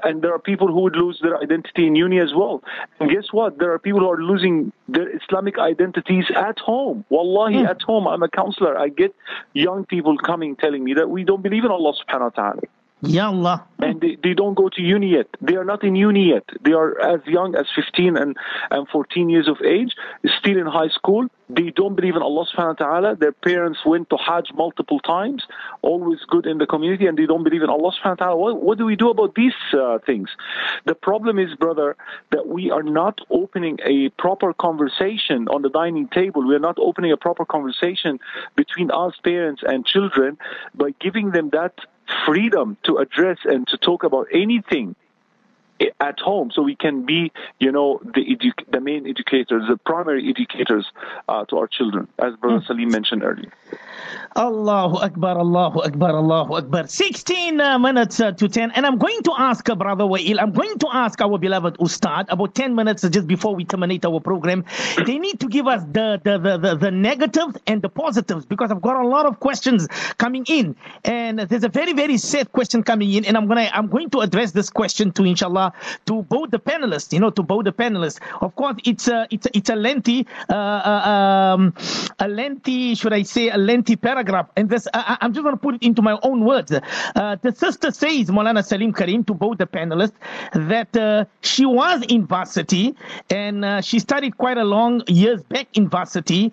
and 0.02 0.20
there 0.22 0.34
are 0.34 0.38
people 0.38 0.66
who 0.66 0.80
would 0.80 0.96
lose 0.96 1.18
their 1.22 1.38
identity 1.38 1.86
in 1.86 1.94
uni 1.94 2.18
as 2.18 2.34
well. 2.34 2.62
And 2.98 3.10
guess 3.10 3.26
what? 3.30 3.58
There 3.58 3.72
are 3.72 3.78
people 3.78 4.00
who 4.00 4.10
are 4.10 4.20
losing 4.20 4.72
their 4.88 5.08
Islamic 5.16 5.58
identities 5.58 6.24
at 6.34 6.58
home. 6.58 7.04
Wallahi, 7.08 7.56
mm. 7.56 7.68
at 7.68 7.82
home. 7.82 8.08
I'm 8.08 8.22
a 8.22 8.28
counselor. 8.28 8.76
I 8.76 8.88
get 8.88 9.14
young 9.52 9.84
people 9.84 10.16
coming 10.18 10.56
telling 10.56 10.82
me 10.82 10.94
that 10.94 11.08
we 11.08 11.24
don't 11.24 11.42
believe 11.42 11.64
in 11.64 11.70
Allah 11.70 11.92
subhanahu 12.04 12.36
wa 12.36 12.42
ta'ala. 12.42 12.62
Ya 13.02 13.28
Allah. 13.28 13.66
And 13.78 14.00
they, 14.00 14.16
they 14.22 14.32
don't 14.32 14.54
go 14.54 14.70
to 14.70 14.80
uni 14.80 15.12
yet. 15.12 15.26
They 15.42 15.56
are 15.56 15.64
not 15.64 15.84
in 15.84 15.96
uni 15.96 16.30
yet. 16.30 16.44
They 16.64 16.72
are 16.72 16.98
as 16.98 17.20
young 17.26 17.54
as 17.54 17.66
15 17.74 18.16
and, 18.16 18.36
and 18.70 18.88
14 18.88 19.28
years 19.28 19.48
of 19.48 19.58
age, 19.62 19.94
still 20.38 20.56
in 20.56 20.66
high 20.66 20.88
school. 20.88 21.26
They 21.50 21.70
don't 21.70 21.94
believe 21.94 22.16
in 22.16 22.22
Allah 22.22 22.46
subhanahu 22.46 22.80
wa 22.80 22.86
ta'ala. 22.86 23.16
Their 23.16 23.32
parents 23.32 23.80
went 23.84 24.08
to 24.10 24.16
Hajj 24.16 24.48
multiple 24.54 24.98
times, 25.00 25.44
always 25.82 26.20
good 26.26 26.46
in 26.46 26.56
the 26.56 26.66
community, 26.66 27.06
and 27.06 27.18
they 27.18 27.26
don't 27.26 27.44
believe 27.44 27.62
in 27.62 27.68
Allah 27.68 27.92
subhanahu 27.92 28.20
wa 28.20 28.26
ta'ala. 28.26 28.36
What, 28.36 28.62
what 28.62 28.78
do 28.78 28.86
we 28.86 28.96
do 28.96 29.10
about 29.10 29.34
these 29.34 29.54
uh, 29.74 29.98
things? 30.06 30.30
The 30.86 30.94
problem 30.94 31.38
is, 31.38 31.54
brother, 31.54 31.96
that 32.30 32.48
we 32.48 32.70
are 32.70 32.82
not 32.82 33.20
opening 33.30 33.78
a 33.84 34.08
proper 34.18 34.54
conversation 34.54 35.48
on 35.48 35.60
the 35.60 35.70
dining 35.70 36.08
table. 36.08 36.46
We 36.46 36.54
are 36.54 36.66
not 36.70 36.78
opening 36.78 37.12
a 37.12 37.18
proper 37.18 37.44
conversation 37.44 38.20
between 38.56 38.90
us 38.90 39.12
parents 39.22 39.62
and 39.64 39.84
children 39.84 40.38
by 40.74 40.94
giving 40.98 41.32
them 41.32 41.50
that 41.50 41.74
freedom 42.26 42.76
to 42.84 42.98
address 42.98 43.38
and 43.44 43.66
to 43.68 43.76
talk 43.76 44.04
about 44.04 44.26
anything 44.32 44.94
at 46.00 46.18
home 46.20 46.50
so 46.52 46.62
we 46.62 46.74
can 46.74 47.04
be 47.04 47.32
you 47.58 47.70
know 47.70 48.00
the 48.14 48.24
edu- 48.24 48.72
the 48.72 48.80
main 48.80 49.06
educators 49.06 49.62
the 49.68 49.76
primary 49.84 50.28
educators 50.28 50.86
uh, 51.28 51.44
to 51.44 51.56
our 51.58 51.66
children 51.66 52.08
as 52.18 52.34
brother 52.36 52.60
mm. 52.60 52.66
salim 52.66 52.88
mentioned 52.88 53.22
earlier 53.22 53.52
Allahu 54.36 54.98
Akbar, 54.98 55.38
Allahu 55.38 55.80
Akbar, 55.80 56.10
Allahu 56.10 56.56
Akbar. 56.56 56.86
16 56.86 57.58
uh, 57.58 57.78
minutes 57.78 58.20
uh, 58.20 58.32
to 58.32 58.48
10. 58.48 58.70
And 58.72 58.84
I'm 58.84 58.98
going 58.98 59.22
to 59.22 59.32
ask 59.38 59.68
uh, 59.68 59.74
Brother 59.74 60.04
Wael, 60.04 60.38
I'm 60.38 60.52
going 60.52 60.78
to 60.78 60.88
ask 60.92 61.20
our 61.22 61.38
beloved 61.38 61.78
Ustad 61.80 62.26
about 62.28 62.54
10 62.54 62.74
minutes 62.74 63.08
just 63.08 63.26
before 63.26 63.54
we 63.54 63.64
terminate 63.64 64.04
our 64.04 64.20
program. 64.20 64.64
They 65.06 65.18
need 65.18 65.40
to 65.40 65.48
give 65.48 65.66
us 65.66 65.82
the, 65.90 66.20
the, 66.22 66.36
the, 66.36 66.58
the, 66.58 66.76
the 66.76 66.90
negatives 66.90 67.56
and 67.66 67.80
the 67.80 67.88
positives 67.88 68.44
because 68.44 68.70
I've 68.70 68.82
got 68.82 69.02
a 69.02 69.08
lot 69.08 69.24
of 69.24 69.40
questions 69.40 69.88
coming 70.18 70.44
in. 70.48 70.76
And 71.04 71.38
there's 71.38 71.64
a 71.64 71.70
very, 71.70 71.94
very 71.94 72.18
sad 72.18 72.52
question 72.52 72.82
coming 72.82 73.10
in. 73.14 73.24
And 73.24 73.38
I'm 73.38 73.48
to, 73.48 73.76
I'm 73.76 73.88
going 73.88 74.10
to 74.10 74.20
address 74.20 74.52
this 74.52 74.68
question 74.68 75.12
to, 75.12 75.24
inshallah, 75.24 75.65
to 76.06 76.22
both 76.22 76.50
the 76.50 76.58
panelists, 76.58 77.12
you 77.12 77.20
know, 77.20 77.30
to 77.30 77.42
both 77.42 77.64
the 77.64 77.72
panelists. 77.72 78.20
Of 78.40 78.54
course, 78.54 78.76
it's 78.84 79.08
a, 79.08 79.26
it's 79.30 79.46
a, 79.46 79.56
it's 79.56 79.70
a 79.70 79.76
lengthy, 79.76 80.26
uh, 80.48 80.54
uh 80.54 81.54
um, 81.56 81.74
a 82.18 82.28
lengthy, 82.28 82.94
should 82.94 83.12
I 83.12 83.22
say, 83.22 83.50
a 83.50 83.56
lengthy 83.56 83.96
paragraph 83.96 84.48
and 84.56 84.68
this 84.68 84.86
I, 84.92 85.18
am 85.20 85.32
just 85.32 85.42
going 85.42 85.54
to 85.54 85.60
put 85.60 85.76
it 85.76 85.82
into 85.82 86.02
my 86.02 86.18
own 86.22 86.44
words. 86.44 86.72
Uh, 86.72 87.36
the 87.40 87.52
sister 87.52 87.90
says, 87.90 88.30
Molana 88.30 88.64
Salim 88.64 88.92
Karim, 88.92 89.24
to 89.24 89.34
both 89.34 89.58
the 89.58 89.66
panelists, 89.66 90.12
that 90.52 90.96
uh, 90.96 91.24
she 91.40 91.66
was 91.66 92.02
in 92.08 92.26
varsity 92.26 92.94
and 93.30 93.84
she 93.84 93.98
studied 93.98 94.36
quite 94.36 94.58
a 94.58 94.64
long 94.64 95.02
years 95.06 95.42
back 95.42 95.68
in 95.74 95.88
varsity. 95.88 96.52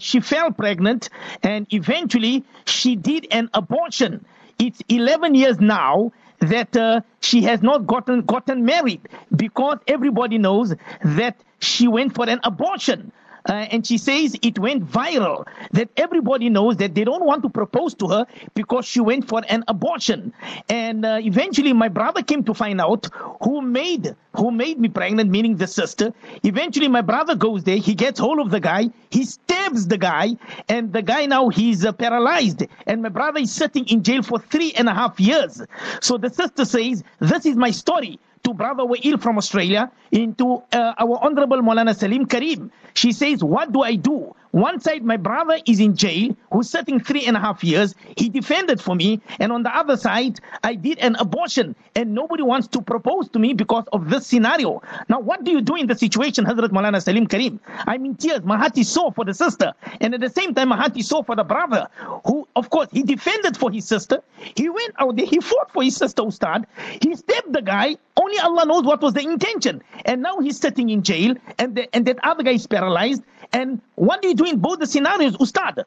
She 0.00 0.20
fell 0.20 0.50
pregnant 0.52 1.08
and 1.42 1.66
eventually 1.72 2.44
she 2.66 2.96
did 2.96 3.26
an 3.30 3.50
abortion. 3.54 4.24
It's 4.58 4.82
11 4.88 5.34
years 5.34 5.60
now 5.60 6.12
that 6.40 6.76
uh, 6.76 7.00
she 7.20 7.42
has 7.42 7.62
not 7.62 7.86
gotten 7.86 8.22
gotten 8.22 8.64
married 8.64 9.08
because 9.34 9.78
everybody 9.86 10.38
knows 10.38 10.74
that 11.04 11.36
she 11.60 11.88
went 11.88 12.14
for 12.14 12.28
an 12.28 12.40
abortion 12.44 13.12
uh, 13.48 13.66
and 13.70 13.86
she 13.86 13.98
says 13.98 14.36
it 14.42 14.58
went 14.58 14.86
viral 14.86 15.46
that 15.72 15.88
everybody 15.96 16.48
knows 16.50 16.76
that 16.76 16.94
they 16.94 17.04
don't 17.04 17.24
want 17.24 17.42
to 17.42 17.48
propose 17.48 17.94
to 17.94 18.06
her 18.08 18.26
because 18.54 18.84
she 18.84 19.00
went 19.00 19.26
for 19.26 19.42
an 19.48 19.64
abortion. 19.68 20.32
And 20.68 21.04
uh, 21.04 21.18
eventually 21.22 21.72
my 21.72 21.88
brother 21.88 22.22
came 22.22 22.44
to 22.44 22.54
find 22.54 22.80
out 22.80 23.08
who 23.42 23.62
made 23.62 24.14
who 24.34 24.50
made 24.50 24.78
me 24.78 24.88
pregnant 24.88 25.30
meaning 25.30 25.56
the 25.56 25.66
sister. 25.66 26.12
Eventually 26.44 26.88
my 26.88 27.00
brother 27.00 27.34
goes 27.34 27.64
there 27.64 27.76
he 27.76 27.94
gets 27.94 28.20
hold 28.20 28.38
of 28.38 28.50
the 28.50 28.60
guy 28.60 28.90
he 29.10 29.24
stabs 29.24 29.86
the 29.88 29.98
guy 29.98 30.36
and 30.68 30.92
the 30.92 31.02
guy 31.02 31.26
now 31.26 31.48
he's 31.48 31.84
uh, 31.84 31.92
paralyzed. 31.92 32.62
And 32.86 33.02
my 33.02 33.08
brother 33.08 33.40
is 33.40 33.52
sitting 33.52 33.86
in 33.88 34.02
jail 34.02 34.22
for 34.22 34.38
three 34.38 34.72
and 34.74 34.88
a 34.88 34.94
half 34.94 35.18
years. 35.18 35.62
So 36.00 36.18
the 36.18 36.30
sister 36.30 36.64
says 36.64 37.02
this 37.20 37.46
is 37.46 37.56
my 37.56 37.70
story 37.70 38.18
to 38.48 38.54
Brother 38.54 38.84
Wael 38.84 39.20
from 39.20 39.36
Australia, 39.36 39.90
into 40.10 40.62
uh, 40.72 40.94
our 40.98 41.18
Honorable 41.22 41.58
Maulana 41.60 41.94
Salim 41.94 42.24
Karim. 42.26 42.72
She 42.94 43.12
says, 43.12 43.44
What 43.44 43.72
do 43.72 43.82
I 43.82 43.94
do? 43.96 44.34
One 44.52 44.80
side, 44.80 45.04
my 45.04 45.16
brother 45.16 45.58
is 45.66 45.78
in 45.78 45.94
jail, 45.96 46.34
who's 46.52 46.70
sitting 46.70 47.00
three 47.00 47.24
and 47.26 47.36
a 47.36 47.40
half 47.40 47.62
years. 47.62 47.94
He 48.16 48.28
defended 48.28 48.80
for 48.80 48.94
me. 48.94 49.20
And 49.38 49.52
on 49.52 49.62
the 49.62 49.74
other 49.76 49.96
side, 49.96 50.40
I 50.64 50.74
did 50.74 50.98
an 50.98 51.16
abortion, 51.16 51.76
and 51.94 52.14
nobody 52.14 52.42
wants 52.42 52.66
to 52.68 52.80
propose 52.80 53.28
to 53.30 53.38
me 53.38 53.52
because 53.52 53.84
of 53.92 54.08
this 54.08 54.26
scenario. 54.26 54.82
Now, 55.08 55.20
what 55.20 55.44
do 55.44 55.50
you 55.50 55.60
do 55.60 55.74
in 55.76 55.86
the 55.86 55.94
situation, 55.94 56.44
Hazrat 56.44 56.70
Maulana 56.70 57.02
Salim 57.02 57.26
Karim? 57.26 57.60
I'm 57.86 58.04
in 58.04 58.14
tears. 58.14 58.42
My 58.42 58.56
heart 58.56 58.76
is 58.78 58.88
sore 58.88 59.12
for 59.12 59.24
the 59.24 59.34
sister. 59.34 59.72
And 60.00 60.14
at 60.14 60.20
the 60.20 60.30
same 60.30 60.54
time, 60.54 60.70
my 60.70 60.76
heart 60.76 60.96
is 60.96 61.08
sore 61.08 61.24
for 61.24 61.36
the 61.36 61.44
brother, 61.44 61.88
who, 62.24 62.48
of 62.56 62.70
course, 62.70 62.88
he 62.92 63.02
defended 63.02 63.56
for 63.56 63.70
his 63.70 63.86
sister. 63.86 64.22
He 64.56 64.68
went 64.68 64.94
out 64.98 65.16
there, 65.16 65.26
he 65.26 65.40
fought 65.40 65.70
for 65.72 65.82
his 65.82 65.96
sister, 65.96 66.22
Ustad. 66.22 66.64
He 67.02 67.14
stabbed 67.14 67.52
the 67.52 67.62
guy. 67.62 67.96
Only 68.16 68.38
Allah 68.40 68.66
knows 68.66 68.84
what 68.84 69.00
was 69.00 69.14
the 69.14 69.20
intention. 69.20 69.82
And 70.04 70.22
now 70.22 70.38
he's 70.40 70.58
sitting 70.58 70.90
in 70.90 71.02
jail, 71.02 71.34
and, 71.58 71.76
the, 71.76 71.94
and 71.94 72.06
that 72.06 72.18
other 72.24 72.42
guy 72.42 72.52
is 72.52 72.66
paralyzed. 72.66 73.22
And 73.52 73.80
what 73.94 74.22
do 74.22 74.28
you 74.28 74.34
do 74.34 74.44
in 74.44 74.58
both 74.58 74.78
the 74.78 74.86
scenarios, 74.86 75.36
Ustad? 75.36 75.84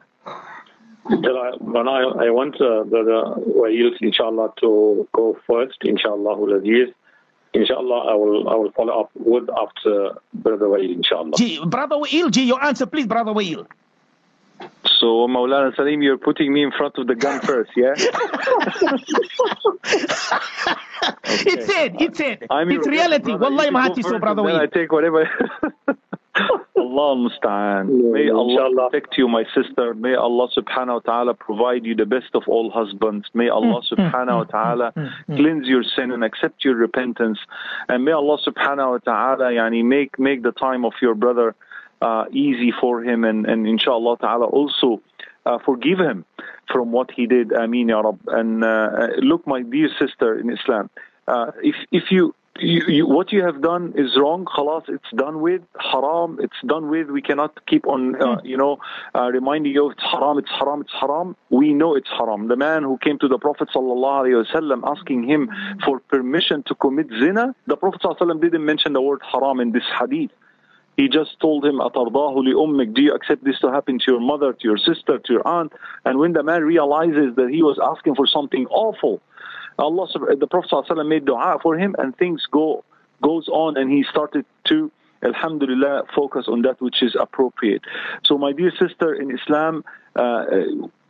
When 1.03 1.87
I, 1.87 2.01
I 2.25 2.29
want 2.29 2.55
uh, 2.61 2.83
Brother 2.83 3.41
Wael, 3.47 3.91
inshallah, 4.01 4.53
to 4.61 5.07
go 5.13 5.37
first, 5.47 5.77
inshallah, 5.81 6.57
Aziz. 6.57 6.93
Inshallah, 7.53 8.11
I 8.11 8.13
will 8.13 8.47
I 8.47 8.55
will 8.55 8.71
follow 8.71 9.01
up 9.01 9.11
with 9.15 9.49
after 9.49 10.11
Brother 10.33 10.67
Wael, 10.67 10.95
inshallah. 10.95 11.33
G, 11.35 11.59
Brother 11.65 11.95
Wael, 11.95 12.31
G, 12.31 12.43
your 12.43 12.63
answer, 12.63 12.85
please, 12.85 13.07
Brother 13.07 13.33
Wael. 13.33 13.67
So, 14.99 15.27
Maulana 15.27 15.75
Salim, 15.75 16.01
you're 16.03 16.19
putting 16.19 16.53
me 16.53 16.63
in 16.63 16.71
front 16.71 16.97
of 16.97 17.07
the 17.07 17.15
gun 17.15 17.41
first, 17.43 17.71
yeah? 17.75 17.91
okay. 17.91 18.07
It's 21.23 21.69
it, 21.69 21.95
it's 21.99 22.19
it. 22.19 22.43
I'm 22.49 22.71
it's 22.71 22.87
reality. 22.87 23.33
Wallahi, 23.33 23.69
mahati 23.69 24.03
so, 24.03 24.19
Brother 24.19 24.43
Wael. 24.43 24.59
I 24.59 24.67
take 24.67 24.91
whatever. 24.91 25.27
Allah 26.35 27.15
musta'an. 27.15 28.11
May 28.13 28.29
Allah 28.29 28.89
protect 28.89 29.17
you, 29.17 29.27
my 29.27 29.43
sister. 29.53 29.93
May 29.93 30.15
Allah 30.15 30.47
subhanahu 30.55 30.93
wa 30.95 30.99
ta'ala 30.99 31.33
provide 31.33 31.85
you 31.85 31.95
the 31.95 32.05
best 32.05 32.33
of 32.33 32.43
all 32.47 32.69
husbands. 32.71 33.27
May 33.33 33.49
Allah 33.49 33.81
mm, 33.81 33.97
mm, 33.97 34.11
subhanahu 34.13 34.37
wa 34.37 34.45
mm, 34.45 34.49
ta'ala 34.49 34.93
cleanse 35.27 35.67
your 35.67 35.83
sin 35.83 36.11
and 36.11 36.23
accept 36.23 36.63
your 36.63 36.75
repentance. 36.75 37.39
And 37.89 38.05
may 38.05 38.13
Allah 38.13 38.37
subhanahu 38.45 38.91
wa 38.91 38.97
ta'ala 38.99 39.51
yani, 39.51 39.83
make, 39.83 40.17
make 40.19 40.41
the 40.41 40.53
time 40.53 40.85
of 40.85 40.93
your 41.01 41.15
brother 41.15 41.55
uh, 42.01 42.25
easy 42.31 42.71
for 42.79 43.03
him 43.03 43.25
and, 43.25 43.45
and 43.45 43.67
inshallah 43.67 44.17
ta'ala 44.17 44.45
also 44.45 45.01
uh, 45.45 45.59
forgive 45.59 45.99
him. 45.99 46.25
from 46.71 46.91
what 46.91 47.11
he 47.11 47.27
did. 47.27 47.51
Ameen 47.51 47.89
Ya 47.89 47.99
Rab. 47.99 48.19
And 48.27 48.63
uh, 48.63 49.07
look, 49.17 49.45
my 49.45 49.61
dear 49.61 49.89
sister 49.99 50.39
in 50.39 50.49
Islam, 50.49 50.89
uh, 51.27 51.51
if 51.61 51.75
if 51.91 52.11
you 52.11 52.33
you, 52.60 52.82
you, 52.86 53.06
what 53.06 53.32
you 53.32 53.44
have 53.44 53.62
done 53.62 53.92
is 53.96 54.16
wrong. 54.16 54.44
Khalas, 54.44 54.88
it's 54.88 55.10
done 55.14 55.40
with. 55.40 55.62
Haram, 55.78 56.38
it's 56.40 56.56
done 56.64 56.88
with. 56.88 57.08
We 57.08 57.22
cannot 57.22 57.64
keep 57.66 57.86
on, 57.86 58.20
uh, 58.20 58.40
you 58.44 58.56
know, 58.56 58.78
uh, 59.14 59.30
reminding 59.32 59.72
you 59.72 59.90
it's 59.90 60.02
haram, 60.02 60.38
it's 60.38 60.50
haram, 60.50 60.82
it's 60.82 60.92
haram. 60.92 61.36
We 61.50 61.74
know 61.74 61.94
it's 61.94 62.08
haram. 62.08 62.48
The 62.48 62.56
man 62.56 62.82
who 62.82 62.98
came 62.98 63.18
to 63.20 63.28
the 63.28 63.38
Prophet 63.38 63.68
sallallahu 63.74 64.84
asking 64.86 65.28
him 65.28 65.50
for 65.84 66.00
permission 66.00 66.62
to 66.64 66.74
commit 66.74 67.08
zina, 67.08 67.54
the 67.66 67.76
Prophet 67.76 68.00
sallallahu 68.02 68.40
didn't 68.40 68.64
mention 68.64 68.92
the 68.92 69.02
word 69.02 69.20
haram 69.30 69.60
in 69.60 69.72
this 69.72 69.84
hadith. 69.98 70.30
He 70.96 71.08
just 71.08 71.38
told 71.40 71.66
him, 71.66 71.74
أَتَرْضَاهُ 71.74 72.36
لِأُمِّكَ 72.36 72.94
Do 72.94 73.02
you 73.02 73.12
accept 73.12 73.44
this 73.44 73.58
to 73.60 73.70
happen 73.70 73.98
to 73.98 74.04
your 74.12 74.20
mother, 74.20 74.54
to 74.54 74.64
your 74.64 74.78
sister, 74.78 75.18
to 75.18 75.32
your 75.32 75.46
aunt? 75.46 75.74
And 76.06 76.18
when 76.18 76.32
the 76.32 76.42
man 76.42 76.62
realizes 76.64 77.36
that 77.36 77.50
he 77.50 77.62
was 77.62 77.78
asking 77.82 78.14
for 78.14 78.26
something 78.26 78.66
awful, 78.68 79.20
Allah, 79.79 80.07
the 80.37 80.47
Prophet 80.47 80.69
ﷺ 80.71 81.07
made 81.07 81.25
dua 81.25 81.59
for 81.61 81.77
him 81.77 81.95
and 81.97 82.15
things 82.15 82.45
go 82.51 82.83
goes 83.21 83.47
on 83.49 83.77
and 83.77 83.91
he 83.91 84.03
started 84.03 84.45
to 84.65 84.91
Alhamdulillah, 85.23 86.05
focus 86.15 86.45
on 86.47 86.63
that 86.63 86.81
which 86.81 87.03
is 87.03 87.15
appropriate. 87.19 87.83
So, 88.25 88.39
my 88.39 88.53
dear 88.53 88.71
sister 88.71 89.13
in 89.13 89.29
Islam, 89.29 89.83
uh, 90.15 90.45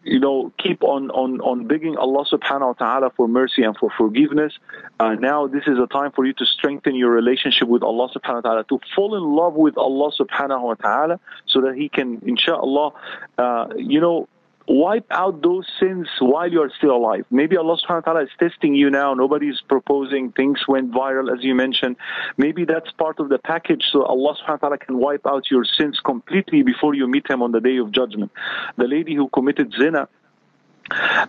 you 0.04 0.20
know, 0.20 0.52
keep 0.58 0.84
on, 0.84 1.12
on, 1.12 1.40
on 1.42 1.68
begging 1.68 1.96
Allah 1.96 2.26
subhanahu 2.26 2.68
wa 2.68 2.74
ta'ala 2.74 3.12
for 3.16 3.28
mercy 3.28 3.64
and 3.64 3.78
for 3.78 3.90
forgiveness. 3.98 4.54
Uh, 5.00 5.14
now 5.14 5.48
this 5.48 5.64
is 5.68 5.78
a 5.78 5.86
time 5.88 6.12
for 6.12 6.26
you 6.26 6.34
to 6.34 6.46
strengthen 6.46 6.96
your 6.96 7.12
relationship 7.12 7.68
with 7.68 7.84
Allah 7.84 8.10
subhanahu 8.10 8.44
wa 8.44 8.50
ta'ala, 8.50 8.64
to 8.66 8.80
fall 8.96 9.16
in 9.16 9.24
love 9.24 9.54
with 9.54 9.78
Allah 9.78 10.12
subhanahu 10.20 10.62
wa 10.62 10.74
ta'ala 10.74 11.20
so 11.46 11.62
that 11.62 11.76
He 11.76 11.88
can, 11.88 12.20
inshallah, 12.26 12.92
uh, 13.38 13.68
you 13.78 14.02
know, 14.02 14.28
wipe 14.72 15.06
out 15.12 15.42
those 15.44 15.68
sins 15.80 16.08
while 16.20 16.50
you 16.50 16.62
are 16.62 16.72
still 16.78 16.96
alive. 16.96 17.26
Maybe 17.30 17.58
Allah 17.58 17.78
subhanahu 17.78 18.06
wa 18.06 18.14
ta'ala 18.14 18.24
is 18.24 18.30
testing 18.40 18.74
you 18.74 18.90
now. 18.90 19.14
Nobody's 19.14 19.60
proposing. 19.68 20.32
Things 20.32 20.60
went 20.68 20.92
viral, 20.94 21.32
as 21.32 21.44
you 21.44 21.56
mentioned. 21.56 21.98
Maybe 22.38 22.64
that's 22.64 22.90
part 22.92 23.20
of 23.20 23.28
the 23.28 23.38
package 23.38 23.84
so 23.92 24.04
Allah 24.04 24.36
subhanahu 24.38 24.62
wa 24.62 24.70
ta'ala 24.70 24.78
can 24.78 24.98
wipe 24.98 25.28
out 25.28 25.52
your 25.52 25.66
sins 25.66 26.00
completely 26.04 26.64
before 26.64 26.94
you 26.94 27.06
meet 27.06 27.30
Him 27.30 27.42
on 27.42 27.52
the 27.52 27.60
day 27.60 27.78
of 27.78 27.92
judgment. 27.92 28.32
The 28.78 28.88
lady 28.88 29.14
who 29.14 29.28
committed 29.30 29.74
zina, 29.78 30.08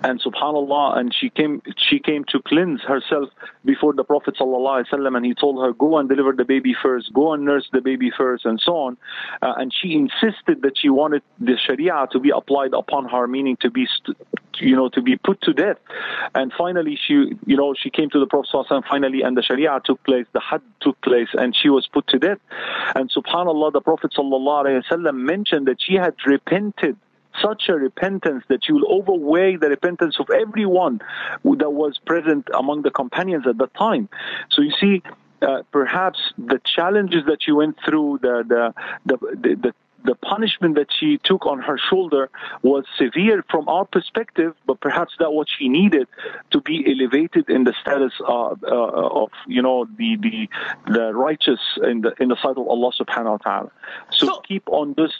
and 0.04 0.20
subhanallah 0.20 0.98
and 0.98 1.14
she 1.14 1.30
came 1.30 1.62
she 1.76 1.98
came 1.98 2.24
to 2.24 2.40
cleanse 2.42 2.80
herself 2.82 3.28
before 3.64 3.92
the 3.92 4.04
prophet 4.04 4.34
sallallahu 4.36 5.16
and 5.16 5.26
he 5.26 5.34
told 5.34 5.64
her 5.64 5.72
go 5.72 5.98
and 5.98 6.08
deliver 6.08 6.32
the 6.32 6.44
baby 6.44 6.74
first. 6.82 7.12
Go 7.12 7.32
and 7.32 7.44
nurse 7.44 7.68
the 7.72 7.80
baby 7.80 8.10
first 8.16 8.44
and 8.44 8.60
so 8.60 8.76
on. 8.76 8.96
Uh, 9.40 9.54
and 9.56 9.72
she 9.72 9.94
insisted 9.94 10.62
that 10.62 10.76
she 10.76 10.88
wanted 10.88 11.22
the 11.38 11.56
sharia 11.56 12.06
to 12.12 12.18
be 12.18 12.30
applied 12.30 12.74
upon 12.74 13.08
her 13.08 13.26
meaning 13.26 13.56
to 13.60 13.70
be 13.70 13.86
you 14.58 14.76
know 14.76 14.88
to 14.90 15.02
be 15.02 15.16
put 15.16 15.40
to 15.42 15.52
death. 15.52 15.78
And 16.34 16.52
finally 16.56 16.98
she 17.06 17.14
you 17.46 17.56
know 17.56 17.74
she 17.74 17.90
came 17.90 18.10
to 18.10 18.18
the 18.18 18.26
prophet 18.26 18.50
sallallahu 18.52 18.88
finally 18.88 19.22
and 19.22 19.36
the 19.36 19.42
sharia 19.42 19.80
took 19.84 20.02
place 20.04 20.26
the 20.32 20.40
had 20.40 20.62
took 20.80 21.00
place 21.02 21.28
and 21.34 21.54
she 21.54 21.68
was 21.68 21.86
put 21.86 22.06
to 22.08 22.18
death. 22.18 22.38
And 22.94 23.10
subhanallah 23.10 23.72
the 23.72 23.80
prophet 23.80 24.12
sallallahu 24.12 25.14
mentioned 25.14 25.66
that 25.68 25.80
she 25.80 25.94
had 25.94 26.14
repented 26.26 26.96
such 27.40 27.68
a 27.68 27.74
repentance 27.74 28.44
that 28.48 28.68
you 28.68 28.74
will 28.74 28.92
overweigh 28.98 29.56
the 29.56 29.68
repentance 29.68 30.16
of 30.18 30.28
everyone 30.30 31.00
that 31.44 31.70
was 31.70 31.98
present 32.04 32.48
among 32.54 32.82
the 32.82 32.90
companions 32.90 33.46
at 33.46 33.58
that 33.58 33.74
time. 33.74 34.08
So 34.50 34.62
you 34.62 34.72
see, 34.80 35.02
uh, 35.40 35.62
perhaps 35.72 36.18
the 36.38 36.60
challenges 36.64 37.24
that 37.26 37.46
you 37.46 37.56
went 37.56 37.76
through, 37.84 38.20
the 38.22 38.44
the 38.46 38.74
the, 39.06 39.16
the, 39.36 39.54
the 39.56 39.74
the 40.04 40.14
punishment 40.16 40.74
that 40.76 40.88
she 40.98 41.18
took 41.18 41.46
on 41.46 41.60
her 41.60 41.78
shoulder 41.78 42.30
was 42.62 42.84
severe 42.98 43.44
from 43.50 43.68
our 43.68 43.84
perspective, 43.84 44.54
but 44.66 44.80
perhaps 44.80 45.14
that 45.18 45.32
what 45.32 45.48
she 45.48 45.68
needed 45.68 46.08
to 46.50 46.60
be 46.60 46.84
elevated 46.86 47.48
in 47.48 47.64
the 47.64 47.74
status 47.80 48.12
of, 48.26 48.62
uh, 48.64 49.22
of 49.22 49.30
you 49.46 49.62
know 49.62 49.86
the 49.96 50.16
the 50.16 50.48
the 50.92 51.14
righteous 51.14 51.60
in 51.82 52.00
the 52.00 52.12
in 52.20 52.28
the 52.28 52.36
sight 52.42 52.56
of 52.56 52.66
Allah 52.68 52.92
Subhanahu 52.98 53.38
wa 53.38 53.38
Taala. 53.38 53.70
So, 54.10 54.26
so 54.26 54.40
keep 54.40 54.68
on 54.68 54.94
this 54.96 55.12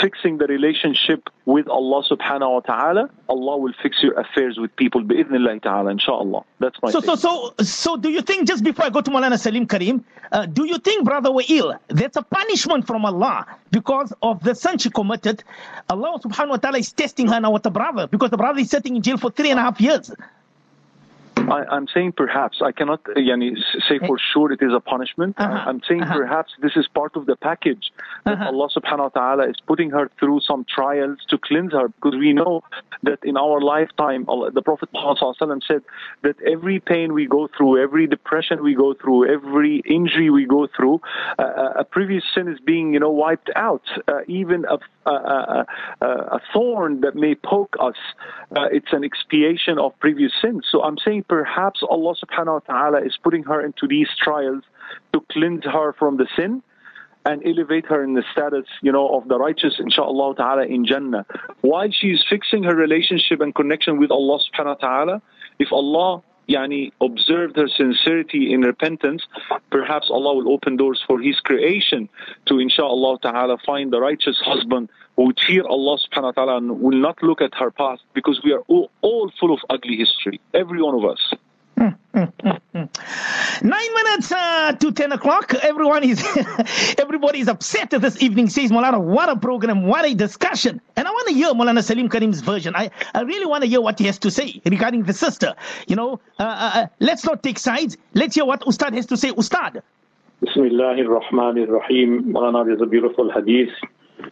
fixing 0.00 0.38
the 0.38 0.46
relationship 0.46 1.28
with 1.44 1.68
Allah 1.68 2.02
subhanahu 2.08 2.52
wa 2.52 2.60
ta'ala, 2.60 3.10
Allah 3.28 3.56
will 3.56 3.72
fix 3.82 4.02
your 4.02 4.18
affairs 4.18 4.58
with 4.58 4.74
people 4.76 5.02
bi'idhnillah 5.02 5.62
ta'ala, 5.62 5.90
inshallah. 5.90 6.44
That's 6.60 6.76
my 6.82 6.90
so, 6.90 7.00
so, 7.00 7.14
so, 7.16 7.54
so 7.62 7.96
do 7.96 8.10
you 8.10 8.22
think, 8.22 8.46
just 8.46 8.62
before 8.62 8.86
I 8.86 8.90
go 8.90 9.00
to 9.00 9.10
Malana 9.10 9.38
Salim 9.38 9.66
Karim, 9.66 10.04
uh, 10.30 10.46
do 10.46 10.66
you 10.66 10.78
think, 10.78 11.04
Brother 11.04 11.30
Wael, 11.30 11.78
that's 11.88 12.16
a 12.16 12.22
punishment 12.22 12.86
from 12.86 13.04
Allah 13.04 13.46
because 13.70 14.12
of 14.22 14.42
the 14.42 14.54
sin 14.54 14.78
she 14.78 14.90
committed? 14.90 15.42
Allah 15.88 16.18
subhanahu 16.20 16.50
wa 16.50 16.56
ta'ala 16.56 16.78
is 16.78 16.92
testing 16.92 17.28
her 17.28 17.40
now 17.40 17.50
with 17.50 17.62
the 17.62 17.70
brother 17.70 18.06
because 18.06 18.30
the 18.30 18.36
brother 18.36 18.60
is 18.60 18.70
sitting 18.70 18.96
in 18.96 19.02
jail 19.02 19.16
for 19.16 19.30
three 19.30 19.50
and 19.50 19.58
a 19.58 19.62
half 19.62 19.80
years. 19.80 20.10
I, 21.50 21.76
am 21.76 21.86
saying 21.92 22.12
perhaps. 22.12 22.60
I 22.62 22.72
cannot 22.72 23.02
yani, 23.04 23.56
say 23.88 23.98
for 23.98 24.18
sure 24.32 24.52
it 24.52 24.60
is 24.62 24.72
a 24.72 24.80
punishment. 24.80 25.36
Uh-huh. 25.38 25.64
I'm 25.66 25.80
saying 25.88 26.02
uh-huh. 26.02 26.16
perhaps 26.16 26.52
this 26.60 26.72
is 26.76 26.86
part 26.88 27.16
of 27.16 27.26
the 27.26 27.36
package 27.36 27.92
that 28.24 28.34
uh-huh. 28.34 28.48
Allah 28.48 28.68
subhanahu 28.74 29.14
wa 29.14 29.20
ta'ala 29.20 29.48
is 29.48 29.56
putting 29.66 29.90
her 29.90 30.10
through 30.18 30.40
some 30.40 30.64
trials 30.64 31.18
to 31.28 31.38
cleanse 31.38 31.72
her 31.72 31.88
because 31.88 32.16
we 32.16 32.32
know 32.32 32.62
that 33.02 33.18
in 33.22 33.36
our 33.36 33.60
lifetime, 33.60 34.24
Allah, 34.28 34.50
the 34.50 34.62
Prophet 34.62 34.88
Muhammad 34.92 35.62
said 35.66 35.82
that 36.22 36.36
every 36.42 36.80
pain 36.80 37.12
we 37.12 37.26
go 37.26 37.48
through, 37.56 37.82
every 37.82 38.06
depression 38.06 38.62
we 38.62 38.74
go 38.74 38.94
through, 38.94 39.32
every 39.32 39.82
injury 39.86 40.30
we 40.30 40.44
go 40.44 40.66
through, 40.76 41.00
uh, 41.38 41.42
uh 41.42 41.72
a 41.78 41.84
previous 41.84 42.24
sin 42.34 42.48
is 42.48 42.58
being, 42.60 42.92
you 42.92 43.00
know, 43.00 43.10
wiped 43.10 43.50
out. 43.56 43.82
Uh, 44.08 44.20
even 44.26 44.64
a, 44.64 44.78
a, 45.10 45.66
a, 46.06 46.40
thorn 46.52 47.00
that 47.00 47.14
may 47.14 47.34
poke 47.34 47.76
us, 47.80 47.96
uh, 48.56 48.66
it's 48.70 48.92
an 48.92 49.04
expiation 49.04 49.78
of 49.78 49.98
previous 50.00 50.32
sins. 50.42 50.66
So 50.70 50.82
I'm 50.82 50.98
saying 50.98 51.24
perhaps 51.28 51.82
Allah 51.88 52.14
subhanahu 52.14 52.62
wa 52.66 52.74
ta'ala 52.74 53.04
is 53.04 53.16
putting 53.22 53.42
her 53.44 53.64
into 53.64 53.86
these 53.88 54.08
trials 54.22 54.64
to 55.12 55.20
cleanse 55.32 55.64
her 55.64 55.92
from 55.98 56.16
the 56.16 56.26
sin 56.36 56.62
and 57.24 57.42
elevate 57.46 57.84
her 57.86 58.02
in 58.02 58.14
the 58.14 58.22
status, 58.32 58.64
you 58.80 58.90
know, 58.90 59.08
of 59.16 59.28
the 59.28 59.38
righteous, 59.38 59.74
inshallah 59.78 60.36
ta'ala, 60.36 60.64
in 60.64 60.86
Jannah. 60.86 61.26
While 61.60 61.90
she's 61.90 62.24
fixing 62.28 62.62
her 62.62 62.74
relationship 62.74 63.40
and 63.40 63.54
connection 63.54 63.98
with 63.98 64.10
Allah 64.10 64.38
subhanahu 64.38 64.80
wa 64.80 64.88
ta'ala, 64.88 65.22
if 65.58 65.72
Allah 65.72 66.22
yani, 66.48 66.92
observed 67.00 67.56
her 67.56 67.68
sincerity 67.68 68.52
in 68.52 68.62
repentance, 68.62 69.22
perhaps 69.70 70.08
Allah 70.10 70.34
will 70.34 70.52
open 70.52 70.76
doors 70.76 71.02
for 71.06 71.20
His 71.20 71.38
creation 71.40 72.08
to, 72.46 72.58
inshallah 72.58 73.18
ta'ala, 73.20 73.58
find 73.66 73.92
the 73.92 74.00
righteous 74.00 74.38
husband 74.44 74.88
who 75.16 75.26
would 75.26 75.40
fear 75.46 75.64
Allah 75.64 75.98
subhanahu 75.98 76.22
wa 76.22 76.30
ta'ala 76.32 76.56
and 76.58 76.80
will 76.80 76.98
not 76.98 77.22
look 77.22 77.40
at 77.40 77.54
her 77.54 77.70
past 77.70 78.02
because 78.14 78.40
we 78.42 78.52
are 78.52 78.62
all 78.68 79.32
full 79.38 79.52
of 79.52 79.60
ugly 79.68 79.96
history, 79.96 80.40
every 80.54 80.82
one 80.82 80.94
of 80.94 81.04
us. 81.04 81.34
Nine 81.78 82.88
minutes 83.62 84.32
uh, 84.32 84.72
to 84.72 84.92
ten 84.92 85.12
o'clock. 85.12 85.54
Everyone 85.62 86.02
is, 86.02 86.24
everybody 86.98 87.40
is 87.40 87.48
upset 87.48 87.90
this 87.90 88.20
evening. 88.20 88.48
Says 88.48 88.72
Molana, 88.72 89.00
what 89.00 89.28
a 89.28 89.36
program, 89.36 89.86
what 89.86 90.04
a 90.04 90.14
discussion. 90.14 90.80
And 90.96 91.06
I 91.06 91.10
want 91.10 91.28
to 91.28 91.34
hear 91.34 91.48
Molana 91.50 91.82
Salim 91.82 92.08
Karim's 92.08 92.40
version. 92.40 92.74
I, 92.74 92.90
I 93.14 93.22
really 93.22 93.46
want 93.46 93.62
to 93.62 93.68
hear 93.68 93.80
what 93.80 93.98
he 93.98 94.06
has 94.06 94.18
to 94.18 94.30
say 94.30 94.60
regarding 94.64 95.04
the 95.04 95.12
sister. 95.12 95.54
You 95.86 95.96
know, 95.96 96.20
uh, 96.40 96.42
uh, 96.42 96.70
uh, 96.74 96.86
let's 96.98 97.24
not 97.24 97.42
take 97.42 97.58
sides. 97.58 97.96
Let's 98.14 98.34
hear 98.34 98.44
what 98.44 98.66
Ustad 98.66 98.94
has 98.94 99.06
to 99.06 99.16
say. 99.16 99.30
Ustad. 99.30 99.82
Bismillah 100.40 100.96
ar-Rahman 100.96 101.58
ar-Rahim. 101.60 102.32
Molana 102.32 102.74
is 102.74 102.82
a 102.82 102.86
beautiful 102.86 103.30
hadith, 103.30 103.70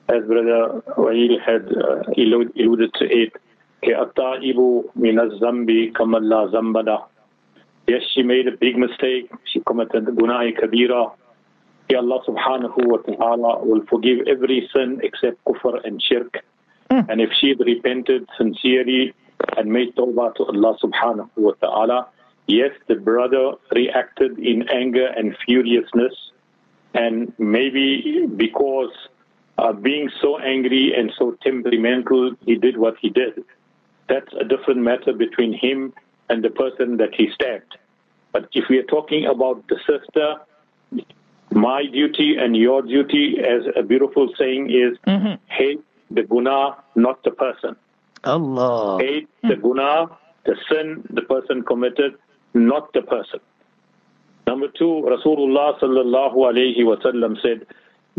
as 0.09 0.25
Brother 0.25 0.83
Wael 0.97 1.39
had 1.45 1.69
uh, 1.73 2.03
alluded 2.17 2.93
to 2.95 3.05
it. 3.05 3.33
كأطائب 3.83 4.85
من 4.97 5.21
الذنب 5.21 5.93
كمن 5.97 6.29
لا 6.29 6.47
ذنب 6.47 6.77
Yes, 7.87 8.03
she 8.15 8.23
made 8.23 8.49
a 8.49 8.57
big 8.57 8.77
mistake. 8.77 9.31
She 9.45 9.61
committed 9.61 10.09
a 10.09 10.13
gunai 10.13 10.59
kabira. 10.59 11.13
Allah 11.95 12.21
subhanahu 12.27 12.85
wa 12.85 12.97
ta'ala 12.97 13.65
will 13.65 13.83
forgive 13.89 14.27
every 14.27 14.69
sin 14.75 15.01
except 15.05 15.43
kufr 15.45 15.85
and 15.85 16.03
shirk. 16.03 16.43
Mm. 16.91 17.09
And 17.09 17.21
if 17.21 17.31
she 17.41 17.51
had 17.51 17.61
repented 17.61 18.29
sincerely 18.37 19.15
and 19.57 19.71
made 19.73 19.95
tawbah 19.95 20.35
to 20.35 20.45
Allah 20.45 20.77
subhanahu 20.83 21.31
wa 21.37 21.53
ta'ala, 21.63 22.09
yes, 22.49 22.71
the 22.89 22.97
brother 22.97 23.53
reacted 23.73 24.37
in 24.39 24.69
anger 24.69 25.07
and 25.07 25.37
furiousness. 25.47 26.15
And 26.93 27.33
maybe 27.39 28.27
because 28.37 28.91
uh, 29.59 29.73
being 29.73 30.11
so 30.21 30.39
angry 30.39 30.93
and 30.97 31.13
so 31.17 31.37
temperamental, 31.43 32.35
he 32.45 32.57
did 32.57 32.79
what 32.79 32.97
he 33.01 33.11
did. 33.11 33.45
That's 34.09 34.33
a 34.41 34.45
different 34.45 34.81
matter 34.81 35.13
between 35.13 35.53
him 35.53 35.93
and 36.29 36.43
the 36.43 36.51
person 36.51 36.97
that 36.99 37.15
he 37.15 37.31
stabbed. 37.35 37.77
But 38.33 38.49
if 38.53 38.69
we 38.69 38.79
are 38.79 38.85
talking 38.85 39.27
about 39.27 39.65
the 39.69 39.77
sister, 39.87 40.37
my 41.53 41.85
duty 41.87 42.37
and 42.37 42.57
your 42.57 42.83
duty, 42.83 43.37
as 43.41 43.63
a 43.77 43.83
beautiful 43.83 44.29
saying 44.39 44.71
is, 44.71 44.99
mm-hmm. 45.07 45.35
hate 45.49 45.83
the 46.11 46.23
guna, 46.23 46.77
not 46.95 47.23
the 47.25 47.31
person. 47.31 47.77
Allah. 48.25 48.99
Hate 49.01 49.29
the 49.43 49.55
hmm. 49.55 49.63
guna, 49.63 50.07
the 50.45 50.57
sin 50.71 51.05
the 51.11 51.23
person 51.23 51.63
committed, 51.63 52.15
not 52.55 52.93
the 52.93 53.03
person. 53.03 53.41
Number 54.47 54.69
two, 54.69 55.05
Rasulullah 55.15 55.79
sallallahu 55.81 56.37
alayhi 56.37 56.79
wasallam 56.79 57.41
said, 57.41 57.67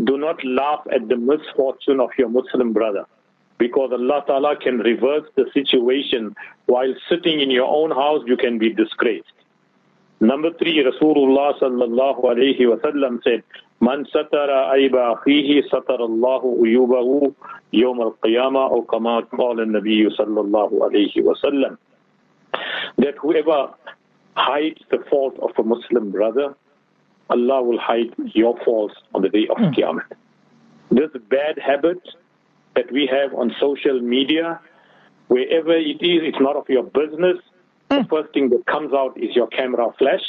do 0.04 0.16
not 0.16 0.42
laugh 0.44 0.86
at 0.92 1.08
the 1.08 1.16
misfortune 1.16 2.00
of 2.00 2.10
your 2.18 2.28
Muslim 2.28 2.72
brother. 2.72 3.06
Because 3.58 3.90
Allah 3.92 4.22
Ta'ala 4.26 4.56
can 4.56 4.78
reverse 4.78 5.28
the 5.36 5.46
situation 5.52 6.34
while 6.66 6.94
sitting 7.08 7.40
in 7.40 7.50
your 7.50 7.66
own 7.68 7.90
house, 7.90 8.22
you 8.26 8.36
can 8.36 8.58
be 8.58 8.72
disgraced. 8.72 9.32
Number 10.20 10.52
three, 10.52 10.82
Rasulullah 10.84 11.58
sallallahu 11.60 12.24
alayhi 12.24 12.68
wa 12.68 12.76
sallam 12.76 13.22
said, 13.22 13.42
Man 13.80 14.04
satara 14.12 14.72
ayba 14.74 15.16
akhihi 15.16 15.68
satara 15.70 16.00
Allahu 16.00 16.56
uyubahu 16.62 17.34
yawm 17.72 18.00
al-qiyamah 18.00 18.70
or 18.72 18.84
kama 18.86 19.22
qala 19.32 19.60
al-nabiy 19.62 20.06
sallallahu 20.18 20.72
alayhi 20.80 21.22
wa 21.22 21.34
sallam. 21.42 21.78
That 22.98 23.14
whoever 23.20 23.70
hides 24.36 24.80
the 24.90 24.98
fault 25.08 25.38
of 25.40 25.50
a 25.56 25.62
Muslim 25.62 26.10
brother, 26.10 26.54
Allah 27.30 27.62
will 27.62 27.78
hide 27.78 28.12
your 28.34 28.58
faults 28.64 28.94
on 29.14 29.22
the 29.22 29.28
day 29.28 29.46
of 29.50 29.56
mm. 29.58 29.74
Qiyamah. 29.74 30.02
This 30.90 31.10
bad 31.28 31.58
habit 31.58 32.00
that 32.78 32.92
we 32.92 33.06
have 33.06 33.34
on 33.34 33.52
social 33.58 34.00
media, 34.00 34.60
wherever 35.26 35.76
it 35.76 36.00
is, 36.12 36.20
it's 36.28 36.40
not 36.40 36.54
of 36.54 36.68
your 36.68 36.84
business. 36.84 37.38
The 37.90 38.06
first 38.08 38.32
thing 38.32 38.50
that 38.50 38.66
comes 38.66 38.92
out 38.92 39.20
is 39.20 39.34
your 39.34 39.48
camera 39.48 39.88
flash. 39.98 40.26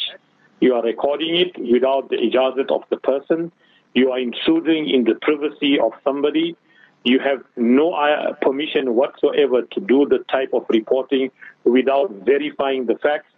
You 0.59 0.73
are 0.73 0.83
recording 0.83 1.35
it 1.35 1.51
without 1.71 2.09
the 2.09 2.17
ijazat 2.17 2.71
of 2.71 2.83
the 2.89 2.97
person. 2.97 3.51
You 3.93 4.11
are 4.11 4.19
intruding 4.19 4.89
in 4.89 5.03
the 5.03 5.15
privacy 5.21 5.79
of 5.79 5.91
somebody. 6.03 6.55
You 7.03 7.19
have 7.19 7.43
no 7.55 7.93
uh, 7.93 8.33
permission 8.41 8.95
whatsoever 8.95 9.61
to 9.61 9.79
do 9.79 10.07
the 10.07 10.19
type 10.31 10.51
of 10.53 10.65
reporting 10.69 11.29
without 11.65 12.09
verifying 12.25 12.87
the 12.87 12.95
facts. 12.95 13.31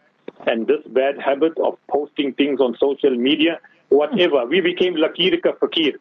And 0.47 0.67
this 0.67 0.83
bad 0.87 1.19
habit 1.19 1.53
of 1.57 1.77
posting 1.89 2.33
things 2.33 2.61
on 2.61 2.77
social 2.79 3.15
media, 3.15 3.59
whatever, 3.89 4.45
we 4.45 4.61
became 4.61 4.95
lakir 4.95 5.41
ka 5.43 5.51
fakir. 5.59 5.93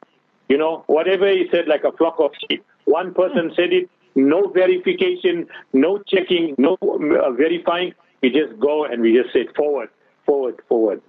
You 0.49 0.59
know, 0.59 0.85
whatever 0.87 1.29
he 1.29 1.49
said, 1.51 1.67
like 1.67 1.85
a 1.85 1.93
flock 1.93 2.17
of 2.19 2.31
sheep. 2.41 2.65
One 2.91 3.15
person 3.15 3.53
said 3.55 3.73
it, 3.73 3.89
no 4.17 4.49
verification, 4.49 5.47
no 5.73 5.99
checking, 6.09 6.57
no 6.59 6.77
uh, 6.83 7.31
verifying. 7.31 7.95
We 8.21 8.31
just 8.31 8.59
go 8.59 8.85
and 8.85 9.01
we 9.01 9.15
just 9.15 9.33
say 9.33 9.47
forward, 9.57 9.91
forward, 10.27 10.61
forward. 10.69 11.01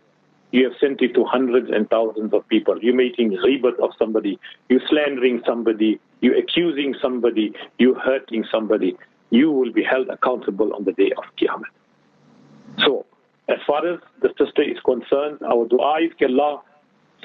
You 0.51 0.65
have 0.65 0.73
sent 0.79 1.01
it 1.01 1.15
to 1.15 1.23
hundreds 1.25 1.71
and 1.71 1.89
thousands 1.89 2.33
of 2.35 2.47
people. 2.49 2.77
You're 2.83 2.93
making 2.93 3.29
rebirth 3.31 3.79
of 3.79 3.91
somebody. 3.97 4.39
You're 4.69 4.85
slandering 4.89 5.41
somebody. 5.43 5.99
You're 6.19 6.37
accusing 6.37 6.93
somebody. 7.01 7.51
You're 7.79 7.99
hurting 7.99 8.45
somebody. 8.51 8.95
You 9.31 9.51
will 9.51 9.71
be 9.71 9.81
held 9.83 10.09
accountable 10.09 10.75
on 10.75 10.83
the 10.83 10.91
day 10.91 11.11
of 11.17 11.23
Qiyamah. 11.39 11.71
So, 12.85 13.07
as 13.47 13.57
far 13.65 13.87
as 13.91 13.99
the 14.21 14.29
sister 14.37 14.61
is 14.61 14.77
concerned, 14.85 15.39
our 15.41 15.65
dua 15.67 16.01
is 16.03 16.11
Allah 16.21 16.61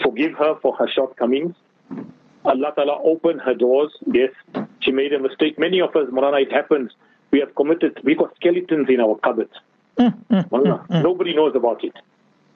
forgive 0.02 0.32
her 0.38 0.54
for 0.62 0.74
her 0.76 0.88
shortcomings. 0.88 1.54
Allah 2.46 2.72
Ta'ala 2.74 2.98
open 3.02 3.38
her 3.38 3.54
doors. 3.54 3.92
Yes, 4.12 4.30
she 4.80 4.92
made 4.92 5.12
a 5.12 5.18
mistake. 5.18 5.58
Many 5.58 5.80
of 5.80 5.94
us, 5.96 6.08
Marana, 6.10 6.38
it 6.38 6.52
happens. 6.52 6.92
We 7.30 7.40
have 7.40 7.54
committed, 7.54 8.00
we 8.04 8.14
got 8.14 8.34
skeletons 8.36 8.88
in 8.88 9.00
our 9.00 9.16
cupboards. 9.18 9.52
Mm, 9.98 10.14
mm, 10.30 10.48
mm, 10.48 10.86
mm, 10.88 11.02
Nobody 11.02 11.34
knows 11.34 11.54
about 11.56 11.82
it. 11.82 11.94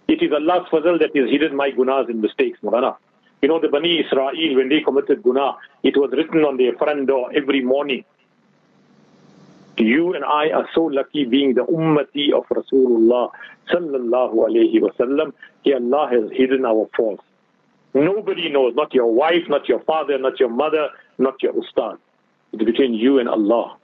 It 0.08 0.22
is 0.22 0.32
Allah's 0.32 0.68
fazl 0.70 0.98
that 1.00 1.10
is 1.14 1.30
hidden 1.30 1.56
my 1.56 1.70
gunas 1.70 2.08
and 2.08 2.20
mistakes, 2.20 2.58
Marana. 2.62 2.96
You 3.42 3.48
know, 3.48 3.60
the 3.60 3.68
Bani 3.68 4.00
Israel, 4.00 4.32
when 4.56 4.68
they 4.68 4.80
committed 4.80 5.22
guna, 5.22 5.56
it 5.82 5.96
was 5.96 6.10
written 6.12 6.44
on 6.44 6.56
their 6.56 6.74
front 6.76 7.06
door 7.06 7.30
every 7.34 7.62
morning. 7.62 8.04
You 9.78 10.14
and 10.14 10.24
I 10.24 10.50
are 10.50 10.68
so 10.74 10.84
lucky 10.84 11.24
being 11.24 11.54
the 11.54 11.64
ummati 11.64 12.32
of 12.32 12.44
Rasulullah 12.48 13.30
sallallahu 13.72 14.34
alayhi 14.34 14.78
wasallam. 14.80 15.32
He 15.62 15.72
Allah 15.72 16.08
has 16.10 16.30
hidden 16.32 16.66
our 16.66 16.88
faults. 16.94 17.22
Nobody 17.94 18.48
knows, 18.48 18.74
not 18.76 18.94
your 18.94 19.12
wife, 19.12 19.48
not 19.48 19.68
your 19.68 19.80
father, 19.80 20.16
not 20.18 20.38
your 20.38 20.48
mother, 20.48 20.88
not 21.18 21.42
your 21.42 21.52
ustad. 21.52 21.98
It's 22.52 22.64
between 22.64 22.94
you 22.94 23.18
and 23.18 23.28
Allah. 23.28 23.76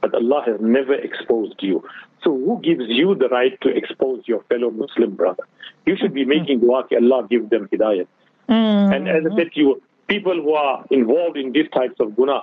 But 0.00 0.14
Allah 0.14 0.42
has 0.46 0.56
never 0.60 0.94
exposed 0.94 1.62
you. 1.62 1.84
So 2.24 2.30
who 2.30 2.60
gives 2.62 2.84
you 2.88 3.14
the 3.14 3.28
right 3.28 3.58
to 3.60 3.68
expose 3.68 4.22
your 4.26 4.42
fellow 4.44 4.70
Muslim 4.70 5.14
brother? 5.14 5.44
You 5.86 5.96
should 5.96 6.12
be 6.12 6.24
making 6.24 6.60
dua, 6.60 6.84
Allah 6.92 7.26
give 7.28 7.50
them 7.50 7.68
hidayah. 7.72 8.06
Mm. 8.48 8.96
And 8.96 9.08
as 9.08 9.24
I 9.30 9.36
said 9.36 9.52
to 9.52 9.60
you, 9.60 9.82
people 10.08 10.34
who 10.34 10.54
are 10.54 10.84
involved 10.90 11.36
in 11.36 11.52
these 11.52 11.68
types 11.72 12.00
of 12.00 12.16
guna, 12.16 12.42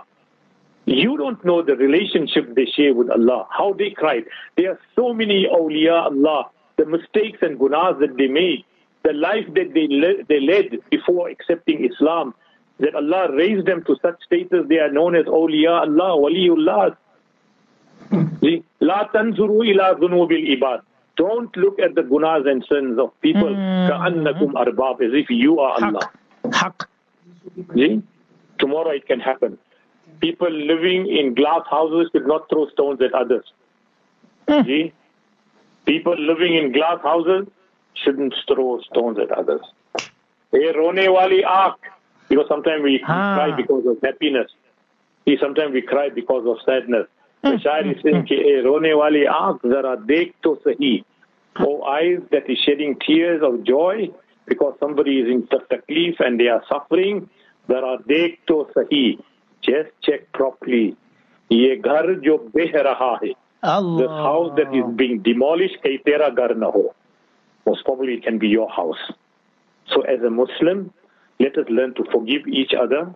you 0.85 1.17
don't 1.17 1.43
know 1.43 1.61
the 1.61 1.75
relationship 1.75 2.55
they 2.55 2.65
share 2.65 2.93
with 2.93 3.09
Allah, 3.09 3.45
how 3.49 3.73
they 3.73 3.89
cried. 3.89 4.23
There 4.55 4.71
are 4.71 4.79
so 4.95 5.13
many 5.13 5.45
awliya 5.45 6.05
Allah, 6.05 6.49
the 6.77 6.85
mistakes 6.85 7.39
and 7.41 7.59
gunas 7.59 7.99
that 7.99 8.15
they 8.17 8.27
made 8.27 8.63
the 9.07 9.13
life 9.13 9.47
that 9.57 9.73
they, 9.73 9.87
le- 9.87 10.23
they 10.27 10.39
led 10.41 10.79
before 10.89 11.29
accepting 11.29 11.85
Islam, 11.89 12.33
that 12.79 12.93
Allah 12.93 13.29
raised 13.33 13.65
them 13.65 13.83
to 13.85 13.95
such 14.01 14.21
status, 14.25 14.65
they 14.67 14.79
are 14.79 14.91
known 14.91 15.15
as 15.15 15.25
awliya 15.25 15.81
Allah, 15.87 16.11
waliullah. 16.23 16.97
La 18.81 19.07
tanzuru 19.13 19.65
ila 19.71 19.95
dhunubil 19.95 20.45
ibad. 20.55 20.81
Don't 21.15 21.55
look 21.57 21.79
at 21.79 21.95
the 21.95 22.03
gunas 22.03 22.47
and 22.49 22.63
sins 22.69 22.99
of 22.99 23.09
people 23.21 23.53
ka'annakum 23.89 24.51
mm. 24.51 24.61
arbab, 24.63 25.01
as 25.01 25.13
if 25.13 25.29
you 25.29 25.59
are 25.59 25.83
Allah. 25.83 26.11
Haq. 26.53 26.87
See? 27.73 28.03
Tomorrow 28.59 28.91
it 28.91 29.07
can 29.07 29.19
happen. 29.19 29.57
People 30.19 30.51
living 30.51 31.07
in 31.07 31.33
glass 31.33 31.61
houses 31.69 32.09
should 32.11 32.27
not 32.27 32.49
throw 32.49 32.67
stones 32.69 33.01
at 33.01 33.13
others. 33.13 33.45
Mm. 34.47 34.65
See? 34.65 34.93
People 35.85 36.15
living 36.19 36.55
in 36.55 36.71
glass 36.71 37.01
houses 37.01 37.47
shouldn't 37.96 38.34
throw 38.46 38.80
stones 38.82 39.18
at 39.18 39.30
others. 39.30 39.60
A 40.54 40.72
rone 40.76 41.12
wali 41.12 41.42
aak, 41.42 41.76
because 42.28 42.46
sometimes 42.48 42.82
we 42.82 43.02
ah. 43.06 43.34
cry 43.36 43.56
because 43.56 43.86
of 43.86 43.96
happiness. 44.02 44.50
Sometimes 45.40 45.72
we 45.72 45.82
cry 45.82 46.08
because 46.10 46.44
of 46.46 46.56
sadness. 46.66 47.06
The 47.42 47.50
hmm. 47.50 47.56
shair 47.56 47.96
is 47.96 48.02
saying, 48.02 48.26
A 48.30 48.62
rone 48.62 48.96
wali 48.96 49.24
aak, 49.26 49.60
zara 49.62 49.96
dekh 49.96 50.32
to 50.42 50.58
sahi. 50.64 51.04
Oh 51.58 51.82
eyes 51.82 52.20
that 52.30 52.48
is 52.48 52.58
shedding 52.58 52.98
tears 53.06 53.42
of 53.42 53.64
joy 53.64 54.10
because 54.46 54.74
somebody 54.80 55.20
is 55.20 55.28
in 55.28 55.42
taklif 55.42 56.20
and 56.20 56.40
they 56.40 56.48
are 56.48 56.62
suffering, 56.68 57.28
zara 57.68 57.98
dekh 57.98 58.38
to 58.48 58.66
sahi. 58.74 59.18
Just 59.62 59.90
check 60.02 60.32
properly. 60.32 60.96
ये 61.52 61.74
घर 61.76 62.14
जो 62.24 62.36
बह 62.54 62.80
रहा 62.82 63.14
है 63.22 63.32
this 63.64 64.10
house 64.10 64.50
that 64.56 64.74
is 64.74 64.86
being 65.00 65.18
demolished 65.22 65.76
कहीं 65.82 65.98
तेरा 66.06 66.28
घर 66.28 66.54
न 66.56 66.70
हो 66.76 66.82
most 67.66 67.84
probably 67.84 68.14
it 68.14 68.22
can 68.24 68.38
be 68.38 68.48
your 68.48 68.68
house. 68.70 68.98
So 69.88 70.02
as 70.02 70.20
a 70.22 70.30
Muslim, 70.30 70.92
let 71.40 71.56
us 71.58 71.66
learn 71.68 71.94
to 71.94 72.04
forgive 72.12 72.46
each 72.46 72.72
other. 72.78 73.12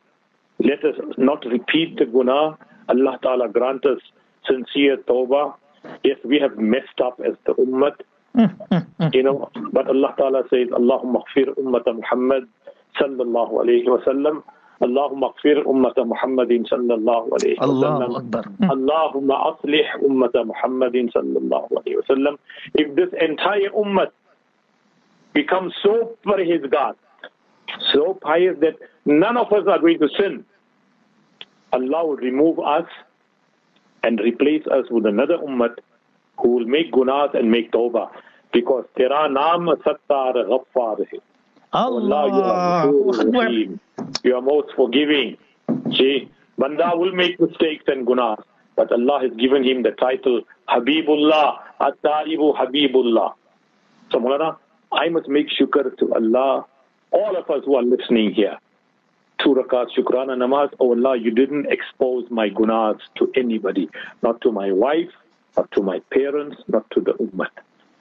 Let 0.58 0.84
us 0.84 0.94
not 1.18 1.44
repeat 1.44 1.96
the 1.98 2.06
guna. 2.06 2.56
Allah 2.88 3.18
Ta'ala 3.22 3.48
grant 3.48 3.84
us 3.86 3.98
sincere 4.46 4.96
tawbah. 5.08 5.54
Yes, 6.04 6.18
we 6.24 6.38
have 6.38 6.56
messed 6.58 7.00
up 7.02 7.20
as 7.24 7.34
the 7.46 7.54
ummah. 7.54 7.92
you 9.14 9.22
know, 9.22 9.50
but 9.72 9.88
Allah 9.88 10.14
Ta'ala 10.18 10.42
says, 10.50 10.68
Allahumma 10.68 11.22
khfir 11.34 11.54
ummata 11.56 11.94
Muhammad 11.94 12.48
sallallahu 13.00 13.52
alayhi 13.62 13.86
wa 13.88 13.98
sallam. 14.06 14.42
اللهم 14.82 15.24
اغفر 15.24 15.64
أمة 15.70 15.94
محمد 15.98 16.66
صلى 16.68 16.94
الله 16.94 17.22
عليه 17.32 17.56
وسلم 17.60 18.12
اللهم 18.72 19.30
أصلح 19.32 19.86
أمة 20.04 20.34
محمد 20.36 20.96
صلى 21.16 21.38
الله 21.38 21.64
عليه 21.80 21.96
وسلم 21.96 22.34
If 22.76 22.94
this 22.94 23.08
entire 23.16 23.70
ummah 23.72 24.12
become 25.33 25.71
so 25.83 26.17
God, 26.69 26.95
so 27.93 28.17
pious 28.21 28.57
that 28.61 28.75
none 29.05 29.37
of 29.37 29.51
us 29.51 29.63
are 29.67 29.79
going 29.79 29.99
to 29.99 30.09
sin, 30.19 30.45
Allah 31.73 32.05
will 32.05 32.17
remove 32.17 32.59
us 32.59 32.85
and 34.03 34.19
replace 34.19 34.65
us 34.67 34.85
with 34.89 35.05
another 35.05 35.37
ummah 35.37 35.75
who 36.39 36.49
will 36.55 36.65
make 36.65 36.91
gunas 36.91 37.33
and 37.33 37.49
make 37.51 37.71
tawbah. 37.71 38.09
Because 38.51 38.85
tera 38.97 39.29
naam 39.29 39.67
sattar 39.83 40.33
ghaffar 40.35 40.97
hai. 41.11 41.19
Allah, 41.73 42.27
you 42.27 42.41
are, 42.41 43.61
you 44.25 44.35
are 44.35 44.41
most 44.41 44.73
forgiving. 44.75 45.37
See, 45.95 46.29
Banda 46.57 46.91
will 46.95 47.13
make 47.13 47.39
mistakes 47.39 47.85
and 47.87 48.05
gunas, 48.05 48.43
but 48.75 48.91
Allah 48.91 49.21
has 49.21 49.31
given 49.39 49.63
him 49.63 49.83
the 49.83 49.91
title 49.91 50.41
Habibullah, 50.67 51.59
At-Taibu 51.79 52.57
Habibullah. 52.57 53.33
So, 54.11 54.19
Mulana, 54.19 54.57
I 54.91 55.09
must 55.09 55.27
make 55.27 55.47
shukr 55.49 55.97
to 55.97 56.13
Allah, 56.13 56.65
all 57.11 57.37
of 57.37 57.49
us 57.49 57.63
who 57.65 57.75
are 57.75 57.83
listening 57.83 58.33
here. 58.33 58.57
Two 59.39 59.55
rakat 59.55 59.87
shukrana 59.97 60.35
namaz. 60.35 60.71
Oh 60.79 60.91
Allah, 60.91 61.17
you 61.17 61.31
didn't 61.31 61.67
expose 61.71 62.29
my 62.29 62.49
gunas 62.49 62.99
to 63.15 63.31
anybody, 63.35 63.89
not 64.21 64.41
to 64.41 64.51
my 64.51 64.71
wife, 64.71 65.09
not 65.57 65.71
to 65.71 65.81
my 65.81 65.99
parents, 66.11 66.57
not 66.67 66.89
to 66.91 67.01
the 67.01 67.13
ummah. 67.13 67.47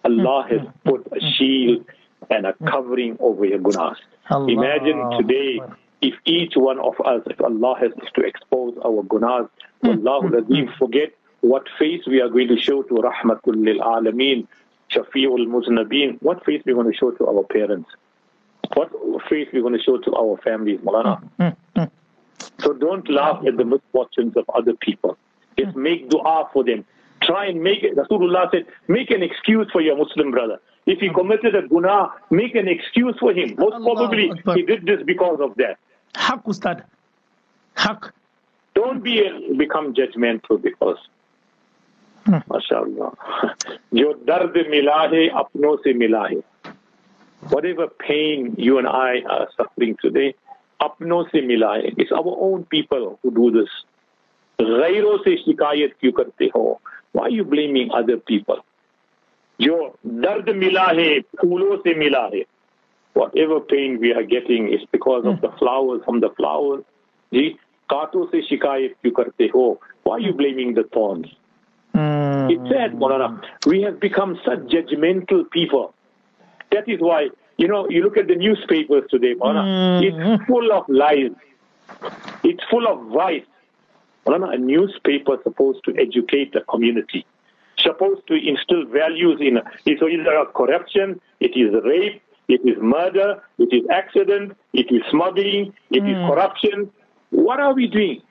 Allah 0.05 0.47
hmm. 0.49 0.57
has 0.57 0.69
put 0.85 1.07
a 1.13 1.21
shield 1.21 1.87
and 2.29 2.47
a 2.47 2.53
covering 2.69 3.17
over 3.21 3.45
your 3.45 3.59
gunas. 3.59 3.97
Allah. 4.29 4.53
Imagine 4.53 5.11
today 5.19 5.61
if 6.03 6.15
each 6.25 6.55
one 6.57 6.79
of 6.79 6.95
us, 7.05 7.23
if 7.27 7.41
Allah 7.41 7.77
has 7.81 7.93
to 8.15 8.23
expose 8.23 8.77
our 8.85 9.03
gunas, 9.05 9.49
hmm. 9.83 9.89
Allah 9.89 10.21
will 10.27 10.69
forget 10.79 11.13
what 11.41 11.67
face 11.79 12.03
we 12.07 12.21
are 12.21 12.29
going 12.29 12.49
to 12.49 12.59
show 12.59 12.83
to 12.83 12.95
Rahmatul 12.95 13.65
Lil 13.65 13.81
Alameen, 13.81 14.47
Shafi'ul 14.91 15.47
Muznabeen, 15.47 16.21
what 16.21 16.45
faith 16.45 16.63
we're 16.67 16.75
going 16.75 16.91
to 16.91 16.97
show 16.97 17.11
to 17.13 17.27
our 17.27 17.45
parents? 17.45 17.91
What 18.75 18.91
faith 19.29 19.49
we're 19.53 19.63
going 19.63 19.77
to 19.77 19.83
show 19.83 19.99
to 19.99 20.15
our 20.15 20.37
families, 20.45 20.81
Malana? 20.81 21.23
Mm, 21.39 21.57
mm, 21.57 21.57
mm. 21.77 21.91
So 22.61 22.73
don't 22.73 23.09
laugh 23.11 23.45
at 23.47 23.57
the 23.57 23.65
misfortunes 23.65 24.37
of 24.37 24.45
other 24.55 24.75
people. 24.75 25.17
Just 25.59 25.77
make 25.77 26.09
dua 26.09 26.49
for 26.53 26.65
them. 26.65 26.85
Try 27.23 27.47
and 27.47 27.63
make 27.63 27.83
it. 27.83 27.97
Rasulullah 27.97 28.51
said, 28.51 28.67
make 28.89 29.11
an 29.11 29.23
excuse 29.23 29.69
for 29.73 29.81
your 29.81 29.97
Muslim 29.97 30.31
brother. 30.31 30.59
If 30.87 31.01
he 31.01 31.11
committed 31.11 31.55
a 31.55 31.63
guna, 31.69 32.11
make 32.31 32.55
an 32.55 32.67
excuse 32.67 33.15
for 33.21 33.33
him. 33.33 33.55
Most 33.59 33.75
Allah 33.75 33.95
probably 33.95 34.33
he 34.55 34.63
did 34.63 34.87
this 34.87 35.03
because 35.05 35.39
of 35.41 35.55
that. 35.57 35.79
Haq, 36.15 36.45
Ustad. 36.45 36.85
Haq. 37.75 38.13
Don't 38.75 39.03
be 39.03 39.55
become 39.59 39.95
judgmental 39.95 40.61
because 40.61 40.97
माशाल्लाह 42.30 43.64
जो 43.98 44.14
दर्द 44.28 44.66
मिला 44.70 45.02
है 45.14 45.28
अपनों 45.42 45.76
से 45.84 45.94
मिला 45.94 46.26
है 46.28 46.42
whatever 47.42 47.88
pain 47.88 48.56
you 48.58 48.78
and 48.80 48.88
I 48.88 49.22
are 49.30 49.48
suffering 49.58 49.96
today 50.04 50.32
अपनों 50.82 51.24
से 51.24 51.42
मिला 51.48 51.74
है 51.74 51.92
it's 51.98 52.12
our 52.12 52.34
own 52.48 52.64
people 52.76 53.20
who 53.22 53.32
do 53.32 53.52
this 53.58 53.76
गैरों 54.60 55.18
से 55.24 55.36
शिकायत 55.38 55.94
क्यों 56.02 56.12
करते 56.20 56.46
हो 56.56 56.64
why 57.18 57.26
are 57.26 57.36
you 57.36 57.46
blaming 57.54 57.94
other 58.00 58.18
people 58.32 58.64
जो 59.60 59.78
दर्द 60.26 60.50
मिला 60.56 60.86
है 61.00 61.20
फूलों 61.42 61.78
से 61.84 61.96
मिला 62.00 62.24
है 62.34 62.44
whatever 63.16 63.60
pain 63.74 64.00
we 64.00 64.14
are 64.14 64.26
getting 64.34 64.68
is 64.78 64.82
because 64.92 65.26
of 65.26 65.40
the 65.42 65.52
flowers 65.60 66.02
from 66.06 66.20
the 66.26 66.34
flowers 66.40 66.84
जी 67.32 67.48
कांटों 67.90 68.26
से 68.26 68.42
शिकायत 68.42 68.96
क्यों 69.02 69.12
करते 69.22 69.50
हो 69.56 69.66
why 70.08 70.16
are 70.18 70.24
you 70.28 70.34
blaming 70.42 70.74
the 70.80 70.84
thorns 70.96 71.28
Mm. 71.95 72.51
it's 72.53 72.71
sad, 72.71 72.93
Maulana. 72.93 73.43
We 73.67 73.83
have 73.83 74.01
become 74.01 74.39
such 74.45 74.61
judgmental 74.61 75.51
people. 75.51 75.95
That 76.73 76.89
is 76.89 77.01
why, 77.01 77.29
you 77.57 77.69
know, 77.69 77.89
you 77.91 78.03
look 78.03 78.17
at 78.17 78.29
the 78.29 78.37
newspapers 78.37 79.05
today, 79.11 79.35
Maulana. 79.35 80.03
It's 80.03 80.45
full 80.47 80.73
of 80.73 80.89
lies. 80.89 81.33
It's 82.45 82.63
full 82.71 82.87
of 82.87 83.07
vice. 83.13 83.45
Maulana, 84.27 84.55
a 84.55 84.59
newspaper 84.59 85.35
is 85.35 85.41
supposed 85.43 85.85
to 85.85 85.95
educate 85.99 86.53
the 86.53 86.61
community. 86.63 87.27
Supposed 87.79 88.27
to 88.29 88.35
instill 88.35 88.85
values 88.87 89.41
in 89.41 89.57
it. 89.57 89.65
So 89.99 90.07
it's 90.07 90.21
either 90.21 90.45
corruption, 90.55 91.21
it 91.41 91.57
is 91.57 91.73
rape, 91.85 92.23
it 92.49 92.61
is 92.65 92.77
murder, 92.81 93.43
it 93.59 93.73
is 93.73 93.89
accident, 93.91 94.57
it 94.73 94.91
is 94.93 95.03
smuggling, 95.11 95.73
it 95.91 96.05
is 96.05 96.17
corruption. 96.29 96.91
What 97.31 97.59
are 97.61 97.73
we 97.73 97.87
doing? 97.87 98.23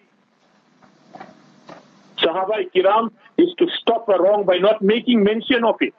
Sahaba 2.29 2.71
Kiram 2.75 3.11
is 3.37 3.49
to 3.59 3.67
stop 3.81 4.09
a 4.09 4.23
wrong 4.23 4.45
by 4.45 4.59
not 4.59 4.83
making 4.83 5.25
mention 5.25 5.65
of 5.65 5.77
it. 5.81 5.95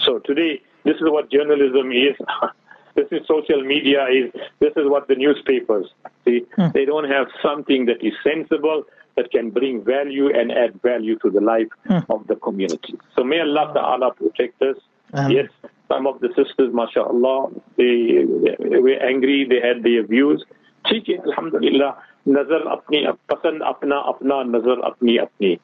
So 0.00 0.18
today, 0.20 0.62
this 0.84 0.96
is 0.96 1.02
what 1.04 1.30
journalism 1.30 1.92
is. 1.92 2.16
this 2.94 3.06
is 3.10 3.26
social 3.26 3.62
media 3.62 4.06
is. 4.06 4.32
This 4.60 4.72
is 4.76 4.88
what 4.88 5.08
the 5.08 5.14
newspapers 5.14 5.86
see. 6.24 6.46
They 6.72 6.84
don't 6.84 7.08
have 7.10 7.26
something 7.42 7.86
that 7.86 8.02
is 8.02 8.14
sensible 8.24 8.84
that 9.16 9.30
can 9.30 9.50
bring 9.50 9.84
value 9.84 10.30
and 10.34 10.50
add 10.52 10.80
value 10.82 11.18
to 11.18 11.30
the 11.30 11.40
life 11.40 11.68
of 12.08 12.26
the 12.28 12.36
community. 12.36 12.98
So 13.16 13.24
may 13.24 13.40
Allah 13.40 13.72
Ta'ala 13.74 14.14
protect 14.14 14.62
us. 14.62 14.76
Amen. 15.12 15.30
Yes, 15.32 15.48
some 15.88 16.06
of 16.06 16.20
the 16.20 16.28
sisters, 16.28 16.72
mashallah, 16.72 17.50
they, 17.76 18.24
they 18.70 18.78
were 18.78 18.98
angry. 19.02 19.44
They 19.44 19.60
had 19.60 19.82
their 19.82 20.04
views. 20.06 20.44
ठीक 20.88 21.08
है 21.08 21.16
अल्हम्दुलिल्लाह 21.16 21.90
नजर 22.28 22.66
अपनी 22.76 23.06
पसंद 23.32 23.62
अपना 23.72 23.96
अपना 24.14 24.42
नजर 24.56 24.80
अपनी 24.92 25.16
अपनी 25.26 25.58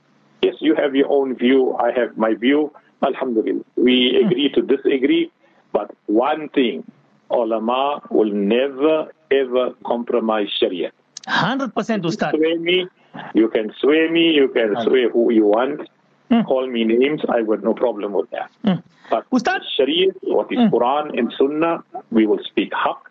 yes 0.45 0.57
you 0.61 0.75
have 0.79 0.95
your 0.99 1.09
own 1.17 1.35
view 1.43 1.61
i 1.85 1.91
have 1.99 2.17
my 2.25 2.35
view 2.45 2.59
alhamdulillah 3.09 3.65
we 3.87 3.95
agree 4.23 4.49
to 4.57 4.63
disagree 4.73 5.31
but 5.77 5.91
one 6.07 6.49
thing 6.57 6.83
ulama 7.39 7.79
will 8.19 8.33
never 8.53 8.97
ever 9.39 9.65
compromise 9.91 10.51
sharia 10.61 10.91
100% 11.27 12.05
Ustad. 12.11 12.35
swear 12.37 12.59
me 12.69 12.77
you 13.35 13.49
can 13.55 13.73
swear 13.81 14.11
me 14.17 14.25
you 14.41 14.49
can 14.49 14.77
swear 14.85 15.09
who 15.11 15.25
you 15.39 15.47
want 15.47 15.89
call 16.51 16.67
me 16.77 16.85
names 16.85 17.25
i 17.37 17.43
got 17.51 17.63
no 17.71 17.75
problem 17.75 18.13
with 18.13 18.31
that 18.31 18.51
but 19.11 19.27
Ustad? 19.39 19.63
sharia 19.77 20.13
what 20.23 20.53
is 20.53 20.59
quran 20.77 21.19
and 21.19 21.33
sunnah 21.39 21.75
we 22.11 22.27
will 22.27 22.43
speak 22.51 22.73
haq 22.85 23.11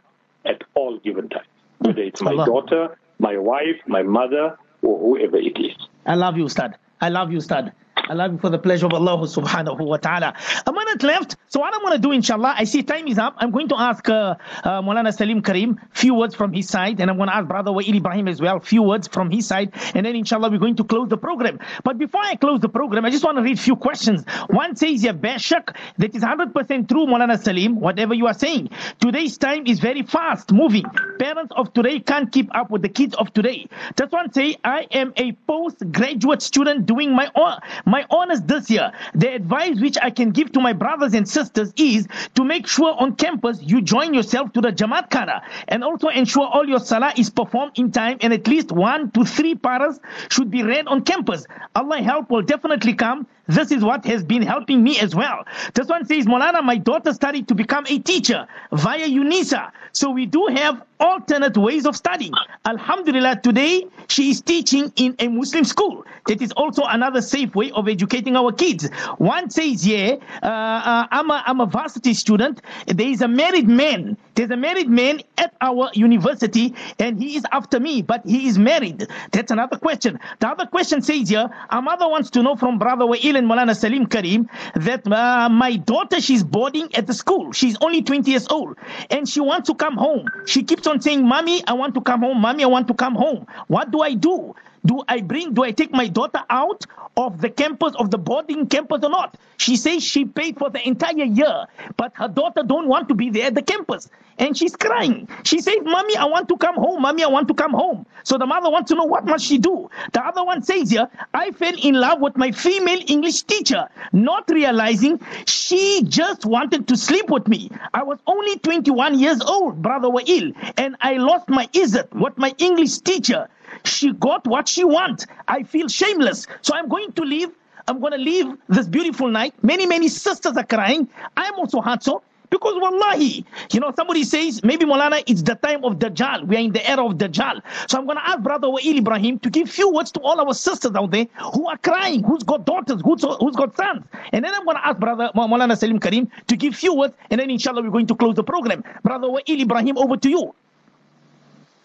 at 0.54 0.64
all 0.76 0.98
given 1.10 1.28
times 1.30 1.52
whether 1.80 2.02
it's 2.02 2.22
my 2.30 2.32
Allah. 2.32 2.46
daughter 2.54 2.84
my 3.21 3.37
wife 3.37 3.79
my 3.87 4.03
mother 4.03 4.57
or 4.83 4.99
whoever 4.99 5.37
it 5.37 5.59
is 5.59 5.77
I 6.07 6.15
love 6.15 6.37
you, 6.37 6.45
Ustad. 6.45 6.75
I 7.01 7.09
love 7.11 7.31
you, 7.31 7.39
Ustad. 7.39 7.73
I 8.11 8.15
love 8.15 8.33
you 8.33 8.39
for 8.39 8.51
the 8.51 8.59
pleasure 8.59 8.87
of 8.87 8.93
Allah 8.93 9.19
subhanahu 9.19 9.79
wa 9.79 9.97
ta'ala. 9.97 10.35
A 10.67 10.73
minute 10.73 11.03
left. 11.05 11.37
So 11.47 11.61
what 11.61 11.73
I'm 11.73 11.81
going 11.81 11.93
to 11.93 11.99
do, 11.99 12.11
inshallah, 12.11 12.55
I 12.59 12.65
see 12.65 12.83
time 12.83 13.07
is 13.07 13.19
up. 13.19 13.35
I'm 13.39 13.53
going 13.53 13.69
to 13.69 13.79
ask 13.79 14.09
uh, 14.09 14.35
uh, 14.65 15.11
Salim 15.13 15.43
Karim 15.43 15.81
few 15.93 16.15
words 16.15 16.35
from 16.35 16.53
his 16.53 16.69
side. 16.69 17.01
And 17.01 17.09
I'm 17.09 17.17
going 17.19 17.29
to 17.29 17.37
ask 17.37 17.47
Brother 17.47 17.71
Wael 17.71 17.95
Ibrahim 17.95 18.27
as 18.27 18.41
well, 18.41 18.59
few 18.59 18.83
words 18.83 19.07
from 19.07 19.31
his 19.31 19.47
side. 19.47 19.73
And 19.95 20.05
then, 20.05 20.17
inshallah, 20.17 20.51
we're 20.51 20.59
going 20.59 20.75
to 20.77 20.85
close 20.85 21.09
the 21.09 21.17
program. 21.19 21.61
But 21.85 21.99
before 21.99 22.21
I 22.21 22.35
close 22.35 22.59
the 22.61 22.69
program, 22.69 23.05
I 23.05 23.11
just 23.11 23.25
want 23.25 23.39
to 23.39 23.43
read 23.43 23.61
few 23.61 23.77
questions. 23.77 24.25
One 24.49 24.75
says, 24.75 25.05
yeah, 25.05 25.13
Bashak, 25.13 25.77
that 25.99 26.13
is 26.13 26.23
100% 26.23 26.89
true, 26.89 27.07
Maulana 27.07 27.41
Salim, 27.41 27.79
whatever 27.79 28.15
you 28.15 28.27
are 28.27 28.35
saying. 28.35 28.71
Today's 29.01 29.39
time 29.39 29.69
is 29.69 29.79
very 29.79 30.03
fast 30.03 30.53
moving. 30.53 30.85
Parents 31.21 31.53
of 31.57 31.73
today 31.75 32.01
can't 32.01 32.33
keep 32.33 32.53
up 32.57 32.71
with 32.71 32.83
the 32.83 32.89
kids 32.89 33.15
of 33.15 33.33
today. 33.35 33.69
Just 33.97 34.11
one 34.13 34.33
say, 34.33 34.57
I 34.65 34.89
am 34.91 35.13
a 35.17 35.31
postgraduate 35.47 36.43
student 36.43 36.87
doing 36.87 37.15
my 37.15 37.31
hon- 37.37 37.61
my 37.87 38.05
honors 38.11 38.43
this 38.43 38.71
year. 38.71 38.93
The 39.15 39.35
advice 39.35 39.81
which 39.81 39.97
I 40.01 40.11
can 40.11 40.31
give 40.31 40.53
to 40.53 40.61
my 40.61 40.73
brothers 40.73 41.15
and 41.15 41.29
sisters 41.29 41.73
is 41.77 42.07
to 42.35 42.45
make 42.45 42.67
sure 42.67 42.95
on 42.99 43.17
campus 43.17 43.61
you 43.63 43.83
join 43.83 44.15
yourself 44.15 44.53
to 44.55 44.61
the 44.61 44.71
Jamaat 44.73 45.11
Khana 45.11 45.43
and 45.69 45.85
also 45.85 46.09
ensure 46.09 46.47
all 46.47 46.67
your 46.69 46.81
salah 46.81 47.13
is 47.17 47.31
performed 47.31 47.73
in 47.77 47.93
time 47.93 48.19
and 48.21 48.33
at 48.33 48.47
least 48.47 48.73
one 48.73 49.11
to 49.13 49.25
three 49.25 49.55
paras 49.55 49.99
should 50.31 50.51
be 50.51 50.63
read 50.63 50.87
on 50.87 51.03
campus. 51.03 51.47
Allah 51.75 52.03
help 52.03 52.31
will 52.31 52.43
definitely 52.43 52.95
come. 52.95 53.27
This 53.47 53.73
is 53.73 53.83
what 53.83 54.05
has 54.05 54.23
been 54.23 54.43
helping 54.43 54.83
me 54.83 55.01
as 55.01 55.15
well. 55.15 55.45
This 55.75 55.89
one 55.89 56.07
says, 56.07 56.27
Molana, 56.27 56.63
my 56.63 56.77
daughter 56.77 57.13
studied 57.13 57.49
to 57.49 57.55
become 57.57 57.85
a 57.89 57.99
teacher 57.99 58.47
via 58.73 59.09
UNISA. 59.09 59.73
So 59.93 60.11
we 60.11 60.27
do 60.27 60.47
have 60.47 60.83
alternate 61.01 61.57
ways 61.57 61.85
of 61.85 61.97
studying. 61.97 62.33
Alhamdulillah, 62.65 63.41
today 63.43 63.87
she 64.11 64.31
is 64.31 64.41
teaching 64.41 64.93
in 64.97 65.15
a 65.19 65.29
Muslim 65.29 65.65
school. 65.65 66.05
That 66.27 66.43
is 66.43 66.53
also 66.53 66.83
another 66.85 67.23
safe 67.23 67.55
way 67.55 67.71
of 67.73 67.89
educating 67.89 68.37
our 68.37 68.53
kids. 68.53 68.89
One 69.19 69.51
says, 69.51 69.87
yeah, 69.87 70.17
uh, 70.43 70.47
uh, 70.47 71.07
I'm, 71.11 71.31
a, 71.31 71.43
I'm 71.47 71.61
a 71.61 71.67
varsity 71.67 72.15
student. 72.15 72.61
There 72.87 73.09
is 73.09 73.23
a 73.23 73.29
married 73.29 73.69
man. 73.69 74.17
There's 74.35 74.51
a 74.51 74.57
married 74.57 74.89
man 74.89 75.21
at 75.39 75.55
our 75.61 75.91
university 75.95 76.75
and 76.99 77.21
he 77.21 77.37
is 77.37 77.45
after 77.53 77.79
me, 77.81 78.03
but 78.03 78.25
he 78.25 78.49
is 78.49 78.59
married. 78.59 79.07
That's 79.33 79.51
another 79.51 79.77
question. 79.77 80.19
The 80.39 80.49
other 80.49 80.67
question 80.67 81.03
says 81.03 81.29
here, 81.29 81.49
our 81.71 81.83
mother 81.83 82.09
wants 82.09 82.31
to 82.31 82.43
know 82.43 82.57
from 82.57 82.79
Brother 82.79 83.05
Wael 83.05 83.37
and 83.37 83.49
Molana 83.49 83.77
Salim 83.77 84.07
Karim 84.07 84.49
that 84.75 85.07
uh, 85.11 85.49
my 85.49 85.77
daughter, 85.77 86.21
she's 86.21 86.43
boarding 86.45 86.95
at 86.95 87.07
the 87.07 87.15
school. 87.15 87.53
She's 87.53 87.77
only 87.81 88.03
20 88.03 88.31
years 88.31 88.47
old 88.49 88.77
and 89.11 89.29
she 89.29 89.41
wants 89.41 89.69
to 89.69 89.75
come 89.75 89.97
home. 89.97 90.27
She 90.47 90.63
keeps 90.63 90.87
on 90.87 91.01
saying, 91.01 91.27
Mommy, 91.27 91.63
I 91.67 91.73
want 91.75 91.95
to 91.95 92.01
come 92.01 92.21
home. 92.21 92.41
Mommy, 92.41 92.65
I 92.65 92.69
want 92.69 92.89
to 92.89 92.95
come 92.95 93.15
home. 93.15 93.47
What 93.67 93.91
do 93.91 94.00
I 94.03 94.15
do? 94.15 94.55
Do 94.85 95.03
I 95.07 95.21
bring, 95.21 95.53
do 95.53 95.63
I 95.63 95.73
take 95.73 95.93
my 95.93 96.09
daughter 96.09 96.41
out 96.49 96.87
of 97.17 97.41
the 97.41 97.51
campus, 97.51 97.95
of 97.97 98.11
the 98.11 98.19
boarding 98.19 98.67
campus 98.67 99.01
or 99.03 99.11
not? 99.11 99.37
She 99.59 99.77
says 99.77 100.03
she 100.03 100.25
paid 100.25 100.59
for 100.59 100.71
the 100.71 100.87
entire 100.87 101.25
year, 101.25 101.67
but 101.99 102.13
her 102.15 102.29
daughter 102.29 102.63
don't 102.63 102.89
want 102.89 103.09
to 103.09 103.15
be 103.15 103.29
there 103.29 103.49
at 103.49 103.55
the 103.55 103.63
campus. 103.63 104.09
And 104.39 104.57
she's 104.57 104.75
crying. 104.75 105.29
She 105.45 105.61
says, 105.61 105.77
Mommy, 105.83 106.17
I 106.17 106.25
want 106.25 106.49
to 106.49 106.57
come 106.57 106.77
home. 106.77 107.03
Mommy, 107.03 107.23
I 107.23 107.29
want 107.29 107.47
to 107.49 107.55
come 107.55 107.73
home. 107.73 108.07
So 108.25 108.39
the 108.39 108.47
mother 108.47 108.71
wants 108.71 108.89
to 108.89 108.95
know 108.95 109.05
what 109.05 109.27
must 109.27 109.45
she 109.45 109.59
do. 109.59 109.91
The 110.13 110.25
other 110.25 110.43
one 110.43 110.63
says 110.63 110.91
here, 110.91 111.11
I 111.35 111.51
fell 111.51 111.75
in 111.79 111.95
love 111.95 112.23
with 112.23 112.39
my 112.39 112.51
female 112.51 113.01
English 113.07 113.43
teacher, 113.43 113.91
not 114.13 114.49
realizing 114.49 115.21
she 115.47 116.05
just 116.05 116.47
wanted 116.47 116.89
to 116.89 116.97
sleep 116.97 117.29
with 117.29 117.49
me. 117.49 117.71
I 117.93 118.03
was 118.03 118.19
only 118.27 118.59
21 118.59 119.19
years 119.19 119.43
old, 119.43 119.83
brother 119.83 120.09
Wael, 120.09 120.55
and 120.79 120.97
I 121.03 121.19
lost 121.19 121.51
my 121.51 121.67
izzat 121.75 122.15
with 122.15 122.39
my 122.39 122.55
English 122.57 123.01
teacher. 123.01 123.49
She 123.85 124.13
got 124.13 124.47
what 124.47 124.69
she 124.69 124.85
want. 124.85 125.27
I 125.49 125.63
feel 125.63 125.89
shameless. 125.89 126.47
So 126.63 126.75
I'm 126.75 126.89
going 126.89 127.13
to 127.13 127.23
leave. 127.23 127.51
I'm 127.89 128.01
going 128.01 128.13
to 128.13 128.19
leave 128.19 128.57
this 128.69 128.87
beautiful 128.87 129.29
night. 129.29 129.55
Many, 129.63 129.87
many 129.87 130.09
sisters 130.09 130.57
are 130.57 130.65
crying. 130.65 131.09
I'm 131.37 131.55
also 131.55 131.81
hurt 131.81 132.03
so. 132.03 132.23
Because 132.51 132.75
wallahi, 132.77 133.45
you 133.73 133.79
know, 133.79 133.93
somebody 133.97 134.25
says, 134.25 134.63
maybe 134.65 134.85
Molana, 134.85 135.23
it's 135.27 135.43
the 135.43 135.55
time 135.55 135.85
of 135.85 136.01
Dajjal. 136.01 136.49
We 136.49 136.57
are 136.57 136.59
in 136.59 136.73
the 136.73 136.89
era 136.89 137.07
of 137.07 137.13
Dajjal. 137.15 137.63
So 137.89 137.97
I'm 137.97 138.07
going 138.07 138.19
to 138.19 138.29
ask 138.29 138.41
Brother 138.41 138.67
Wael 138.67 138.99
Ibrahim 138.99 139.39
to 139.39 139.51
give 139.51 139.71
few 139.71 139.89
words 139.93 140.11
to 140.13 140.21
all 140.21 140.41
our 140.41 140.53
sisters 140.53 140.93
out 140.97 141.13
there 141.13 141.27
who 141.55 141.69
are 141.69 141.79
crying, 141.79 142.25
who's 142.25 142.43
got 142.43 142.65
daughters, 142.67 143.01
who's, 143.05 143.25
who's 143.39 143.55
got 143.55 143.77
sons. 143.77 144.05
And 144.33 144.45
then 144.45 144.53
I'm 144.53 144.65
going 144.65 144.77
to 144.77 144.85
ask 144.85 144.99
Brother 144.99 145.31
Molana 145.37 145.79
Salim 145.79 146.01
Karim 146.01 146.29
to 146.49 146.57
give 146.57 146.75
few 146.75 146.95
words. 146.95 147.15
And 147.31 147.41
then 147.41 147.51
inshallah, 147.51 147.83
we're 147.83 147.91
going 147.91 148.09
to 148.09 148.17
close 148.17 148.35
the 148.35 148.45
program. 148.45 148.83
Brother 149.05 149.29
Wael 149.29 149.61
Ibrahim, 149.61 149.97
over 149.97 150.17
to 150.17 150.29
you. 150.29 150.55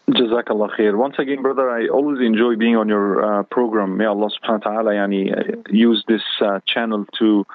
Jazakallah 0.09 0.69
khair. 0.77 0.95
Once 0.95 1.15
again, 1.17 1.41
brother, 1.41 1.69
I 1.69 1.87
always 1.87 2.19
enjoy 2.21 2.55
being 2.55 2.75
on 2.75 2.87
your 2.87 3.39
uh, 3.39 3.43
program. 3.43 3.97
May 3.97 4.05
Allah 4.05 4.29
subhanahu 4.29 4.65
wa 4.65 4.71
ta'ala 4.71 4.91
yani, 4.91 5.31
uh, 5.31 5.61
use 5.69 6.03
this 6.07 6.21
uh, 6.41 6.59
channel 6.67 7.05
to 7.19 7.45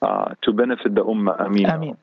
uh, 0.00 0.34
to 0.42 0.52
benefit 0.52 0.94
the 0.94 1.04
ummah. 1.04 1.38
Ameen. 1.40 1.66
Ameen. 1.66 1.96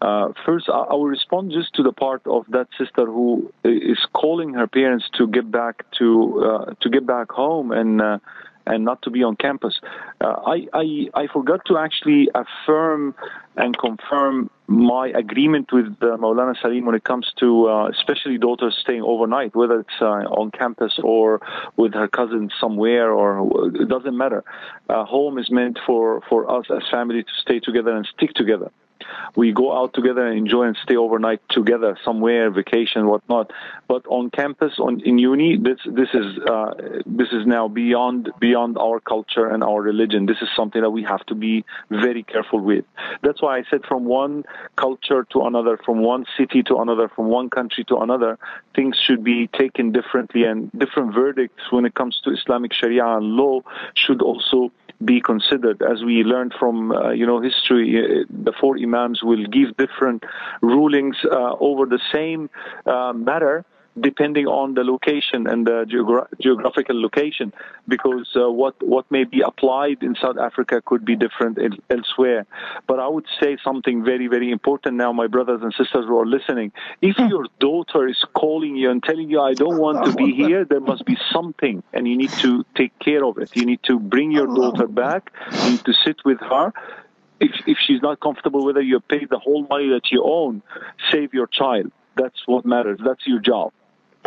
Uh, 0.00 0.32
first, 0.46 0.68
I, 0.68 0.78
I 0.78 0.94
will 0.94 1.08
respond 1.08 1.50
just 1.50 1.74
to 1.74 1.82
the 1.82 1.92
part 1.92 2.22
of 2.26 2.46
that 2.50 2.68
sister 2.78 3.06
who 3.06 3.52
is 3.64 3.98
calling 4.12 4.54
her 4.54 4.66
parents 4.66 5.06
to 5.18 5.26
get 5.26 5.50
back 5.50 5.84
to 5.98 6.44
uh, 6.44 6.74
to 6.80 6.88
get 6.88 7.04
back 7.04 7.30
home 7.30 7.72
and 7.72 8.00
uh, 8.00 8.18
and 8.66 8.84
not 8.84 9.02
to 9.02 9.10
be 9.10 9.22
on 9.22 9.36
campus. 9.36 9.80
Uh, 10.20 10.34
I, 10.46 10.66
I 10.72 10.84
I 11.14 11.26
forgot 11.26 11.60
to 11.66 11.78
actually 11.78 12.28
affirm 12.34 13.14
and 13.56 13.76
confirm 13.76 14.50
my 14.66 15.08
agreement 15.08 15.72
with 15.72 15.86
uh, 16.00 16.16
Maulana 16.16 16.54
Salim 16.60 16.86
when 16.86 16.94
it 16.94 17.04
comes 17.04 17.32
to 17.40 17.68
uh, 17.68 17.88
especially 17.88 18.38
daughters 18.38 18.78
staying 18.80 19.02
overnight, 19.02 19.56
whether 19.56 19.80
it's 19.80 20.00
uh, 20.00 20.04
on 20.40 20.50
campus 20.50 20.98
or 21.02 21.40
with 21.76 21.92
her 21.94 22.08
cousins 22.08 22.52
somewhere, 22.60 23.10
or 23.10 23.70
it 23.74 23.88
doesn't 23.88 24.16
matter. 24.16 24.44
Uh, 24.88 25.04
home 25.04 25.38
is 25.38 25.50
meant 25.50 25.78
for 25.86 26.22
for 26.28 26.50
us 26.50 26.66
as 26.70 26.82
family 26.90 27.22
to 27.22 27.32
stay 27.40 27.60
together 27.60 27.96
and 27.96 28.06
stick 28.14 28.32
together 28.34 28.70
we 29.36 29.52
go 29.52 29.76
out 29.76 29.94
together 29.94 30.26
and 30.26 30.38
enjoy 30.38 30.64
and 30.64 30.76
stay 30.82 30.96
overnight 30.96 31.40
together 31.48 31.98
somewhere, 32.04 32.50
vacation, 32.50 33.06
whatnot. 33.06 33.52
But 33.88 34.06
on 34.06 34.30
campus, 34.30 34.74
on 34.78 35.00
in 35.00 35.18
uni, 35.18 35.56
this 35.56 35.78
this 35.84 36.08
is 36.14 36.38
uh, 36.38 36.74
this 37.06 37.28
is 37.32 37.46
now 37.46 37.68
beyond 37.68 38.30
beyond 38.38 38.78
our 38.78 39.00
culture 39.00 39.46
and 39.46 39.62
our 39.62 39.80
religion. 39.80 40.26
This 40.26 40.40
is 40.42 40.48
something 40.56 40.82
that 40.82 40.90
we 40.90 41.02
have 41.02 41.24
to 41.26 41.34
be 41.34 41.64
very 41.90 42.22
careful 42.22 42.60
with. 42.60 42.84
That's 43.22 43.42
why 43.42 43.58
I 43.58 43.64
said 43.70 43.84
from 43.86 44.04
one 44.04 44.44
culture 44.76 45.26
to 45.32 45.42
another, 45.42 45.78
from 45.84 46.00
one 46.02 46.26
city 46.36 46.62
to 46.64 46.76
another, 46.78 47.08
from 47.08 47.26
one 47.26 47.50
country 47.50 47.84
to 47.84 47.96
another, 47.98 48.38
things 48.74 48.96
should 49.04 49.24
be 49.24 49.48
taken 49.48 49.92
differently, 49.92 50.44
and 50.44 50.70
different 50.72 51.14
verdicts 51.14 51.70
when 51.70 51.84
it 51.84 51.94
comes 51.94 52.20
to 52.24 52.30
Islamic 52.30 52.72
Sharia 52.72 53.06
and 53.16 53.26
law 53.36 53.60
should 53.94 54.22
also 54.22 54.70
be 55.04 55.20
considered. 55.20 55.82
As 55.82 56.02
we 56.04 56.22
learned 56.22 56.54
from 56.58 56.92
uh, 56.92 57.10
you 57.10 57.26
know 57.26 57.40
history, 57.40 57.98
uh, 57.98 58.24
the 58.28 58.52
four 58.60 58.76
imams 58.78 59.22
will 59.22 59.44
give 59.46 59.76
different 59.76 60.24
rulings 60.62 61.16
uh, 61.30 61.54
over 61.60 61.86
the 61.86 62.00
same 62.12 62.50
uh, 62.86 63.12
matter 63.12 63.64
depending 63.98 64.46
on 64.46 64.74
the 64.74 64.84
location 64.84 65.46
and 65.46 65.66
the 65.66 65.84
geogra- 65.84 66.26
geographical 66.40 67.00
location, 67.00 67.52
because 67.88 68.28
uh, 68.36 68.50
what 68.50 68.74
what 68.82 69.10
may 69.10 69.24
be 69.24 69.40
applied 69.40 70.02
in 70.02 70.14
South 70.14 70.38
Africa 70.38 70.82
could 70.84 71.04
be 71.04 71.16
different 71.16 71.58
el- 71.58 71.78
elsewhere. 71.90 72.46
But 72.86 73.00
I 73.00 73.08
would 73.08 73.26
say 73.40 73.56
something 73.62 74.04
very 74.04 74.28
very 74.28 74.50
important 74.50 74.96
now, 74.96 75.12
my 75.12 75.26
brothers 75.26 75.60
and 75.62 75.72
sisters 75.72 76.04
who 76.06 76.18
are 76.18 76.26
listening. 76.26 76.72
If 77.02 77.16
hmm. 77.16 77.26
your 77.26 77.46
daughter 77.58 78.06
is 78.06 78.24
calling 78.34 78.76
you 78.76 78.90
and 78.90 79.02
telling 79.02 79.30
you, 79.30 79.40
"I 79.40 79.54
don't 79.54 79.78
want 79.78 80.04
to 80.06 80.12
be 80.14 80.34
here," 80.42 80.64
there 80.64 80.80
must 80.80 81.04
be 81.04 81.16
something, 81.32 81.82
and 81.92 82.06
you 82.06 82.16
need 82.16 82.32
to 82.46 82.64
take 82.76 82.96
care 82.98 83.24
of 83.24 83.38
it. 83.38 83.56
You 83.56 83.64
need 83.64 83.82
to 83.84 83.98
bring 83.98 84.30
your 84.30 84.46
daughter 84.46 84.86
back. 85.04 85.32
You 85.64 85.70
need 85.72 85.84
to 85.84 85.92
sit 86.04 86.18
with 86.24 86.40
her 86.40 86.72
if, 87.40 87.52
if 87.66 87.78
she's 87.84 88.02
not 88.02 88.20
comfortable 88.20 88.64
whether 88.64 88.82
you 88.82 89.00
pay 89.00 89.24
the 89.24 89.38
whole 89.38 89.66
money 89.66 89.88
that 89.88 90.12
you 90.12 90.22
own, 90.22 90.62
save 91.10 91.32
your 91.34 91.46
child. 91.46 91.90
That's 92.16 92.46
what 92.46 92.64
matters. 92.66 93.00
That's 93.04 93.26
your 93.26 93.40
job. 93.40 93.72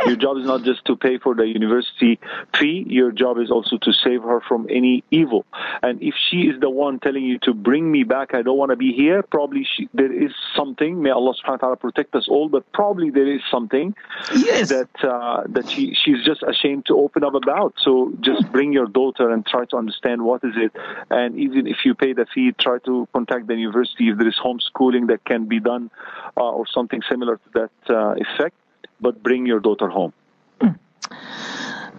Your 0.06 0.16
job 0.16 0.38
is 0.38 0.46
not 0.46 0.64
just 0.64 0.84
to 0.86 0.96
pay 0.96 1.18
for 1.20 1.36
the 1.36 1.48
university 1.48 2.20
fee. 2.60 2.84
Your 2.88 3.12
job 3.12 3.38
is 3.38 3.52
also 3.52 3.78
to 3.78 3.94
save 3.94 4.24
her 4.24 4.42
from 4.42 4.68
any 4.70 5.04
evil. 5.12 5.46
And 5.84 6.02
if 6.02 6.16
she 6.30 6.42
is 6.42 6.60
the 6.60 6.70
one 6.70 7.00
telling 7.00 7.24
you 7.24 7.38
to 7.44 7.54
bring 7.54 7.92
me 7.92 8.04
back, 8.04 8.34
I 8.34 8.42
don't 8.42 8.58
want 8.58 8.72
to 8.72 8.76
be 8.76 8.92
here, 8.92 9.22
probably 9.22 9.66
she, 9.76 9.90
there 9.94 10.12
is 10.12 10.32
something. 10.56 11.02
May 11.02 11.12
Allah 11.12 11.34
subhanahu 11.36 11.52
wa 11.52 11.58
ta'ala 11.58 11.76
protect 11.78 12.16
us 12.16 12.28
all, 12.28 12.50
but 12.50 12.70
probably 12.74 13.12
there 13.12 13.32
is 13.32 13.42
something 13.52 13.96
yes. 14.36 14.70
that, 14.70 14.90
uh, 15.04 15.44
that 15.50 15.70
she, 15.70 15.94
she's 15.94 16.24
just 16.26 16.44
ashamed 16.44 16.88
to 16.88 16.98
open 16.98 17.24
up 17.24 17.36
about. 17.36 17.76
So 17.78 18.14
just 18.20 18.52
bring 18.52 18.74
your 18.74 18.88
daughter 18.88 19.30
and 19.30 19.46
try 19.46 19.66
to 19.66 19.78
understand 19.78 20.24
what 20.24 20.44
is 20.44 20.54
it. 20.56 20.72
And 21.12 21.38
even 21.40 21.68
if 21.68 21.86
you 21.86 21.94
pay 21.94 22.14
the 22.14 22.26
fee, 22.34 22.52
try 22.60 22.80
to 22.80 23.08
contact 23.14 23.48
the 23.48 23.56
university 23.56 24.10
if 24.10 24.18
there 24.18 24.28
is 24.28 24.40
homeschooling 24.44 25.08
that 25.08 25.24
can 25.24 25.46
be 25.46 25.60
done 25.60 25.92
uh, 26.36 26.50
or 26.50 26.66
something 26.68 27.02
similar 27.10 27.38
to 27.38 27.50
that 27.54 27.94
uh, 27.96 28.16
effect 28.18 28.56
but 29.00 29.22
bring 29.22 29.46
your 29.46 29.60
daughter 29.60 29.90
home. 29.90 30.14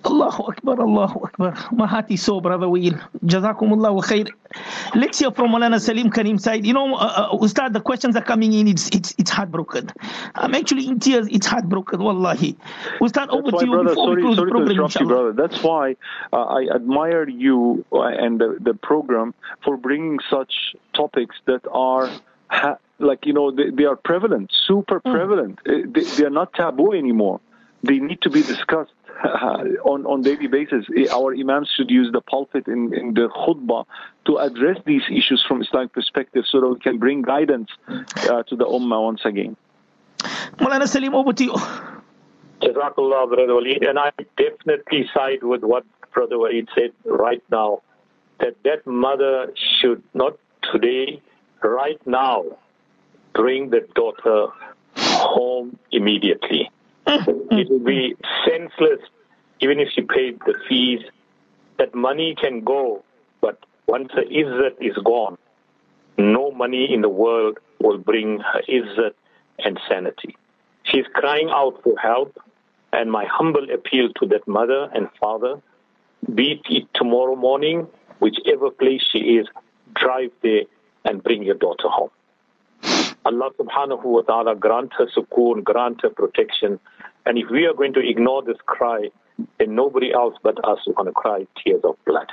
Allahu 0.06 0.42
Akbar, 0.52 0.80
Allahu 0.80 1.20
Akbar. 1.24 2.04
Is 2.10 2.22
so, 2.22 2.40
brother 2.40 2.66
Wael. 2.66 3.00
Jazakumullahu 3.24 4.04
khair. 4.04 4.28
Let's 4.94 5.18
hear 5.18 5.30
from 5.30 5.50
Malana 5.50 5.80
Salim 5.80 6.10
Karim 6.10 6.38
side. 6.38 6.66
You 6.66 6.74
know, 6.74 6.94
uh, 6.94 7.30
uh, 7.32 7.38
Ustad, 7.38 7.72
the 7.72 7.80
questions 7.80 8.14
are 8.14 8.22
coming 8.22 8.52
in. 8.52 8.68
It's 8.68 8.88
it's 8.90 9.14
it's 9.16 9.30
heartbroken. 9.30 9.90
I'm 10.34 10.54
actually 10.54 10.86
in 10.88 11.00
tears. 11.00 11.26
It's 11.30 11.46
heartbroken, 11.46 12.02
wallahi. 12.02 12.56
Ustad, 13.00 13.30
over 13.30 13.50
why, 13.50 13.60
to 13.60 13.66
you 13.66 13.72
brother, 13.72 13.88
before 13.90 14.04
sorry, 14.04 14.16
we 14.16 14.22
close 14.22 14.36
sorry 14.36 14.50
the 14.50 14.52
program, 14.52 14.66
to 14.66 14.72
interrupt 14.72 15.00
you, 15.00 15.06
brother. 15.06 15.32
That's 15.32 15.62
why 15.62 15.96
uh, 16.32 16.44
I 16.44 16.68
admire 16.74 17.28
you 17.28 17.84
and 17.90 18.40
the, 18.40 18.58
the 18.60 18.74
program 18.74 19.32
for 19.64 19.78
bringing 19.78 20.18
such 20.30 20.76
topics 20.92 21.36
that 21.46 21.62
are 21.72 22.10
ha- 22.48 22.78
like 22.98 23.26
you 23.26 23.32
know 23.32 23.50
they, 23.50 23.70
they 23.70 23.84
are 23.84 23.96
prevalent, 23.96 24.50
super 24.66 25.00
hmm. 25.00 25.12
prevalent. 25.12 25.58
Mm. 25.64 25.94
They, 25.94 26.02
they, 26.02 26.24
are 26.24 26.30
not 26.30 26.52
taboo 26.54 26.92
anymore. 26.92 27.40
They 27.82 27.98
need 27.98 28.22
to 28.22 28.30
be 28.30 28.42
discussed 28.42 28.92
on 29.24 30.06
on 30.06 30.22
daily 30.22 30.46
basis. 30.46 30.86
Our 31.12 31.34
imams 31.34 31.70
should 31.76 31.90
use 31.90 32.12
the 32.12 32.20
pulpit 32.20 32.66
in, 32.66 32.94
in 32.94 33.14
the 33.14 33.28
khutbah 33.28 33.84
to 34.26 34.38
address 34.38 34.78
these 34.86 35.02
issues 35.10 35.44
from 35.46 35.62
Islamic 35.62 35.92
perspective, 35.92 36.44
so 36.50 36.60
that 36.60 36.68
we 36.68 36.78
can 36.78 36.98
bring 36.98 37.22
guidance 37.22 37.70
uh, 37.88 38.42
to 38.44 38.56
the 38.56 38.64
ummah 38.64 39.04
once 39.04 39.22
again. 39.24 39.56
Mulana 40.58 40.88
Salim, 40.88 41.14
over 41.14 41.32
to 41.32 41.44
you. 41.44 41.54
Jazakallah, 42.62 43.28
Brother 43.28 43.54
Walid. 43.54 43.82
And 43.82 43.98
I 43.98 44.12
definitely 44.36 45.08
side 45.14 45.42
with 45.42 45.62
what 45.62 45.84
Brother 46.12 46.38
Walid 46.38 46.68
said 46.74 46.92
right 47.04 47.42
now, 47.50 47.82
that 48.40 48.56
that 48.64 48.86
mother 48.86 49.52
should 49.80 50.02
not 50.14 50.38
today, 50.72 51.22
right 51.64 52.00
now, 52.06 52.44
bring 53.34 53.70
the 53.70 53.86
daughter 53.94 54.46
home 54.96 55.78
immediately. 55.90 56.70
Mm-hmm. 57.06 57.58
it 57.58 57.68
would 57.70 57.84
be 57.84 58.16
senseless, 58.46 59.00
even 59.60 59.78
if 59.78 59.88
she 59.94 60.02
paid 60.02 60.38
the 60.46 60.54
fees. 60.68 61.00
That 61.78 61.94
money 61.94 62.36
can 62.40 62.60
go, 62.60 63.02
but 63.40 63.58
once 63.86 64.10
the 64.14 64.22
izzat 64.22 64.76
is 64.80 64.96
gone, 65.04 65.36
no 66.16 66.52
money 66.52 66.92
in 66.92 67.00
the 67.02 67.08
world 67.08 67.58
will 67.80 67.98
bring 67.98 68.38
her 68.38 68.62
izzat 68.68 69.14
and 69.58 69.78
sanity. 69.88 70.36
She's 70.84 71.04
crying 71.12 71.50
out 71.50 71.82
for 71.82 71.98
help, 71.98 72.38
and 72.92 73.10
my 73.10 73.26
humble 73.26 73.66
appeal 73.72 74.08
to 74.20 74.26
that 74.28 74.46
mother 74.46 74.88
and 74.94 75.08
father, 75.20 75.60
be 76.32 76.62
it 76.70 76.84
tomorrow 76.94 77.34
morning, 77.34 77.88
whichever 78.20 78.70
place 78.70 79.02
she 79.10 79.18
is, 79.18 79.46
drive 79.94 80.30
there 80.42 80.62
and 81.04 81.22
bring 81.22 81.42
your 81.42 81.56
daughter 81.56 81.88
home. 81.88 82.10
Allah 83.24 83.50
subhanahu 83.58 84.04
wa 84.04 84.20
ta'ala 84.20 84.54
grant 84.54 84.92
her 84.98 85.06
sukoon, 85.06 85.64
grant 85.64 86.02
her 86.02 86.10
protection. 86.10 86.78
And 87.24 87.38
if 87.38 87.48
we 87.50 87.64
are 87.66 87.72
going 87.72 87.94
to 87.94 88.00
ignore 88.00 88.42
this 88.42 88.58
cry, 88.66 89.10
then 89.58 89.74
nobody 89.74 90.12
else 90.12 90.34
but 90.42 90.62
us 90.68 90.78
is 90.86 90.94
going 90.94 91.06
to 91.06 91.12
cry 91.12 91.46
tears 91.62 91.80
of 91.84 91.96
blood. 92.04 92.30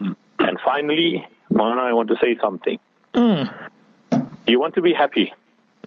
Mm. 0.00 0.16
And 0.38 0.58
finally, 0.64 1.26
Mana, 1.50 1.82
I 1.82 1.92
want 1.92 2.08
to 2.08 2.16
say 2.22 2.36
something. 2.40 2.78
Mm. 3.14 3.70
You 4.46 4.58
want 4.58 4.74
to 4.74 4.82
be 4.82 4.94
happy. 4.94 5.32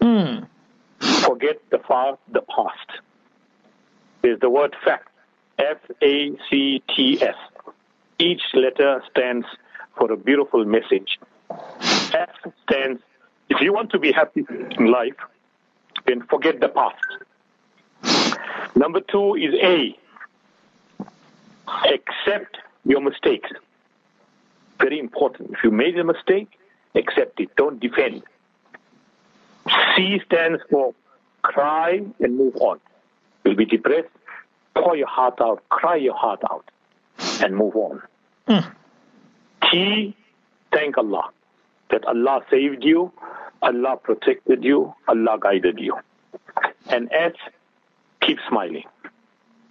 Mm. 0.02 0.48
Forget 1.00 1.62
the 1.72 1.80
far, 1.80 2.18
the 2.32 2.42
past. 2.42 3.02
There's 4.22 4.40
the 4.40 4.50
word 4.50 4.76
fact. 4.84 5.08
F-A-C-T-S. 5.58 7.36
Each 8.20 8.42
letter 8.54 9.04
stands 9.10 9.48
for 9.98 10.12
a 10.12 10.18
beautiful 10.18 10.66
message. 10.66 11.20
F 12.14 12.30
stands 12.64 13.02
if 13.50 13.60
you 13.62 13.74
want 13.74 13.92
to 13.92 14.00
be 14.00 14.12
happy 14.12 14.46
in 14.78 14.92
life, 14.92 15.16
then 16.06 16.22
forget 16.30 16.60
the 16.62 16.70
past. 16.70 17.04
Number 18.76 19.02
two 19.02 19.36
is 19.36 19.56
A. 19.56 19.98
Accept 21.68 22.58
your 22.86 23.02
mistakes. 23.02 23.50
Very 24.80 25.00
important. 25.00 25.52
If 25.52 25.64
you 25.64 25.72
made 25.72 25.98
a 25.98 26.04
mistake, 26.04 26.60
accept 26.96 27.40
it. 27.40 27.50
Don't 27.58 27.80
defend. 27.80 28.24
C 29.96 30.22
stands 30.26 30.62
for 30.70 30.94
cry 31.42 32.02
and 32.20 32.38
move 32.38 32.56
on. 32.58 32.80
You'll 33.44 33.56
be 33.56 33.66
depressed, 33.66 34.10
pour 34.76 34.96
your 34.96 35.08
heart 35.08 35.42
out, 35.42 35.68
cry 35.70 35.96
your 35.96 36.16
heart 36.16 36.42
out, 36.50 36.70
and 37.42 37.56
move 37.56 37.76
on. 37.76 38.02
Mm. 38.48 38.72
T, 39.70 40.16
thank 40.72 40.98
Allah 40.98 41.32
that 41.92 42.06
Allah 42.06 42.42
saved 42.50 42.84
you, 42.84 43.12
Allah 43.62 43.98
protected 44.02 44.64
you, 44.64 44.94
Allah 45.08 45.38
guided 45.40 45.80
you. 45.80 45.98
And 46.88 47.12
S, 47.12 47.34
keep 48.22 48.38
smiling. 48.48 48.86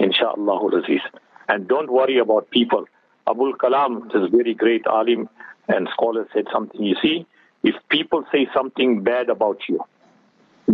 Insha'Allah 0.01 0.83
Aziz. 0.85 1.01
And 1.49 1.67
don't 1.67 1.91
worry 1.91 2.19
about 2.19 2.51
people. 2.51 2.85
Abul 3.27 3.55
Kalam, 3.55 4.13
this 4.13 4.31
very 4.31 4.55
great 4.55 4.87
alim 4.87 5.29
and 5.69 5.89
scholar, 5.93 6.29
said 6.33 6.47
something. 6.53 6.83
You 6.83 6.97
see, 7.03 7.27
if 7.63 7.75
people 7.89 8.25
say 8.33 8.49
something 8.55 9.03
bad 9.03 9.29
about 9.29 9.61
you, 9.69 9.81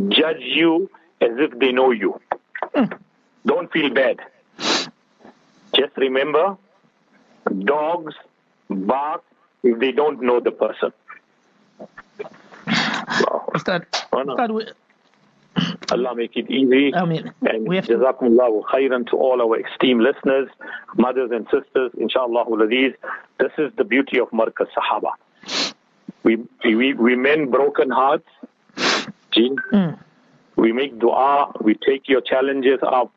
judge 0.09 0.41
you 0.41 0.91
as 1.21 1.31
if 1.39 1.59
they 1.59 1.73
know 1.73 1.91
you. 1.91 2.21
Don't 3.47 3.73
feel 3.73 3.91
bad. 3.93 4.21
Just 5.75 5.97
remember, 5.97 6.57
dogs 7.65 8.15
bark 8.71 9.23
if 9.63 9.79
they 9.79 9.93
don't 9.93 10.23
know 10.23 10.41
the 10.41 10.51
person. 10.51 10.93
Ustad, 13.55 13.87
Ustad, 14.13 14.51
we- 14.51 14.67
Allah 15.93 16.15
make 16.17 16.37
it 16.37 16.51
easy. 16.51 16.93
Ameen. 16.93 17.33
And 17.43 17.69
We 17.69 17.77
have 17.77 17.87
to- 17.87 17.97
Jazakumullahu 17.99 18.65
khairan 18.65 19.07
to 19.11 19.17
all 19.17 19.41
our 19.41 19.57
esteemed 19.61 20.03
listeners, 20.03 20.49
mothers 20.97 21.31
and 21.31 21.47
sisters, 21.51 21.93
inshallah. 21.97 22.45
This 23.39 23.53
is 23.59 23.71
the 23.77 23.85
beauty 23.85 24.19
of 24.19 24.29
Markaz 24.31 24.69
Sahaba. 24.77 25.13
We, 26.25 26.39
we, 26.65 26.95
we 26.95 27.15
mend 27.15 27.53
broken 27.53 27.91
hearts. 27.91 28.29
Mm. 29.37 29.99
We 30.57 30.73
make 30.73 30.99
dua. 30.99 31.53
We 31.61 31.75
take 31.75 32.09
your 32.09 32.21
challenges 32.21 32.81
up. 32.83 33.13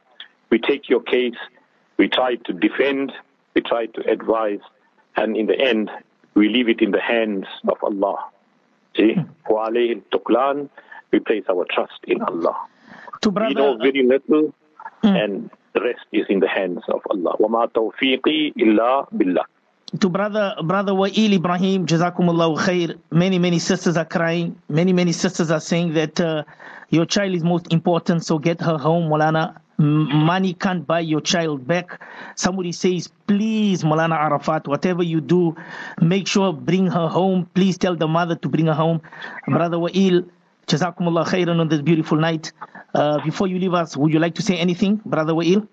We 0.50 0.60
take 0.60 0.90
your 0.90 1.02
case. 1.02 1.36
We 1.98 2.08
try 2.10 2.36
to 2.36 2.54
defend. 2.54 3.14
We 3.56 3.62
try 3.62 3.86
to 3.88 4.02
advise. 4.10 4.60
And 5.16 5.36
in 5.38 5.48
the 5.48 5.60
end, 5.60 5.90
we 6.36 6.50
leave 6.50 6.70
it 6.70 6.82
in 6.82 6.92
the 6.92 7.02
hands 7.02 7.46
of 7.68 7.78
Allah. 7.84 8.18
See? 8.98 9.16
وَعَلَيْهِ 9.50 10.70
We 11.12 11.20
place 11.20 11.44
our 11.50 11.66
trust 11.70 12.00
in 12.08 12.22
Allah. 12.22 12.56
To 13.22 13.32
brother, 13.32 13.50
we 13.50 13.62
know 13.62 13.74
uh, 13.76 13.78
very 13.78 14.04
little 14.04 14.54
mm. 15.04 15.24
and 15.24 15.50
the 15.74 15.82
rest 15.82 16.06
is 16.12 16.26
in 16.30 16.40
the 16.40 16.48
hands 16.48 16.82
of 16.90 17.02
Allah. 17.10 17.36
وَمَا 17.40 17.72
تَوْفِيقِي 17.72 18.56
إِلَّا 18.56 19.14
بِاللَّهِ 19.14 19.44
to 20.02 20.10
brother 20.10 20.54
brother 20.64 20.92
Wael 20.92 21.32
Ibrahim, 21.34 21.86
Jazakumullah 21.86 22.58
khair. 22.58 23.00
Many 23.10 23.40
many 23.40 23.58
sisters 23.58 23.96
are 23.96 24.04
crying. 24.04 24.62
Many 24.68 24.92
many 24.92 25.14
sisters 25.14 25.50
are 25.50 25.62
saying 25.62 25.94
that 25.94 26.20
uh, 26.20 26.44
your 26.90 27.06
child 27.06 27.34
is 27.34 27.42
most 27.42 27.72
important, 27.72 28.26
so 28.26 28.38
get 28.38 28.60
her 28.60 28.78
home, 28.78 29.10
Molana. 29.10 29.62
Money 29.78 30.54
can't 30.54 30.88
buy 30.88 31.02
your 31.02 31.22
child 31.22 31.68
back. 31.68 32.02
Somebody 32.36 32.72
says, 32.72 33.10
please, 33.28 33.84
Molana 33.84 34.16
Arafat, 34.16 34.68
whatever 34.68 35.04
you 35.04 35.22
do, 35.22 35.56
make 36.02 36.28
sure 36.28 36.52
bring 36.52 36.88
her 36.88 37.08
home. 37.08 37.48
Please 37.54 37.78
tell 37.78 37.96
the 37.96 38.08
mother 38.08 38.36
to 38.36 38.50
bring 38.50 38.66
her 38.66 38.74
home. 38.74 39.02
Brother 39.48 39.78
Wael, 39.78 40.28
Jazakumullah 40.68 41.28
khairan 41.28 41.60
on 41.60 41.68
this 41.70 41.82
beautiful 41.82 42.18
night. 42.18 42.52
Uh, 42.96 43.24
before 43.24 43.48
you 43.48 43.60
leave 43.60 43.74
us, 43.76 43.96
would 43.96 44.12
you 44.12 44.20
like 44.20 44.36
to 44.36 44.42
say 44.42 44.58
anything, 44.58 45.00
Brother 45.06 45.34
Wael? 45.34 45.68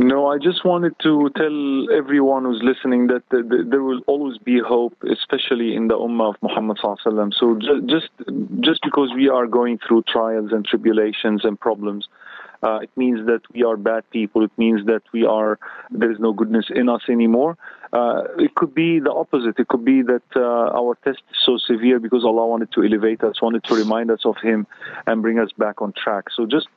No, 0.00 0.28
I 0.28 0.38
just 0.38 0.64
wanted 0.64 0.94
to 1.02 1.28
tell 1.36 1.90
everyone 1.92 2.44
who's 2.44 2.62
listening 2.62 3.08
that 3.08 3.28
th- 3.30 3.48
th- 3.50 3.66
there 3.66 3.82
will 3.82 4.00
always 4.06 4.38
be 4.38 4.60
hope, 4.60 4.94
especially 5.02 5.74
in 5.74 5.88
the 5.88 5.98
Ummah 5.98 6.28
of 6.28 6.36
Muhammad 6.40 6.78
Sallallahu. 6.78 7.34
So 7.34 7.56
ju- 7.56 7.82
just 7.82 8.08
just 8.60 8.80
because 8.84 9.12
we 9.12 9.28
are 9.28 9.48
going 9.48 9.78
through 9.78 10.04
trials 10.04 10.52
and 10.52 10.64
tribulations 10.64 11.44
and 11.44 11.58
problems, 11.58 12.08
uh, 12.62 12.80
it 12.82 12.90
means 12.96 13.26
that 13.26 13.40
we 13.52 13.62
are 13.62 13.76
bad 13.76 14.08
people. 14.10 14.44
It 14.44 14.50
means 14.56 14.84
that 14.86 15.02
we 15.12 15.24
are 15.24 15.58
there 15.90 16.10
is 16.10 16.18
no 16.18 16.32
goodness 16.32 16.66
in 16.74 16.88
us 16.88 17.02
anymore. 17.08 17.56
Uh, 17.92 18.24
it 18.38 18.54
could 18.54 18.74
be 18.74 18.98
the 18.98 19.12
opposite. 19.12 19.58
It 19.58 19.68
could 19.68 19.84
be 19.84 20.02
that 20.02 20.22
uh, 20.34 20.78
our 20.80 20.96
test 21.04 21.22
is 21.30 21.38
so 21.44 21.56
severe 21.58 22.00
because 22.00 22.24
Allah 22.24 22.46
wanted 22.46 22.72
to 22.72 22.84
elevate 22.84 23.22
us, 23.22 23.40
wanted 23.40 23.64
to 23.64 23.74
remind 23.74 24.10
us 24.10 24.20
of 24.24 24.36
Him, 24.42 24.66
and 25.06 25.22
bring 25.22 25.38
us 25.38 25.50
back 25.56 25.80
on 25.80 25.92
track. 25.92 26.24
So 26.34 26.46
just 26.46 26.68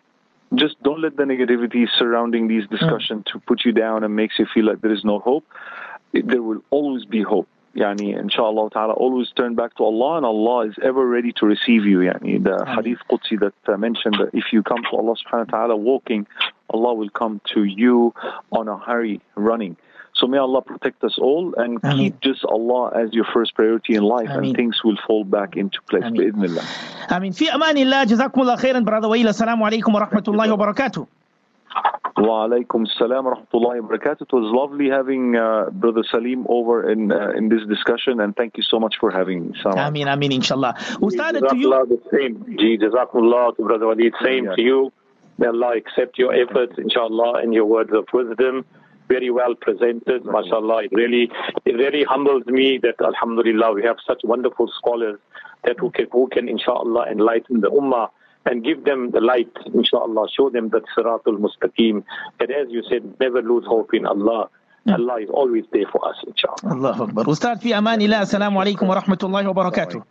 just 0.54 0.82
don't 0.84 1.02
let 1.02 1.16
the 1.16 1.24
negativity 1.24 1.88
surrounding 1.98 2.48
these 2.48 2.68
discussions 2.68 3.24
to 3.32 3.40
put 3.40 3.64
you 3.66 3.72
down 3.72 4.04
and 4.04 4.16
makes 4.16 4.38
you 4.38 4.46
feel 4.54 4.66
like 4.66 4.82
there 4.82 4.94
is 4.94 5.04
no 5.04 5.20
hope. 5.20 5.46
There 6.14 6.42
will 6.42 6.62
always 6.70 7.06
be 7.06 7.22
hope 7.22 7.48
yani 7.76 8.18
inshallah 8.18 8.70
ta'ala 8.70 8.94
always 8.94 9.32
turn 9.32 9.56
back 9.56 9.76
to 9.76 9.84
Allah 9.84 10.18
and 10.18 10.26
Allah 10.26 10.68
is 10.68 10.76
ever 10.84 11.06
ready 11.06 11.32
to 11.34 11.46
receive 11.46 11.86
you 11.86 12.00
yani 12.00 12.44
the 12.44 12.66
hadith 12.66 13.00
Qudsi 13.10 13.40
that 13.40 13.54
uh, 13.68 13.78
mentioned 13.78 14.16
that 14.20 14.30
if 14.34 14.52
you 14.52 14.64
come 14.64 14.84
to 14.90 14.98
Allah 14.98 15.16
subhanahu 15.16 15.52
wa 15.52 15.58
ta'ala 15.58 15.76
walking 15.76 16.28
Allah 16.70 16.94
will 16.94 17.10
come 17.10 17.42
to 17.54 17.64
you 17.64 18.14
on 18.52 18.68
a 18.68 18.78
hurry 18.78 19.22
running 19.36 19.78
so 20.14 20.28
may 20.28 20.38
Allah 20.38 20.62
protect 20.62 21.04
us 21.04 21.18
all 21.18 21.54
and 21.58 21.82
keep 21.82 22.20
just 22.20 22.44
Allah 22.46 22.92
as 22.94 23.14
your 23.14 23.26
first 23.34 23.56
priority 23.56 23.96
in 23.96 24.04
life 24.04 24.30
and 24.30 24.56
things 24.56 24.84
will 24.84 24.98
fall 25.08 25.24
back 25.24 25.56
into 25.56 25.82
place. 25.90 26.04
Ameen. 26.04 26.34
بإذن 26.34 26.46
الله. 26.46 26.64
Ameen. 27.10 27.32
في 27.32 27.46
Fi 27.48 27.82
الله 27.82 28.06
jazakumullah 28.06 28.60
khairan, 28.60 28.84
brother 28.84 29.08
Wael. 29.08 29.26
Assalamu 29.26 29.64
alaykum 29.70 29.94
wa 29.94 30.06
rahmatullahi 30.06 30.58
wa 30.58 30.74
barakatuh. 30.74 31.08
Wa 32.18 32.48
alaikum 32.48 32.86
salam 32.98 33.26
rahmatullahi 33.26 33.82
wa 33.82 33.90
barakatuh. 33.90 34.22
It 34.22 34.34
was 34.34 34.52
lovely 34.54 34.90
having 34.90 35.36
uh, 35.36 35.70
Brother 35.72 36.04
Salim 36.12 36.46
over 36.50 36.90
in 36.92 37.12
uh, 37.12 37.32
in 37.38 37.50
this 37.50 37.62
discussion, 37.68 38.20
and 38.20 38.36
thank 38.36 38.58
you 38.58 38.64
so 38.64 38.80
much 38.80 38.96
for 39.00 39.12
having 39.12 39.48
me. 39.48 39.58
Salam. 39.62 39.78
Ameen, 39.78 40.08
ameen, 40.08 40.34
inshallah. 40.34 40.76
Ustad, 41.02 41.40
to 41.50 41.58
you. 41.58 41.70
The 41.70 42.02
same. 42.12 42.58
Gee, 42.60 42.78
jazakumullah 42.78 43.56
to 43.56 43.64
Brother 43.64 43.88
Walid. 43.88 44.14
Same 44.24 44.46
yeah. 44.46 44.56
to 44.56 44.62
you. 44.62 44.94
May 45.38 45.48
Allah 45.48 45.74
accept 45.78 46.20
your 46.20 46.34
efforts, 46.34 46.74
inshallah, 46.78 47.42
and 47.42 47.54
your 47.54 47.66
words 47.66 47.92
of 47.94 48.06
wisdom. 48.14 48.66
Very 49.08 49.30
well 49.32 49.56
presented, 49.56 50.24
mashallah. 50.24 50.84
It 50.84 50.92
really, 50.94 51.32
it 51.66 51.74
really 51.74 52.04
humbles 52.04 52.46
me 52.46 52.80
that, 52.84 52.96
alhamdulillah, 53.04 53.74
we 53.74 53.84
have 53.84 53.98
such 54.06 54.22
wonderful 54.24 54.72
scholars 54.78 55.20
that 55.64 55.80
who 55.80 55.90
can, 55.92 56.08
who 56.12 56.28
can 56.28 56.48
inshallah, 56.48 57.08
enlighten 57.10 57.62
the 57.62 57.72
ummah 57.72 58.10
and 58.46 58.64
give 58.64 58.84
them 58.84 59.12
the 59.12 59.22
light, 59.22 59.52
inshallah. 59.74 60.28
Show 60.36 60.50
them 60.50 60.70
that 60.70 60.84
Siratul 60.98 61.38
Mustaqim. 61.40 62.04
And 62.40 62.52
as 62.52 62.68
you 62.70 62.84
said, 62.90 63.20
never 63.20 63.42
lose 63.42 63.66
hope 63.68 63.94
in 63.94 64.06
Allah. 64.06 64.50
Hmm. 64.86 64.94
Allah 64.94 65.22
is 65.22 65.30
always 65.30 65.66
there 65.72 65.86
for 65.92 66.08
us, 66.08 66.16
inshallah. 66.26 66.76
Allah 66.76 67.04
Akbar. 67.04 67.26
Ustad 67.26 67.62
fi 67.62 67.70
amanillah. 67.74 68.22
Assalamu 68.26 68.58
alaikum 68.64 68.88
wa 68.88 69.00
rahmatullahi 69.00 69.46
wa 69.54 69.54
barakatuh. 69.54 70.04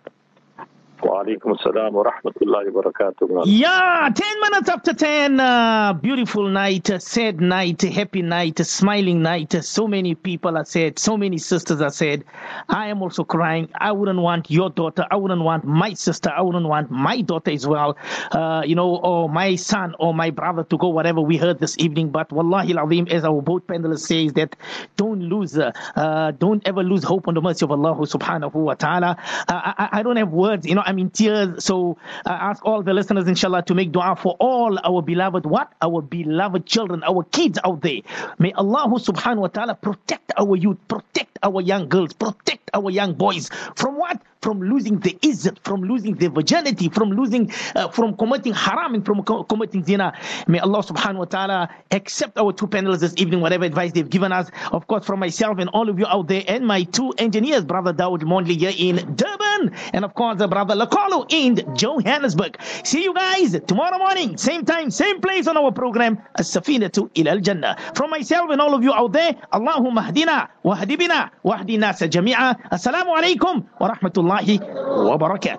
Wa 1.02 1.24
alaikum 1.24 1.56
assalam 1.56 1.92
wa 1.92 2.04
rahmatullahi 2.04 2.70
wa. 2.72 3.42
Yeah, 3.46 4.10
10 4.14 4.40
minutes 4.40 4.68
after 4.68 4.92
10. 4.92 5.40
Uh, 5.40 5.92
beautiful 5.94 6.48
night, 6.48 6.90
sad 7.00 7.40
night, 7.40 7.80
happy 7.80 8.20
night, 8.20 8.58
smiling 8.58 9.22
night. 9.22 9.52
So 9.64 9.88
many 9.88 10.14
people 10.14 10.58
are 10.58 10.64
sad. 10.64 10.98
So 10.98 11.16
many 11.16 11.38
sisters 11.38 11.80
are 11.80 11.90
sad. 11.90 12.24
I 12.68 12.88
am 12.88 13.00
also 13.02 13.24
crying. 13.24 13.70
I 13.80 13.92
wouldn't 13.92 14.20
want 14.20 14.50
your 14.50 14.68
daughter. 14.68 15.06
I 15.10 15.16
wouldn't 15.16 15.42
want 15.42 15.64
my 15.64 15.94
sister. 15.94 16.30
I 16.36 16.42
wouldn't 16.42 16.66
want 16.66 16.90
my 16.90 17.22
daughter 17.22 17.50
as 17.50 17.66
well. 17.66 17.96
Uh, 18.30 18.62
you 18.66 18.74
know, 18.74 18.96
or 18.96 19.30
my 19.30 19.56
son 19.56 19.94
or 19.98 20.12
my 20.12 20.28
brother 20.30 20.64
to 20.64 20.76
go 20.76 20.88
whatever 20.88 21.22
we 21.22 21.38
heard 21.38 21.60
this 21.60 21.78
evening. 21.78 22.10
But 22.10 22.30
wallahi 22.30 22.76
al-azim, 22.76 23.08
as 23.08 23.24
our 23.24 23.40
both 23.40 23.66
panelists 23.66 24.06
says 24.06 24.34
that 24.34 24.54
don't 24.96 25.20
lose, 25.20 25.56
uh, 25.56 25.72
uh, 25.96 26.32
don't 26.32 26.66
ever 26.68 26.82
lose 26.82 27.04
hope 27.04 27.26
on 27.26 27.34
the 27.34 27.40
mercy 27.40 27.64
of 27.64 27.70
Allah 27.70 27.94
subhanahu 27.94 28.52
wa 28.54 28.74
ta'ala. 28.74 29.16
Uh, 29.48 29.72
I, 29.78 29.88
I 29.92 30.02
don't 30.02 30.16
have 30.16 30.30
words, 30.30 30.66
you 30.66 30.74
know, 30.74 30.82
I'm 30.90 30.98
in 30.98 31.10
tears. 31.10 31.64
So 31.64 31.98
I 32.26 32.32
ask 32.50 32.64
all 32.66 32.82
the 32.82 32.92
listeners, 32.92 33.28
inshallah, 33.28 33.62
to 33.70 33.74
make 33.74 33.92
dua 33.92 34.16
for 34.16 34.36
all 34.40 34.76
our 34.82 35.02
beloved, 35.02 35.46
what? 35.46 35.72
Our 35.80 36.02
beloved 36.02 36.66
children, 36.66 37.04
our 37.04 37.22
kids 37.24 37.58
out 37.64 37.80
there. 37.80 38.00
May 38.38 38.52
Allah 38.52 38.90
subhanahu 38.98 39.46
wa 39.46 39.48
ta'ala 39.48 39.76
protect 39.76 40.32
our 40.36 40.56
youth, 40.56 40.78
protect 40.88 41.38
our 41.44 41.60
young 41.60 41.88
girls, 41.88 42.12
protect 42.12 42.70
our 42.74 42.90
young 42.90 43.14
boys 43.14 43.50
from 43.76 43.96
what? 43.96 44.20
From 44.42 44.62
losing 44.62 44.98
the 45.00 45.12
izzat, 45.20 45.58
from 45.64 45.82
losing 45.82 46.14
the 46.16 46.28
virginity, 46.28 46.88
from 46.88 47.10
losing, 47.10 47.52
uh, 47.76 47.88
from 47.90 48.16
committing 48.16 48.54
haram 48.54 48.94
and 48.94 49.04
from 49.04 49.22
co- 49.22 49.44
committing 49.44 49.84
zina. 49.84 50.14
May 50.48 50.60
Allah 50.60 50.82
subhanahu 50.82 51.18
wa 51.18 51.24
ta'ala 51.26 51.68
accept 51.90 52.38
our 52.38 52.50
two 52.54 52.66
panelists 52.66 53.00
this 53.00 53.14
evening, 53.18 53.42
whatever 53.42 53.66
advice 53.66 53.92
they've 53.92 54.08
given 54.08 54.32
us. 54.32 54.50
Of 54.72 54.86
course, 54.86 55.04
from 55.04 55.20
myself 55.20 55.58
and 55.58 55.68
all 55.74 55.90
of 55.90 55.98
you 55.98 56.06
out 56.06 56.28
there, 56.28 56.42
and 56.48 56.66
my 56.66 56.84
two 56.84 57.12
engineers, 57.18 57.64
Brother 57.66 57.92
Dawood 57.92 58.22
Mondley 58.22 58.56
here 58.56 58.72
in 58.74 58.96
Durban, 59.14 59.72
and 59.92 60.06
of 60.06 60.14
course, 60.14 60.38
Brother 60.38 60.74
Lakalo 60.74 61.26
in 61.28 61.60
Johannesburg. 61.76 62.56
See 62.82 63.04
you 63.04 63.12
guys 63.12 63.60
tomorrow 63.66 63.98
morning, 63.98 64.38
same 64.38 64.64
time, 64.64 64.90
same 64.90 65.20
place 65.20 65.48
on 65.48 65.58
our 65.58 65.70
program, 65.70 66.16
As-Safinatu 66.38 67.10
ila 67.14 67.32
al-Jannah. 67.32 67.76
From 67.94 68.08
myself 68.08 68.48
and 68.50 68.60
all 68.62 68.72
of 68.74 68.82
you 68.82 68.94
out 68.94 69.12
there, 69.12 69.34
Allahumma 69.52 70.10
hdina 70.10 70.48
wa 70.62 70.76
hadibina 70.76 71.28
wa 71.42 71.58
hdi 71.58 71.76
nasa 71.76 72.08
jami'a. 72.08 72.56
Assalamu 72.72 73.12
alaikum 73.20 73.66
wa 73.78 73.90
rahmatullahi 73.94 74.29
wa 74.30 75.16
barakatuh. 75.18 75.58